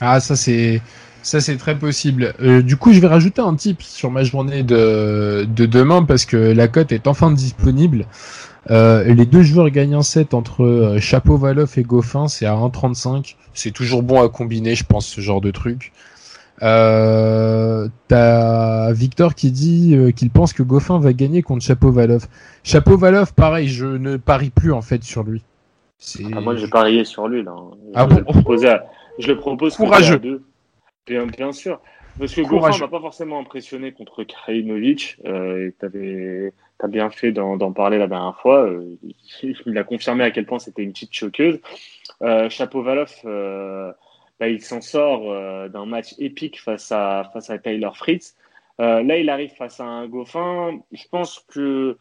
Ah 0.00 0.20
ça 0.20 0.36
c'est 0.36 0.80
ça 1.22 1.40
c'est 1.40 1.56
très 1.56 1.76
possible. 1.76 2.32
du 2.62 2.76
coup 2.76 2.92
je 2.92 3.00
vais 3.00 3.08
rajouter 3.08 3.42
un 3.42 3.54
tip 3.56 3.82
sur 3.82 4.10
ma 4.10 4.22
journée 4.22 4.62
de, 4.62 5.46
de 5.48 5.66
demain 5.66 6.04
parce 6.04 6.24
que 6.24 6.36
la 6.36 6.68
cote 6.68 6.92
est 6.92 7.08
enfin 7.08 7.32
disponible. 7.32 8.06
Euh, 8.68 9.04
les 9.04 9.26
deux 9.26 9.42
joueurs 9.42 9.70
gagnent 9.70 9.94
un 9.94 10.02
set 10.02 10.34
entre 10.34 10.64
euh, 10.64 11.00
Chapeau 11.00 11.36
Valoff 11.36 11.78
et 11.78 11.82
Goffin, 11.82 12.28
c'est 12.28 12.46
à 12.46 12.52
1,35. 12.52 13.36
C'est 13.54 13.70
toujours 13.70 14.02
bon 14.02 14.22
à 14.22 14.28
combiner, 14.28 14.74
je 14.74 14.84
pense, 14.84 15.06
ce 15.06 15.20
genre 15.20 15.40
de 15.40 15.50
truc. 15.50 15.92
Euh, 16.62 17.88
T'as 18.08 18.92
Victor 18.92 19.34
qui 19.34 19.50
dit 19.50 19.94
euh, 19.94 20.10
qu'il 20.10 20.30
pense 20.30 20.52
que 20.52 20.62
Goffin 20.62 20.98
va 20.98 21.12
gagner 21.12 21.42
contre 21.42 21.64
Chapeau 21.64 21.90
Valoff. 21.90 22.28
Chapeau 22.64 22.96
Valoff, 22.96 23.32
pareil, 23.32 23.68
je 23.68 23.86
ne 23.86 24.16
parie 24.16 24.50
plus 24.50 24.72
en 24.72 24.82
fait 24.82 25.02
sur 25.02 25.22
lui. 25.22 25.42
Ah, 26.32 26.40
moi, 26.40 26.56
j'ai 26.56 26.68
parié 26.68 27.04
sur 27.04 27.28
lui 27.28 27.42
là. 27.42 27.54
Ah 27.94 28.06
je, 28.10 28.16
le 28.16 28.80
je 29.18 29.28
le 29.28 29.36
propose 29.36 29.76
courageux. 29.76 30.18
Deux. 30.18 30.42
Bien, 31.06 31.26
bien 31.26 31.52
sûr. 31.52 31.80
Parce 32.18 32.34
que 32.34 32.42
Goffin 32.42 32.76
m'a 32.78 32.88
pas 32.88 33.00
forcément 33.00 33.38
impressionné 33.40 33.92
contre 33.92 34.24
Krajinovic. 34.24 35.18
Euh, 35.24 35.70
tu 35.78 36.52
as 36.82 36.88
bien 36.88 37.10
fait 37.10 37.32
d'en 37.32 37.72
parler 37.72 37.98
la 37.98 38.08
dernière 38.08 38.36
fois. 38.40 38.64
Euh, 38.64 38.96
il 39.66 39.78
a 39.78 39.84
confirmé 39.84 40.24
à 40.24 40.30
quel 40.30 40.46
point 40.46 40.58
c'était 40.58 40.82
une 40.82 40.92
petite 40.92 41.14
choqueuse. 41.14 41.60
Euh, 42.22 42.50
Chapovalov, 42.50 43.12
euh, 43.24 43.92
bah, 44.40 44.48
il 44.48 44.62
s'en 44.62 44.80
sort 44.80 45.30
euh, 45.30 45.68
d'un 45.68 45.86
match 45.86 46.14
épique 46.18 46.60
face 46.60 46.90
à, 46.90 47.30
face 47.32 47.50
à 47.50 47.58
Taylor 47.58 47.96
Fritz. 47.96 48.36
Euh, 48.80 49.02
là, 49.02 49.18
il 49.18 49.30
arrive 49.30 49.52
face 49.52 49.78
à 49.78 49.84
un 49.84 50.08
Goffin. 50.08 50.80
Je 50.90 51.06
pense 51.08 51.40
que 51.48 51.96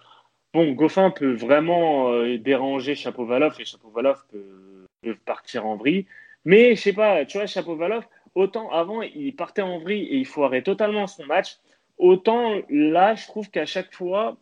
bon, 0.53 0.71
Goffin 0.71 1.11
peut 1.11 1.33
vraiment 1.33 2.11
déranger 2.37 2.95
Chapovalov 2.95 3.55
et 3.59 3.65
Chapovalov 3.65 4.23
peut, 4.31 4.87
peut 5.03 5.15
partir 5.25 5.65
en 5.65 5.75
vrille. 5.75 6.07
Mais 6.45 6.75
je 6.75 6.81
sais 6.81 6.93
pas, 6.93 7.25
tu 7.25 7.37
vois, 7.37 7.47
Chapovalov, 7.47 8.05
autant 8.35 8.71
avant, 8.71 9.01
il 9.01 9.35
partait 9.35 9.61
en 9.61 9.79
vrille 9.79 10.05
et 10.05 10.17
il 10.17 10.25
foirait 10.25 10.61
totalement 10.61 11.07
son 11.07 11.25
match. 11.25 11.57
Autant 11.97 12.61
là, 12.69 13.15
je 13.15 13.27
trouve 13.27 13.49
qu'à 13.49 13.65
chaque 13.65 13.93
fois, 13.93 14.37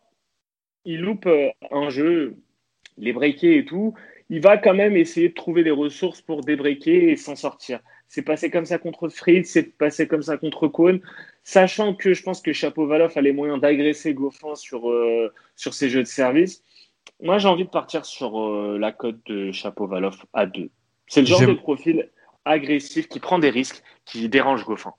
il 0.86 1.01
loupe 1.01 1.25
euh, 1.25 1.49
un 1.71 1.89
jeu, 1.89 2.38
les 2.97 3.13
breakers 3.13 3.57
et 3.57 3.65
tout. 3.65 3.93
Il 4.29 4.41
va 4.41 4.57
quand 4.57 4.73
même 4.73 4.97
essayer 4.97 5.29
de 5.29 5.33
trouver 5.33 5.63
des 5.63 5.71
ressources 5.71 6.21
pour 6.21 6.41
débreaker 6.41 7.09
et 7.09 7.15
s'en 7.15 7.35
sortir. 7.35 7.79
C'est 8.09 8.21
passé 8.21 8.49
comme 8.49 8.65
ça 8.65 8.77
contre 8.77 9.09
Fritz, 9.09 9.49
c'est 9.49 9.77
passé 9.77 10.07
comme 10.07 10.21
ça 10.21 10.37
contre 10.37 10.67
Kohn, 10.67 10.99
sachant 11.43 11.93
que 11.93 12.13
je 12.13 12.23
pense 12.23 12.41
que 12.41 12.53
Chapovalov 12.53 13.13
a 13.15 13.21
les 13.21 13.34
moyens 13.34 13.59
d'agresser 13.59 14.13
Goffin 14.13 14.55
sur, 14.55 14.89
euh, 14.89 15.34
sur 15.55 15.73
ses 15.73 15.89
jeux 15.89 16.03
de 16.03 16.07
service. 16.07 16.63
Moi, 17.21 17.38
j'ai 17.38 17.47
envie 17.47 17.65
de 17.65 17.69
partir 17.69 18.05
sur 18.05 18.39
euh, 18.39 18.78
la 18.78 18.91
cote 18.91 19.19
de 19.25 19.51
Chapovalov 19.51 20.17
à 20.34 20.45
2. 20.45 20.69
C'est 21.07 21.21
le 21.21 21.28
genre 21.28 21.41
de 21.41 21.53
profil 21.53 22.09
agressif, 22.45 23.07
qui 23.07 23.19
prend 23.19 23.39
des 23.39 23.49
risques, 23.49 23.82
qui 24.05 24.28
dérange 24.30 24.65
Goffin. 24.65 24.93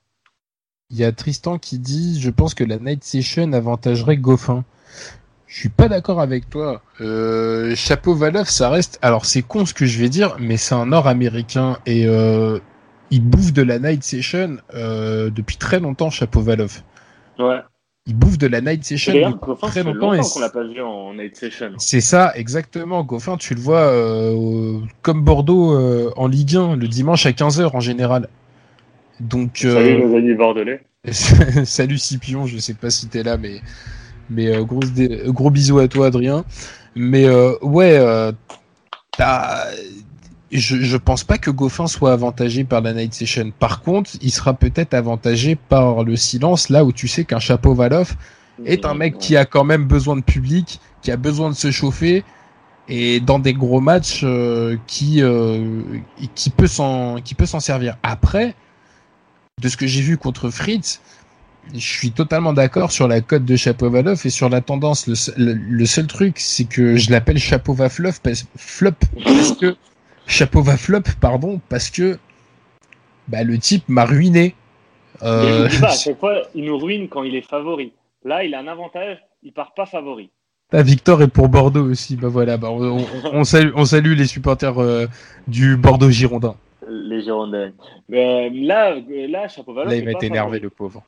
Il 0.91 0.97
y 0.97 1.03
a 1.03 1.11
Tristan 1.11 1.59
qui 1.59 1.77
dit 1.77 2.19
Je 2.19 2.29
pense 2.29 2.53
que 2.53 2.63
la 2.63 2.77
Night 2.77 3.03
Session 3.03 3.53
avantagerait 3.53 4.17
Goffin. 4.17 4.65
Je 5.49 5.61
suis 5.61 5.69
pas 5.69 5.89
d'accord 5.89 6.21
avec 6.21 6.47
toi. 6.47 6.83
Euh, 7.01 7.73
Chapeau 7.75 8.13
Valov, 8.13 8.47
ça 8.47 8.69
reste. 8.69 8.99
Alors 9.01 9.25
c'est 9.25 9.41
con 9.41 9.65
ce 9.65 9.73
que 9.73 9.87
je 9.87 9.99
vais 9.99 10.07
dire, 10.07 10.37
mais 10.39 10.57
c'est 10.57 10.75
un 10.75 10.85
Nord-américain 10.85 11.79
et 11.87 12.05
euh, 12.05 12.59
il 13.09 13.23
bouffe 13.23 13.51
de 13.51 13.63
la 13.63 13.79
Night 13.79 14.03
Session 14.03 14.57
euh, 14.75 15.31
depuis 15.31 15.57
très 15.57 15.79
longtemps. 15.79 16.11
Chapeau 16.11 16.41
Valov. 16.41 16.83
Ouais. 17.39 17.61
Il 18.05 18.15
bouffe 18.15 18.37
de 18.37 18.45
la 18.45 18.61
Night 18.61 18.83
Session 18.83 19.11
depuis 19.31 19.67
très 19.69 19.83
longtemps. 19.83 20.13
Et 20.13 20.19
qu'on 20.19 20.39
l'a 20.39 20.49
pas 20.49 20.63
vu 20.63 20.81
en 20.81 21.15
Night 21.15 21.35
Session. 21.35 21.71
C'est 21.79 22.01
ça, 22.01 22.31
exactement. 22.35 23.03
Goffin, 23.03 23.35
tu 23.37 23.55
le 23.55 23.61
vois 23.61 23.81
euh, 23.81 24.77
comme 25.01 25.23
Bordeaux 25.23 25.73
euh, 25.73 26.11
en 26.15 26.27
Ligue 26.27 26.57
1 26.57 26.75
le 26.75 26.87
dimanche 26.87 27.25
à 27.25 27.31
15h 27.31 27.75
en 27.75 27.79
général. 27.79 28.29
Donc. 29.19 29.61
Euh, 29.65 29.73
Salut 29.73 30.05
nos 30.05 30.15
amis 30.15 30.35
bordelais. 30.35 30.81
Salut 31.65 31.97
Scipion, 31.97 32.45
je 32.45 32.59
sais 32.59 32.75
pas 32.75 32.91
si 32.91 33.07
t'es 33.07 33.23
là, 33.23 33.37
mais 33.37 33.61
mais 34.29 34.47
euh, 34.47 34.63
gros, 34.63 35.49
bisous 35.49 35.79
à 35.79 35.87
toi, 35.87 36.07
Adrien. 36.07 36.45
Mais 36.95 37.25
euh, 37.25 37.53
ouais, 37.61 37.97
euh, 37.97 38.31
je, 40.51 40.77
je 40.77 40.97
pense 40.97 41.23
pas 41.23 41.37
que 41.37 41.51
Goffin 41.51 41.87
soit 41.87 42.13
avantagé 42.13 42.63
par 42.63 42.81
la 42.81 42.93
night 42.93 43.13
session. 43.13 43.51
Par 43.57 43.81
contre, 43.81 44.11
il 44.21 44.31
sera 44.31 44.53
peut-être 44.53 44.93
avantagé 44.93 45.55
par 45.55 46.03
le 46.03 46.15
silence, 46.15 46.69
là 46.69 46.83
où 46.83 46.91
tu 46.91 47.07
sais 47.07 47.25
qu'un 47.25 47.39
chapeau 47.39 47.73
Valoff 47.73 48.15
est 48.65 48.85
un 48.85 48.93
mec 48.93 49.17
qui 49.17 49.37
a 49.37 49.45
quand 49.45 49.63
même 49.63 49.85
besoin 49.85 50.17
de 50.17 50.21
public, 50.21 50.79
qui 51.01 51.11
a 51.11 51.17
besoin 51.17 51.49
de 51.49 51.55
se 51.55 51.71
chauffer, 51.71 52.25
et 52.89 53.19
dans 53.21 53.39
des 53.39 53.53
gros 53.53 53.79
matchs 53.79 54.25
qui 54.87 55.21
peut 56.57 56.67
s'en 56.67 57.59
servir. 57.59 57.95
Après, 58.03 58.55
de 59.61 59.69
ce 59.69 59.77
que 59.77 59.87
j'ai 59.87 60.01
vu 60.01 60.17
contre 60.17 60.49
Fritz, 60.49 60.99
je 61.73 61.79
suis 61.79 62.11
totalement 62.11 62.53
d'accord 62.53 62.91
sur 62.91 63.07
la 63.07 63.21
cote 63.21 63.45
de 63.45 63.55
Chapovalov 63.55 64.21
et 64.25 64.29
sur 64.29 64.49
la 64.49 64.61
tendance. 64.61 65.07
Le, 65.07 65.53
le, 65.53 65.85
seul 65.85 66.07
truc, 66.07 66.39
c'est 66.39 66.65
que 66.65 66.95
je 66.95 67.11
l'appelle 67.11 67.37
Chapovalov 67.37 68.19
parce, 68.21 68.45
flop 68.55 68.91
parce 69.23 69.53
que 69.53 69.75
Chapovalov, 70.27 71.15
pardon, 71.19 71.61
parce 71.69 71.89
que 71.89 72.17
bah, 73.27 73.43
le 73.43 73.57
type 73.57 73.87
m'a 73.87 74.05
ruiné. 74.05 74.55
Euh... 75.21 75.67
à 75.83 75.89
chaque 75.95 76.19
fois, 76.19 76.41
il 76.55 76.65
nous 76.65 76.77
ruine 76.77 77.07
quand 77.09 77.23
il 77.23 77.35
est 77.35 77.47
favori. 77.47 77.93
Là, 78.23 78.43
il 78.43 78.53
a 78.55 78.59
un 78.59 78.67
avantage, 78.67 79.17
il 79.43 79.53
part 79.53 79.73
pas 79.73 79.85
favori. 79.85 80.29
Ah, 80.71 80.83
Victor 80.83 81.21
est 81.23 81.27
pour 81.27 81.49
Bordeaux 81.49 81.89
aussi. 81.89 82.15
Bah 82.15 82.27
voilà, 82.27 82.57
bah, 82.57 82.69
on, 82.69 83.03
on, 83.33 83.43
salue, 83.43 83.71
on 83.75 83.85
salue 83.85 84.13
les 84.13 84.27
supporters 84.27 84.79
euh, 84.79 85.07
du 85.47 85.77
Bordeaux 85.77 86.11
Girondin. 86.11 86.55
Les 86.87 87.23
Girondins. 87.23 87.71
Mais, 88.07 88.49
là, 88.49 88.95
là, 89.09 89.47
Chapovalov. 89.47 89.89
Là, 89.89 89.95
il 89.95 90.05
va 90.05 90.11
être 90.11 90.23
énervé, 90.23 90.59
le 90.59 90.69
pauvre 90.69 91.03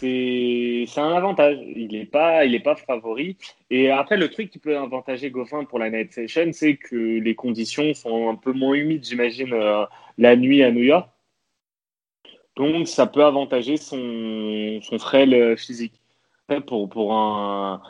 c'est 0.00 1.00
un 1.00 1.12
avantage. 1.12 1.58
Il 1.76 1.92
n'est 1.92 2.06
pas, 2.06 2.42
pas 2.64 2.76
favori. 2.76 3.36
Et 3.70 3.90
après, 3.90 4.16
le 4.16 4.30
truc 4.30 4.50
qui 4.50 4.58
peut 4.58 4.76
avantager 4.76 5.30
Goffin 5.30 5.64
pour 5.64 5.78
la 5.78 5.90
night 5.90 6.12
session, 6.12 6.50
c'est 6.52 6.76
que 6.76 6.96
les 6.96 7.34
conditions 7.34 7.92
sont 7.94 8.30
un 8.30 8.36
peu 8.36 8.52
moins 8.52 8.74
humides, 8.74 9.04
j'imagine, 9.04 9.52
euh, 9.52 9.84
la 10.18 10.36
nuit 10.36 10.62
à 10.62 10.70
New 10.70 10.82
York. 10.82 11.08
Donc, 12.56 12.88
ça 12.88 13.06
peut 13.06 13.24
avantager 13.24 13.76
son, 13.76 14.80
frêle 14.98 15.56
physique. 15.56 16.00
Pour, 16.66 16.88
pour 16.88 17.14
un, 17.14 17.80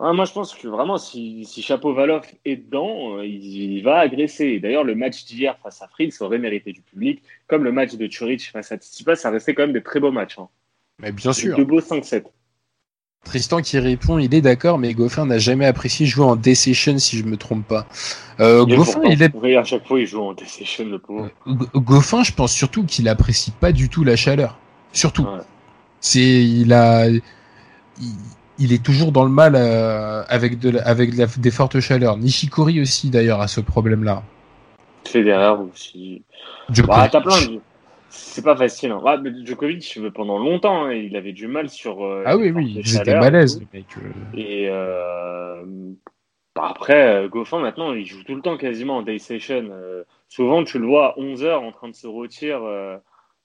moi, 0.00 0.24
je 0.24 0.32
pense 0.32 0.54
que 0.54 0.66
vraiment, 0.66 0.96
si, 0.96 1.44
si 1.44 1.62
Chapeau 1.62 1.92
Valoff 1.92 2.34
est 2.46 2.56
dedans, 2.56 3.18
euh, 3.18 3.26
il, 3.26 3.82
va 3.82 3.98
agresser. 3.98 4.58
D'ailleurs, 4.58 4.84
le 4.84 4.94
match 4.94 5.26
d'hier 5.26 5.58
face 5.62 5.82
à 5.82 5.88
Fritz 5.88 6.20
aurait 6.22 6.38
mérité 6.38 6.72
du 6.72 6.80
public, 6.80 7.22
comme 7.46 7.64
le 7.64 7.72
match 7.72 7.94
de 7.96 8.10
Churich 8.10 8.50
face 8.50 8.72
à 8.72 8.76
Tsitsipas, 8.76 9.16
ça 9.16 9.30
restait 9.30 9.54
quand 9.54 9.62
même 9.62 9.74
des 9.74 9.82
très 9.82 10.00
beaux 10.00 10.10
matchs. 10.10 10.38
Hein. 10.38 10.48
Mais 11.02 11.12
bien 11.12 11.32
sûr. 11.32 11.56
De 11.56 11.64
beaux 11.64 11.80
5-7. 11.80 12.24
Tristan 13.24 13.60
qui 13.60 13.78
répond, 13.78 14.18
il 14.18 14.34
est 14.34 14.40
d'accord, 14.40 14.78
mais 14.78 14.94
Goffin 14.94 15.26
n'a 15.26 15.38
jamais 15.38 15.66
apprécié 15.66 16.06
jouer 16.06 16.24
en 16.24 16.36
D-Session, 16.36 16.98
si 16.98 17.18
je 17.18 17.24
me 17.24 17.36
trompe 17.36 17.66
pas. 17.66 17.86
Euh, 18.40 18.64
Goffin, 18.64 19.02
il 19.04 19.22
est. 19.22 19.30
Oui, 19.34 19.56
à 19.56 19.64
chaque 19.64 19.86
fois, 19.86 20.00
il 20.00 20.06
joue 20.06 20.22
en 20.22 20.32
D-Session, 20.32 20.86
le 20.86 20.98
pauvre. 20.98 21.28
Goffin, 21.74 22.22
je 22.22 22.32
pense 22.32 22.52
surtout 22.52 22.84
qu'il 22.84 23.08
apprécie 23.08 23.50
pas 23.50 23.72
du 23.72 23.88
tout 23.88 24.04
la 24.04 24.16
chaleur. 24.16 24.58
Surtout. 24.92 25.26
C'est, 26.00 26.20
il 26.20 26.72
a, 26.72 27.08
il, 28.58 28.72
est 28.72 28.82
toujours 28.82 29.12
dans 29.12 29.24
le 29.24 29.30
mal 29.30 29.54
euh, 29.54 30.24
avec 30.28 30.58
de, 30.58 30.78
avec 30.78 31.14
des 31.14 31.50
fortes 31.50 31.78
chaleurs. 31.80 32.16
Nishikori 32.16 32.80
aussi, 32.80 33.10
d'ailleurs, 33.10 33.42
a 33.42 33.48
ce 33.48 33.60
problème-là. 33.60 34.22
Federer 35.04 35.56
aussi. 35.62 36.22
Bah, 36.86 37.08
t'as 37.10 37.20
plein 37.20 37.38
de 37.42 37.60
c'est 38.10 38.42
pas 38.42 38.56
facile. 38.56 38.90
Hein. 38.90 39.00
Ah, 39.06 39.18
Djokovic, 39.44 39.98
pendant 40.14 40.38
longtemps, 40.38 40.84
hein, 40.84 40.92
il 40.92 41.16
avait 41.16 41.32
du 41.32 41.46
mal 41.46 41.70
sur. 41.70 42.04
Euh, 42.04 42.24
ah 42.26 42.36
oui, 42.36 42.50
oui, 42.50 42.80
j'étais 42.82 43.18
malaise, 43.18 43.60
mec. 43.72 43.86
Euh. 43.96 44.36
Et 44.36 44.68
euh, 44.68 45.64
bah, 46.54 46.66
après, 46.70 47.28
Goffin, 47.28 47.60
maintenant, 47.60 47.92
il 47.92 48.04
joue 48.04 48.22
tout 48.24 48.34
le 48.34 48.42
temps 48.42 48.56
quasiment 48.56 48.98
en 48.98 49.02
day 49.02 49.18
session. 49.18 49.70
souvent, 50.28 50.64
tu 50.64 50.78
le 50.78 50.86
vois 50.86 51.14
à 51.14 51.20
11h 51.20 51.54
en 51.54 51.72
train 51.72 51.88
de 51.88 51.94
se 51.94 52.06
retirer, 52.06 52.98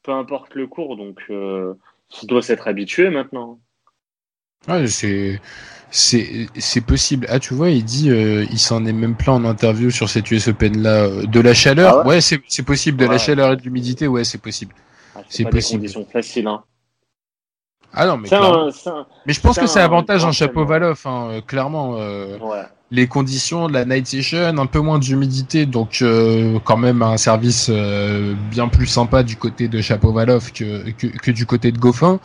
peu 0.03 0.11
importe 0.11 0.55
le 0.55 0.67
cours. 0.67 0.97
Donc, 0.97 1.23
il 1.29 2.27
doit 2.27 2.41
s'être 2.41 2.67
habitué 2.67 3.09
maintenant. 3.09 3.59
Ouais, 4.67 4.87
c'est 4.87 5.39
c'est 5.91 6.81
possible. 6.85 7.25
Ah, 7.29 7.39
tu 7.39 7.53
vois, 7.53 7.69
il 7.69 7.83
dit, 7.83 8.09
euh, 8.09 8.45
il 8.51 8.59
s'en 8.59 8.85
est 8.85 8.93
même 8.93 9.15
plein 9.15 9.33
en 9.33 9.45
interview 9.45 9.91
sur 9.91 10.09
cette 10.09 10.29
US 10.31 10.47
Open 10.47 10.81
là, 10.81 11.03
euh, 11.03 11.25
de 11.25 11.39
la 11.39 11.53
chaleur. 11.53 12.01
Ah 12.03 12.07
ouais, 12.07 12.21
c'est 12.21 12.63
possible. 12.63 12.97
De 12.97 13.05
la 13.05 13.17
chaleur 13.17 13.53
et 13.53 13.55
de 13.55 13.61
l'humidité, 13.61 14.07
ouais, 14.07 14.23
c'est 14.23 14.37
possible. 14.37 14.73
Ah, 15.15 15.21
c'est 15.29 15.45
possible. 15.45 15.81
Des 15.81 15.93
conditions 15.93 16.07
faciles, 16.11 16.47
hein. 16.47 16.63
Ah 17.97 18.07
non, 18.07 18.17
mais 18.17 18.27
mais 19.25 19.31
je 19.31 19.39
pense 19.39 19.57
que 19.57 19.67
c'est 19.67 19.79
avantage 19.79 20.25
en 20.25 20.33
chapeau 20.33 20.65
Valoff, 20.65 21.05
hein, 21.05 21.29
euh, 21.29 21.41
clairement. 21.41 21.97
Les 22.91 23.07
conditions 23.07 23.67
de 23.67 23.73
la 23.73 23.83
night 23.83 24.05
session, 24.05 24.57
un 24.57 24.65
peu 24.67 24.79
moins 24.79 24.99
d'humidité, 24.99 25.65
donc 25.65 26.03
quand 26.65 26.77
même 26.77 27.01
un 27.01 27.17
service 27.17 27.69
bien 28.51 28.67
plus 28.67 28.87
sympa 28.87 29.23
du 29.23 29.37
côté 29.37 29.67
de 29.67 29.81
chapeau 29.81 30.11
Valoff 30.11 30.51
que, 30.51 30.91
que, 30.91 31.07
que, 31.07 31.31
du 31.31 31.45
côté 31.45 31.71
de 31.71 31.77
Goffin. 31.77 32.19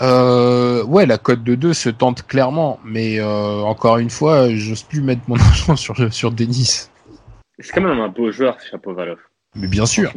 Euh, 0.00 0.84
ouais, 0.84 1.06
la 1.06 1.18
cote 1.18 1.42
de 1.42 1.54
2 1.54 1.72
se 1.74 1.88
tente 1.88 2.26
clairement, 2.26 2.78
mais 2.84 3.18
euh, 3.18 3.60
encore 3.60 3.98
une 3.98 4.10
fois, 4.10 4.48
j'ose 4.54 4.82
plus 4.82 5.00
mettre 5.00 5.22
mon 5.28 5.36
argent 5.40 5.76
sur, 5.76 6.12
sur 6.12 6.30
Denis. 6.30 6.88
C'est 7.58 7.72
quand 7.72 7.80
même 7.80 7.98
un 7.98 8.08
beau 8.08 8.30
joueur, 8.30 8.58
Chapovalov. 8.60 9.18
Mais 9.56 9.66
bien 9.66 9.86
sûr. 9.86 10.12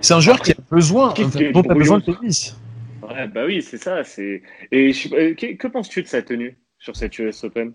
C'est 0.00 0.14
un 0.14 0.20
joueur 0.20 0.40
qui 0.40 0.52
a 0.52 0.56
besoin, 0.70 1.14
dont 1.52 1.62
a 1.62 1.74
besoin 1.74 1.98
de 1.98 2.04
tennis. 2.04 2.56
Ouais, 3.02 3.26
bah 3.26 3.42
oui, 3.46 3.62
c'est 3.62 3.78
ça. 3.78 4.04
C'est. 4.04 4.42
Et 4.70 4.92
euh, 5.12 5.34
que, 5.34 5.66
penses-tu 5.66 6.02
de 6.02 6.08
sa 6.08 6.22
tenue 6.22 6.56
sur 6.78 6.96
cette 6.96 7.18
US 7.18 7.44
Open? 7.44 7.72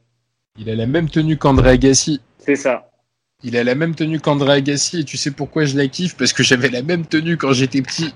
Il 0.58 0.70
a 0.70 0.76
la 0.76 0.88
même 0.88 1.10
tenue 1.10 1.38
qu'André 1.38 1.72
Agassi. 1.72 2.22
C'est 2.38 2.56
ça. 2.56 2.90
Il 3.44 3.58
a 3.58 3.64
la 3.64 3.76
même 3.76 3.96
tenue 3.96 4.20
qu'André 4.20 4.54
Agassi 4.54 5.02
et 5.02 5.04
tu 5.04 5.18
sais 5.18 5.32
pourquoi 5.32 5.66
je 5.66 5.78
la 5.78 5.88
kiffe? 5.88 6.16
Parce 6.16 6.32
que 6.32 6.42
j'avais 6.42 6.70
la 6.70 6.82
même 6.82 7.06
tenue 7.06 7.38
quand 7.38 7.52
j'étais 7.52 7.82
petit. 7.82 8.14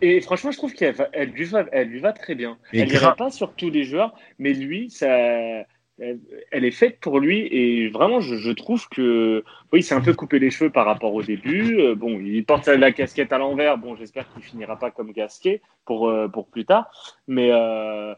Et, 0.00 0.20
franchement, 0.20 0.50
je 0.50 0.58
trouve 0.58 0.72
qu'elle 0.72 0.94
elle 1.12 1.30
lui, 1.30 1.44
va, 1.44 1.64
elle 1.72 1.88
lui 1.88 2.00
va 2.00 2.12
très 2.12 2.34
bien. 2.34 2.58
elle 2.72 2.92
ne 2.92 2.98
va 2.98 3.12
pas 3.12 3.30
sur 3.30 3.54
tous 3.54 3.70
les 3.70 3.84
joueurs, 3.84 4.14
mais 4.38 4.52
lui, 4.52 4.90
ça, 4.90 5.64
elle, 5.98 6.64
est 6.64 6.70
faite 6.70 7.00
pour 7.00 7.18
lui. 7.18 7.46
Et 7.50 7.88
vraiment, 7.88 8.20
je, 8.20 8.50
trouve 8.52 8.88
que 8.88 9.44
oui, 9.72 9.82
c'est 9.82 9.94
un 9.94 10.00
peu 10.00 10.14
coupé 10.14 10.38
les 10.38 10.50
cheveux 10.50 10.70
par 10.70 10.86
rapport 10.86 11.14
au 11.14 11.22
début. 11.22 11.78
Euh, 11.80 11.94
bon, 11.94 12.20
il 12.20 12.44
porte 12.44 12.66
la 12.68 12.92
casquette 12.92 13.32
à 13.32 13.38
l'envers. 13.38 13.78
Bon, 13.78 13.96
j'espère 13.96 14.32
qu'il 14.32 14.42
finira 14.42 14.78
pas 14.78 14.90
comme 14.90 15.12
Gasquet 15.12 15.60
pour, 15.84 16.08
euh, 16.08 16.28
pour 16.28 16.48
plus 16.48 16.64
tard. 16.64 16.90
Mais 17.26 17.50
euh, 17.50 18.14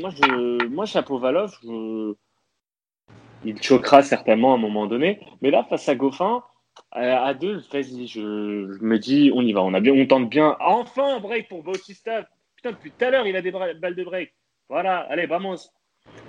moi, 0.00 0.10
je, 0.10 0.66
moi, 0.66 0.86
Chapeau 0.86 1.18
Valoff, 1.18 1.58
il 3.44 3.62
choquera 3.62 4.02
certainement 4.02 4.52
à 4.52 4.54
un 4.56 4.60
moment 4.60 4.86
donné. 4.86 5.20
Mais 5.42 5.50
là, 5.50 5.64
face 5.68 5.88
à 5.88 5.94
Goffin, 5.94 6.42
à 6.92 7.34
deux, 7.34 7.62
vas-y, 7.72 8.06
je, 8.06 8.20
me 8.20 8.98
dis, 8.98 9.30
on 9.34 9.42
y 9.42 9.52
va, 9.52 9.62
on, 9.62 9.74
a 9.74 9.80
bien, 9.80 9.92
on 9.92 10.06
tente 10.06 10.28
bien. 10.28 10.56
Enfin, 10.60 11.16
un 11.16 11.20
break 11.20 11.48
pour 11.48 11.62
Bautista. 11.62 12.28
Putain, 12.56 12.72
depuis 12.72 12.90
tout 12.90 13.04
à 13.04 13.10
l'heure, 13.10 13.26
il 13.26 13.36
a 13.36 13.42
des 13.42 13.50
balles 13.50 13.94
de 13.94 14.04
break. 14.04 14.34
Voilà, 14.68 14.98
allez, 15.10 15.26
vamos. 15.26 15.56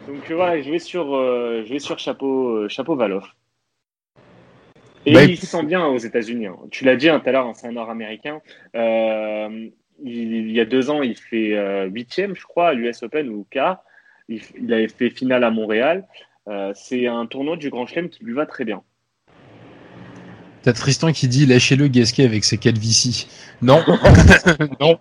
Donc 0.08 0.30
euh, 0.30 0.36
voilà, 0.36 0.62
je 0.62 0.72
vais 0.72 0.80
sur, 0.80 1.16
euh, 1.16 1.64
je 1.66 1.74
vais 1.74 1.80
sur 1.80 2.00
chapeau, 2.00 2.68
chapeau 2.70 2.96
Valoff. 2.96 3.36
Et 5.06 5.14
bah, 5.14 5.24
il 5.24 5.38
se 5.38 5.48
sent 5.48 5.64
bien 5.64 5.86
aux 5.86 5.98
États-Unis. 5.98 6.48
Hein. 6.48 6.58
Tu 6.70 6.86
l'as 6.86 6.96
dit 6.96 7.10
hein, 7.10 7.20
tout 7.20 7.30
à 7.30 7.32
l'heure, 7.32 7.48
hein, 7.48 7.54
c'est 7.54 7.68
un 7.68 7.72
Nord-Américain. 7.72 8.42
il, 8.76 10.52
y 10.52 10.60
a 10.60 10.66
deux 10.66 10.90
ans, 10.90 11.02
il 11.02 11.16
fait 11.16 11.56
huitième, 11.88 12.36
je 12.36 12.44
crois, 12.44 12.70
à 12.70 12.74
l'US 12.74 13.02
Open 13.04 13.30
ou 13.30 13.48
K. 13.50 13.60
Il, 14.30 14.42
il, 14.60 14.74
avait 14.74 14.88
fait 14.88 15.10
finale 15.10 15.44
à 15.44 15.50
Montréal. 15.50 16.08
c'est 16.76 17.08
un 17.08 17.26
tournoi 17.26 17.58
du 17.58 17.70
Grand 17.70 17.88
Chelem 17.88 18.10
qui 18.10 18.24
lui 18.24 18.34
va 18.34 18.46
très 18.46 18.64
bien. 18.64 18.84
T'as 20.64 20.74
Tristan 20.74 21.12
qui 21.12 21.28
dit 21.28 21.46
lâchez-le 21.46 21.88
Gasquet 21.88 22.26
avec 22.26 22.44
ses 22.44 22.58
calvities. 22.58 23.28
Non, 23.62 23.84
non. 24.80 25.00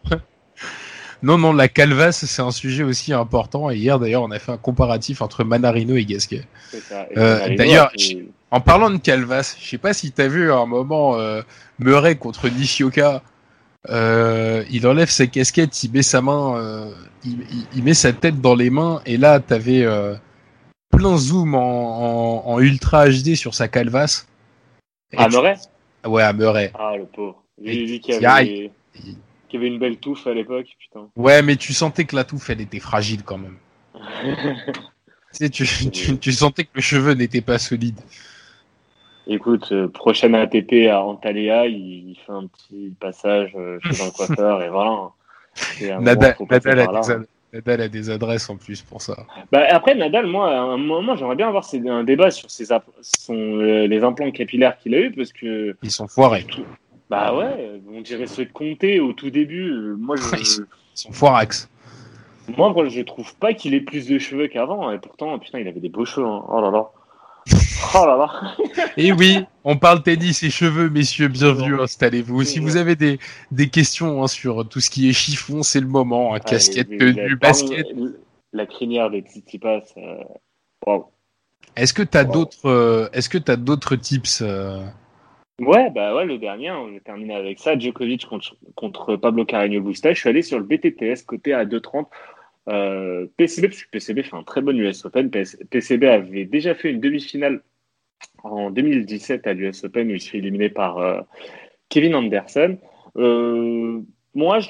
Non, 1.22 1.36
non, 1.36 1.52
la 1.52 1.68
calvasse, 1.68 2.24
c'est 2.24 2.40
un 2.40 2.50
sujet 2.50 2.82
aussi 2.82 3.12
important. 3.12 3.70
Et 3.70 3.76
hier, 3.76 3.98
d'ailleurs, 3.98 4.22
on 4.22 4.30
a 4.30 4.38
fait 4.38 4.52
un 4.52 4.56
comparatif 4.56 5.20
entre 5.20 5.44
Manarino 5.44 5.96
et 5.96 6.06
Gasquet. 6.06 6.44
Euh, 7.16 7.54
d'ailleurs, 7.56 7.92
en 8.50 8.60
parlant 8.60 8.90
de 8.90 8.96
calvasse, 8.96 9.56
je 9.60 9.68
sais 9.68 9.78
pas 9.78 9.92
si 9.92 10.12
t'as 10.12 10.28
vu 10.28 10.50
à 10.50 10.56
un 10.56 10.66
moment 10.66 11.16
euh, 11.18 11.42
Murray 11.78 12.16
contre 12.16 12.48
Nishioka. 12.48 13.22
Euh, 13.88 14.64
il 14.70 14.86
enlève 14.86 15.08
sa 15.08 15.26
casquette, 15.26 15.82
il 15.82 15.92
met 15.92 16.02
sa 16.02 16.20
main, 16.20 16.56
euh, 16.56 16.90
il, 17.24 17.38
il, 17.74 17.82
met 17.82 17.94
sa 17.94 18.12
tête 18.12 18.40
dans 18.40 18.54
les 18.54 18.68
mains, 18.68 19.00
et 19.06 19.16
là, 19.16 19.40
t'avais 19.40 19.84
euh, 19.84 20.14
plein 20.90 21.16
zoom 21.16 21.54
en, 21.54 22.42
en, 22.44 22.52
en, 22.52 22.60
ultra 22.60 23.08
HD 23.08 23.36
sur 23.36 23.54
sa 23.54 23.68
calvasse. 23.68 24.26
À 25.16 25.28
Meuret 25.28 25.56
Ouais, 26.06 26.22
à 26.22 26.32
Meuret. 26.32 26.72
Ah, 26.74 26.96
le 26.96 27.04
pauvre. 27.04 27.42
J'ai 27.62 27.84
dit 27.84 28.00
qu'il 28.00 28.20
y, 28.20 28.26
avait... 28.26 28.70
y 29.52 29.56
avait 29.56 29.66
une 29.66 29.78
belle 29.78 29.98
touffe 29.98 30.26
à 30.26 30.32
l'époque, 30.32 30.68
putain. 30.78 31.08
Ouais, 31.16 31.42
mais 31.42 31.56
tu 31.56 31.74
sentais 31.74 32.04
que 32.04 32.16
la 32.16 32.24
touffe, 32.24 32.48
elle 32.50 32.60
était 32.60 32.78
fragile 32.78 33.22
quand 33.22 33.38
même. 33.38 33.56
tu, 33.94 34.86
sais, 35.32 35.50
tu, 35.50 36.18
tu, 36.18 36.32
sentais 36.32 36.64
que 36.64 36.70
le 36.74 36.80
cheveu 36.80 37.12
n'était 37.12 37.42
pas 37.42 37.58
solide. 37.58 38.00
Écoute, 39.26 39.70
euh, 39.72 39.88
prochaine 39.88 40.34
ATP 40.34 40.88
à 40.90 41.02
Antalya, 41.02 41.66
il, 41.66 42.16
fait 42.26 42.32
un 42.32 42.46
petit 42.46 42.94
passage 42.98 43.52
euh, 43.56 43.78
chez 43.82 44.02
un 44.02 44.10
coiffeur 44.16 44.62
et 44.62 44.70
voilà. 44.70 45.10
Nadal, 46.00 46.36
Nadal 46.48 46.80
a 46.80 47.18
des 47.18 47.26
adresses 48.10 48.48
en 48.50 48.56
plus 48.56 48.82
pour 48.82 49.02
ça. 49.02 49.26
Bah, 49.50 49.66
après, 49.70 49.94
Nadal, 49.94 50.26
moi, 50.26 50.50
à 50.50 50.60
un 50.60 50.76
moment, 50.76 51.16
j'aimerais 51.16 51.36
bien 51.36 51.48
avoir 51.48 51.64
un 51.74 52.04
débat 52.04 52.30
sur 52.30 52.50
ses 52.50 52.66
son, 53.02 53.34
euh, 53.34 53.86
les 53.86 54.02
implants 54.02 54.30
capillaires 54.30 54.78
qu'il 54.78 54.94
a 54.94 55.00
eu 55.00 55.10
parce 55.10 55.32
que. 55.32 55.76
Ils 55.82 55.90
sont 55.90 56.08
foirés. 56.08 56.46
Bah 57.08 57.34
ouais, 57.34 57.80
on 57.92 58.02
dirait 58.02 58.28
ceux 58.28 58.44
de 58.44 58.52
Comté 58.52 59.00
au 59.00 59.12
tout 59.12 59.30
début. 59.30 59.68
Euh, 59.70 59.96
moi, 59.98 60.16
je. 60.16 60.62
Ils 60.96 60.98
sont 60.98 61.12
foirax. 61.12 61.68
Moi, 62.56 62.74
je 62.88 63.00
trouve 63.02 63.34
pas 63.36 63.54
qu'il 63.54 63.74
ait 63.74 63.80
plus 63.80 64.06
de 64.06 64.18
cheveux 64.18 64.48
qu'avant. 64.48 64.90
Et 64.90 64.98
pourtant, 64.98 65.38
putain, 65.38 65.60
il 65.60 65.68
avait 65.68 65.80
des 65.80 65.88
beaux 65.88 66.04
cheveux. 66.04 66.26
Hein. 66.26 66.44
Oh 66.48 66.60
là 66.60 66.70
là. 66.70 66.90
Oh 67.94 68.06
là 68.06 68.16
là. 68.16 68.56
et 68.96 69.12
oui, 69.12 69.38
on 69.64 69.76
parle 69.76 70.02
tennis 70.02 70.42
et 70.42 70.50
cheveux, 70.50 70.88
messieurs, 70.88 71.28
bienvenue, 71.28 71.80
installez-vous. 71.80 72.44
Si 72.44 72.60
vous 72.60 72.76
avez 72.76 72.94
des, 72.94 73.18
des 73.50 73.68
questions 73.68 74.22
hein, 74.22 74.28
sur 74.28 74.68
tout 74.68 74.80
ce 74.80 74.90
qui 74.90 75.08
est 75.08 75.12
chiffon, 75.12 75.62
c'est 75.62 75.80
le 75.80 75.88
moment. 75.88 76.34
Hein, 76.34 76.38
ah, 76.40 76.48
casquette, 76.48 76.88
tenue, 76.88 77.36
basket. 77.36 77.86
La 78.52 78.66
crinière 78.66 79.10
des 79.10 79.22
Tsitsipas, 79.22 79.82
euh... 79.96 80.22
wow. 80.86 81.06
Est-ce 81.76 81.94
que 81.94 82.02
tu 82.02 82.18
as 82.18 82.24
d'autres 82.24 82.66
euh, 82.66 83.08
est-ce 83.12 83.28
que 83.28 83.38
tu 83.38 83.50
as 83.50 83.56
d'autres 83.56 83.96
tips 83.96 84.42
euh? 84.42 84.84
Ouais, 85.60 85.90
bah 85.90 86.14
ouais, 86.14 86.24
le 86.24 86.38
dernier, 86.38 86.70
on 86.70 86.90
va 86.90 87.00
terminer 87.00 87.34
avec 87.34 87.58
ça. 87.58 87.78
Djokovic 87.78 88.26
contre, 88.26 88.56
contre 88.76 89.16
Pablo 89.16 89.44
Carreño 89.44 89.82
Busta. 89.82 90.12
Je 90.14 90.18
suis 90.18 90.28
allé 90.28 90.42
sur 90.42 90.58
le 90.58 90.64
BTTS 90.64 91.22
côté 91.26 91.52
à 91.52 91.66
2,30. 91.66 92.06
Euh, 92.70 93.26
PCB, 93.36 93.68
parce 93.68 93.82
que 93.82 93.90
PCB 93.90 94.22
fait 94.22 94.36
un 94.36 94.44
très 94.44 94.60
bon 94.60 94.76
US 94.78 95.04
Open. 95.04 95.30
PCB 95.30 96.04
avait 96.04 96.44
déjà 96.44 96.74
fait 96.74 96.90
une 96.90 97.00
demi-finale 97.00 97.62
en 98.44 98.70
2017 98.70 99.46
à 99.46 99.54
l'US 99.54 99.84
Open 99.84 100.08
où 100.08 100.14
il 100.14 100.20
s'est 100.20 100.38
éliminé 100.38 100.68
par 100.68 100.98
euh, 100.98 101.20
Kevin 101.88 102.14
Anderson. 102.14 102.78
Euh, 103.16 104.00
moi, 104.34 104.60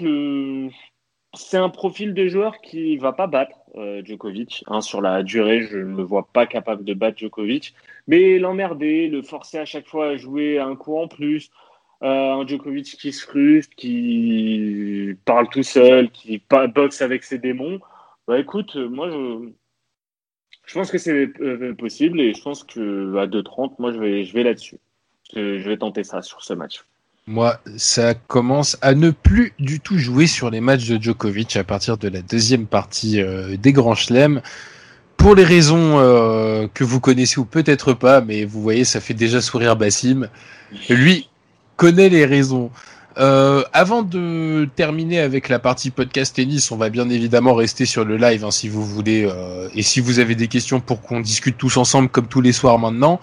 c'est 1.35 1.59
un 1.59 1.69
profil 1.69 2.15
de 2.15 2.27
joueur 2.27 2.61
qui 2.63 2.97
va 2.97 3.13
pas 3.13 3.27
battre 3.27 3.57
Djokovic. 4.05 4.65
Hein, 4.69 4.81
sur 4.81 5.03
la 5.03 5.23
durée, 5.23 5.63
je 5.63 5.77
ne 5.77 5.97
le 5.97 6.03
vois 6.03 6.29
pas 6.33 6.47
capable 6.47 6.85
de 6.85 6.95
battre 6.95 7.19
Djokovic. 7.19 7.75
Mais 8.07 8.39
l'emmerder, 8.39 9.09
le 9.09 9.23
forcer 9.23 9.59
à 9.59 9.67
chaque 9.67 9.87
fois 9.87 10.09
à 10.09 10.17
jouer 10.17 10.59
un 10.59 10.75
coup 10.75 10.97
en 10.97 11.07
plus, 11.07 11.51
un 12.01 12.47
Djokovic 12.47 12.97
qui 12.97 13.13
se 13.13 13.27
frustre, 13.27 13.77
qui 13.77 15.15
parle 15.27 15.49
tout 15.51 15.63
seul, 15.63 16.11
qui 16.11 16.43
boxe 16.75 17.03
avec 17.03 17.25
ses 17.25 17.39
démons. 17.39 17.79
Bah 18.31 18.39
écoute, 18.39 18.77
moi 18.77 19.11
je, 19.11 19.49
je 20.65 20.75
pense 20.75 20.93
que 20.93 20.99
c'est 20.99 21.33
euh, 21.41 21.75
possible 21.75 22.21
et 22.21 22.33
je 22.33 22.41
pense 22.41 22.63
que 22.63 23.17
à 23.17 23.27
2,30, 23.27 23.73
moi 23.81 23.93
je 23.93 23.99
vais, 23.99 24.25
je 24.25 24.33
vais 24.33 24.45
là-dessus. 24.45 24.79
Je, 25.35 25.69
vais 25.69 25.77
tenter 25.77 26.05
ça 26.05 26.23
sur 26.23 26.41
ce 26.41 26.53
match. 26.55 26.85
Moi, 27.27 27.59
ça 27.77 28.15
commence 28.15 28.79
à 28.83 28.95
ne 28.95 29.11
plus 29.11 29.53
du 29.59 29.81
tout 29.81 29.99
jouer 29.99 30.29
sur 30.29 30.49
les 30.49 30.61
matchs 30.61 30.87
de 30.87 31.03
Djokovic 31.03 31.57
à 31.57 31.65
partir 31.65 31.99
de 31.99 32.07
la 32.07 32.23
deuxième 32.23 32.69
partie 32.69 33.21
euh, 33.21 33.57
des 33.57 33.73
Grands 33.73 33.97
Chelems. 33.97 34.43
Pour 35.17 35.35
les 35.35 35.45
raisons 35.45 35.99
euh, 35.99 36.69
que 36.73 36.85
vous 36.85 37.01
connaissez 37.01 37.41
ou 37.41 37.45
peut-être 37.45 37.95
pas, 37.95 38.21
mais 38.21 38.45
vous 38.45 38.63
voyez, 38.63 38.85
ça 38.85 39.01
fait 39.01 39.13
déjà 39.13 39.41
sourire 39.41 39.75
Bassim. 39.75 40.29
Lui 40.89 41.29
connaît 41.75 42.09
les 42.09 42.27
raisons. 42.27 42.71
Euh, 43.21 43.65
avant 43.75 44.01
de 44.03 44.67
terminer 44.77 45.21
avec 45.21 45.51
la 45.51 45.59
partie 45.59 45.91
podcast 45.91 46.37
tennis, 46.37 46.71
on 46.71 46.79
va 46.79 46.89
bien 46.89 47.11
évidemment 47.11 47.55
rester 47.55 47.85
sur 47.85 48.07
le 48.07 48.17
live 48.17 48.47
hein, 48.47 48.51
si 48.51 48.69
vous 48.69 48.85
voulez. 48.85 49.29
Euh, 49.31 49.69
et 49.75 49.83
si 49.83 50.01
vous 50.01 50.21
avez 50.21 50.35
des 50.35 50.49
questions 50.49 50.81
pour 50.81 51.03
qu'on 51.03 51.21
discute 51.21 51.59
tous 51.59 51.77
ensemble 51.77 52.09
comme 52.09 52.29
tous 52.29 52.41
les 52.41 52.53
soirs 52.53 52.79
maintenant, 52.79 53.21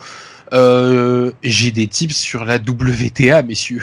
euh, 0.53 1.31
j'ai 1.41 1.71
des 1.71 1.87
tips 1.87 2.15
sur 2.15 2.45
la 2.45 2.57
WTA, 2.57 3.41
messieurs. 3.41 3.81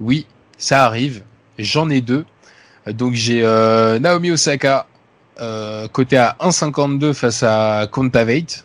Oui, 0.00 0.26
ça 0.56 0.86
arrive. 0.86 1.22
J'en 1.58 1.90
ai 1.90 2.00
deux. 2.00 2.24
Donc 2.86 3.12
j'ai 3.12 3.42
Naomi 3.42 4.30
Osaka 4.30 4.86
côté 5.92 6.16
à 6.16 6.36
1,52 6.40 7.12
face 7.12 7.42
à 7.42 7.86
Kontaveit. 7.90 8.64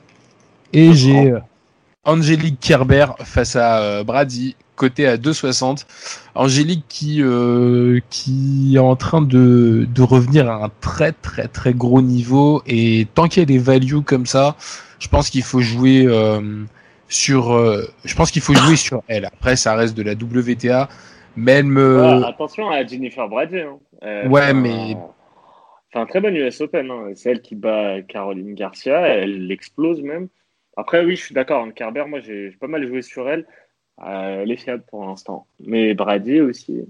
Et 0.72 0.94
j'ai 0.94 1.34
Angélique 2.06 2.62
Kerber 2.62 3.08
face 3.26 3.58
à 3.58 4.06
Brady 4.06 4.56
côté 4.76 5.08
à 5.08 5.18
2,60. 5.18 5.86
Angélique 6.36 6.86
qui 6.88 7.22
euh, 7.22 8.00
qui 8.10 8.74
est 8.76 8.80
en 8.80 8.96
train 8.96 9.22
de, 9.22 9.88
de 9.94 10.02
revenir 10.02 10.50
à 10.50 10.66
un 10.66 10.70
très 10.82 11.12
très 11.12 11.48
très 11.48 11.74
gros 11.74 12.02
niveau 12.02 12.62
et 12.68 13.08
tant 13.14 13.28
qu'il 13.28 13.42
y 13.42 13.44
a 13.44 13.46
des 13.46 13.58
values 13.58 14.02
comme 14.02 14.26
ça, 14.26 14.56
je 15.00 15.08
pense 15.08 15.30
qu'il 15.30 15.44
faut 15.44 15.62
jouer 15.62 16.06
euh, 16.06 16.64
sur 17.08 17.54
euh, 17.54 17.86
je 18.04 18.16
pense 18.16 18.32
qu'il 18.32 18.42
faut 18.42 18.54
jouer 18.54 18.76
sur 18.76 19.04
elle. 19.08 19.26
Après 19.26 19.56
ça 19.56 19.76
reste 19.76 19.96
de 19.96 20.04
la 20.04 20.14
WTA, 20.14 20.90
mais 21.36 21.54
elle 21.54 21.66
me 21.66 22.24
attention 22.26 22.70
à 22.70 22.86
Jennifer 22.86 23.28
Brady. 23.28 23.62
Hein. 23.62 24.28
ouais, 24.30 24.54
mais 24.54 24.98
c'est 25.94 26.00
un 26.00 26.06
très 26.06 26.20
bon 26.20 26.36
US 26.36 26.60
Open. 26.60 26.92
Hein. 26.92 27.12
C'est 27.16 27.32
elle 27.32 27.42
qui 27.42 27.56
bat 27.56 28.02
Caroline 28.02 28.54
Garcia. 28.54 29.00
Elle 29.08 29.48
l'explose 29.48 30.02
même. 30.02 30.28
Après, 30.78 31.06
oui, 31.06 31.16
je 31.16 31.24
suis 31.24 31.34
d'accord. 31.34 31.66
Kerber, 31.74 32.04
moi, 32.06 32.20
j'ai 32.20 32.52
pas 32.60 32.68
mal 32.68 32.86
joué 32.86 33.02
sur 33.02 33.30
elle. 33.30 33.46
Euh, 34.02 34.42
elle 34.44 34.52
est 34.52 34.58
fiable 34.58 34.84
pour 34.90 35.06
l'instant. 35.06 35.46
Mais 35.66 35.94
Brady 35.94 36.42
aussi. 36.42 36.82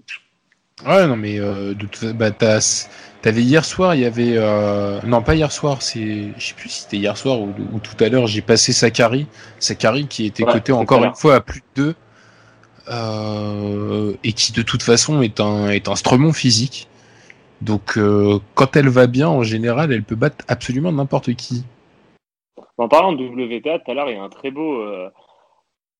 Ouais, 0.85 1.07
non, 1.07 1.15
mais 1.15 1.39
euh, 1.39 1.73
de 1.73 2.11
bah, 2.11 2.31
t'avais 2.31 3.41
hier 3.41 3.63
soir, 3.63 3.95
il 3.95 4.01
y 4.01 4.05
avait. 4.05 4.33
Euh, 4.35 4.99
non, 5.05 5.21
pas 5.21 5.35
hier 5.35 5.51
soir, 5.51 5.81
c'est. 5.81 6.33
Je 6.37 6.47
sais 6.47 6.53
plus 6.53 6.69
si 6.69 6.81
c'était 6.81 6.97
hier 6.97 7.17
soir 7.17 7.39
ou, 7.39 7.79
tout 7.79 8.03
à 8.03 8.09
l'heure, 8.09 8.27
j'ai 8.27 8.41
passé 8.41 8.73
Sakari. 8.73 9.27
Sakari 9.59 10.07
qui 10.07 10.25
était 10.25 10.43
coté 10.43 10.71
encore 10.71 11.03
une 11.03 11.15
fois 11.15 11.35
à 11.35 11.41
plus 11.41 11.61
de 11.75 11.83
2. 11.83 11.95
Euh, 12.87 14.13
et 14.23 14.33
qui 14.33 14.51
de 14.51 14.61
toute 14.61 14.83
façon 14.83 15.23
est 15.23 15.39
un, 15.39 15.69
est 15.69 15.87
un 15.87 15.95
stremon 15.95 16.33
physique. 16.33 16.87
Donc 17.61 17.97
quand 18.53 18.75
elle 18.75 18.89
va 18.89 19.07
bien, 19.07 19.29
en 19.29 19.43
général, 19.43 19.93
elle 19.93 20.03
peut 20.03 20.15
battre 20.15 20.43
absolument 20.47 20.91
n'importe 20.91 21.33
qui. 21.35 21.63
En 22.77 22.89
parlant 22.89 23.13
de 23.13 23.23
WTA, 23.23 23.79
tout 23.79 23.91
à 23.91 23.93
l'heure, 23.93 24.09
il 24.09 24.17
y 24.17 24.19
a 24.19 24.23
un 24.23 24.29
très 24.29 24.51
beau 24.51 24.83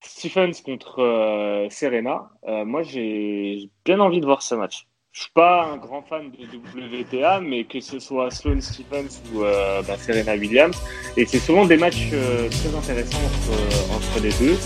Stephens 0.08 0.62
contre 0.64 1.02
euh, 1.02 1.68
Serena, 1.70 2.30
euh, 2.48 2.66
moi 2.66 2.84
j'ai 2.84 3.70
bien 3.84 4.00
envie 4.00 4.20
de 4.20 4.26
voir 4.26 4.42
ce 4.42 4.56
match. 4.56 4.88
Je 5.12 5.22
suis 5.22 5.32
pas 5.32 5.66
un 5.66 5.78
grand 5.78 6.02
fan 6.02 6.30
de 6.32 7.02
WTA, 7.02 7.40
mais 7.40 7.64
que 7.64 7.80
ce 7.80 8.00
soit 8.00 8.30
Sloane 8.32 8.62
Stephens 8.62 9.22
ou 9.34 9.44
euh, 9.44 9.82
bah, 9.84 9.98
Serena 9.98 10.36
Williams, 10.36 10.78
et 11.16 11.26
c'est 11.26 11.40
souvent 11.40 11.66
des 11.66 11.78
matchs 11.78 12.10
très 12.10 12.76
intéressants 12.76 13.18
entre, 13.18 13.96
entre 13.96 14.24
les 14.24 14.32
deux. 14.34 14.58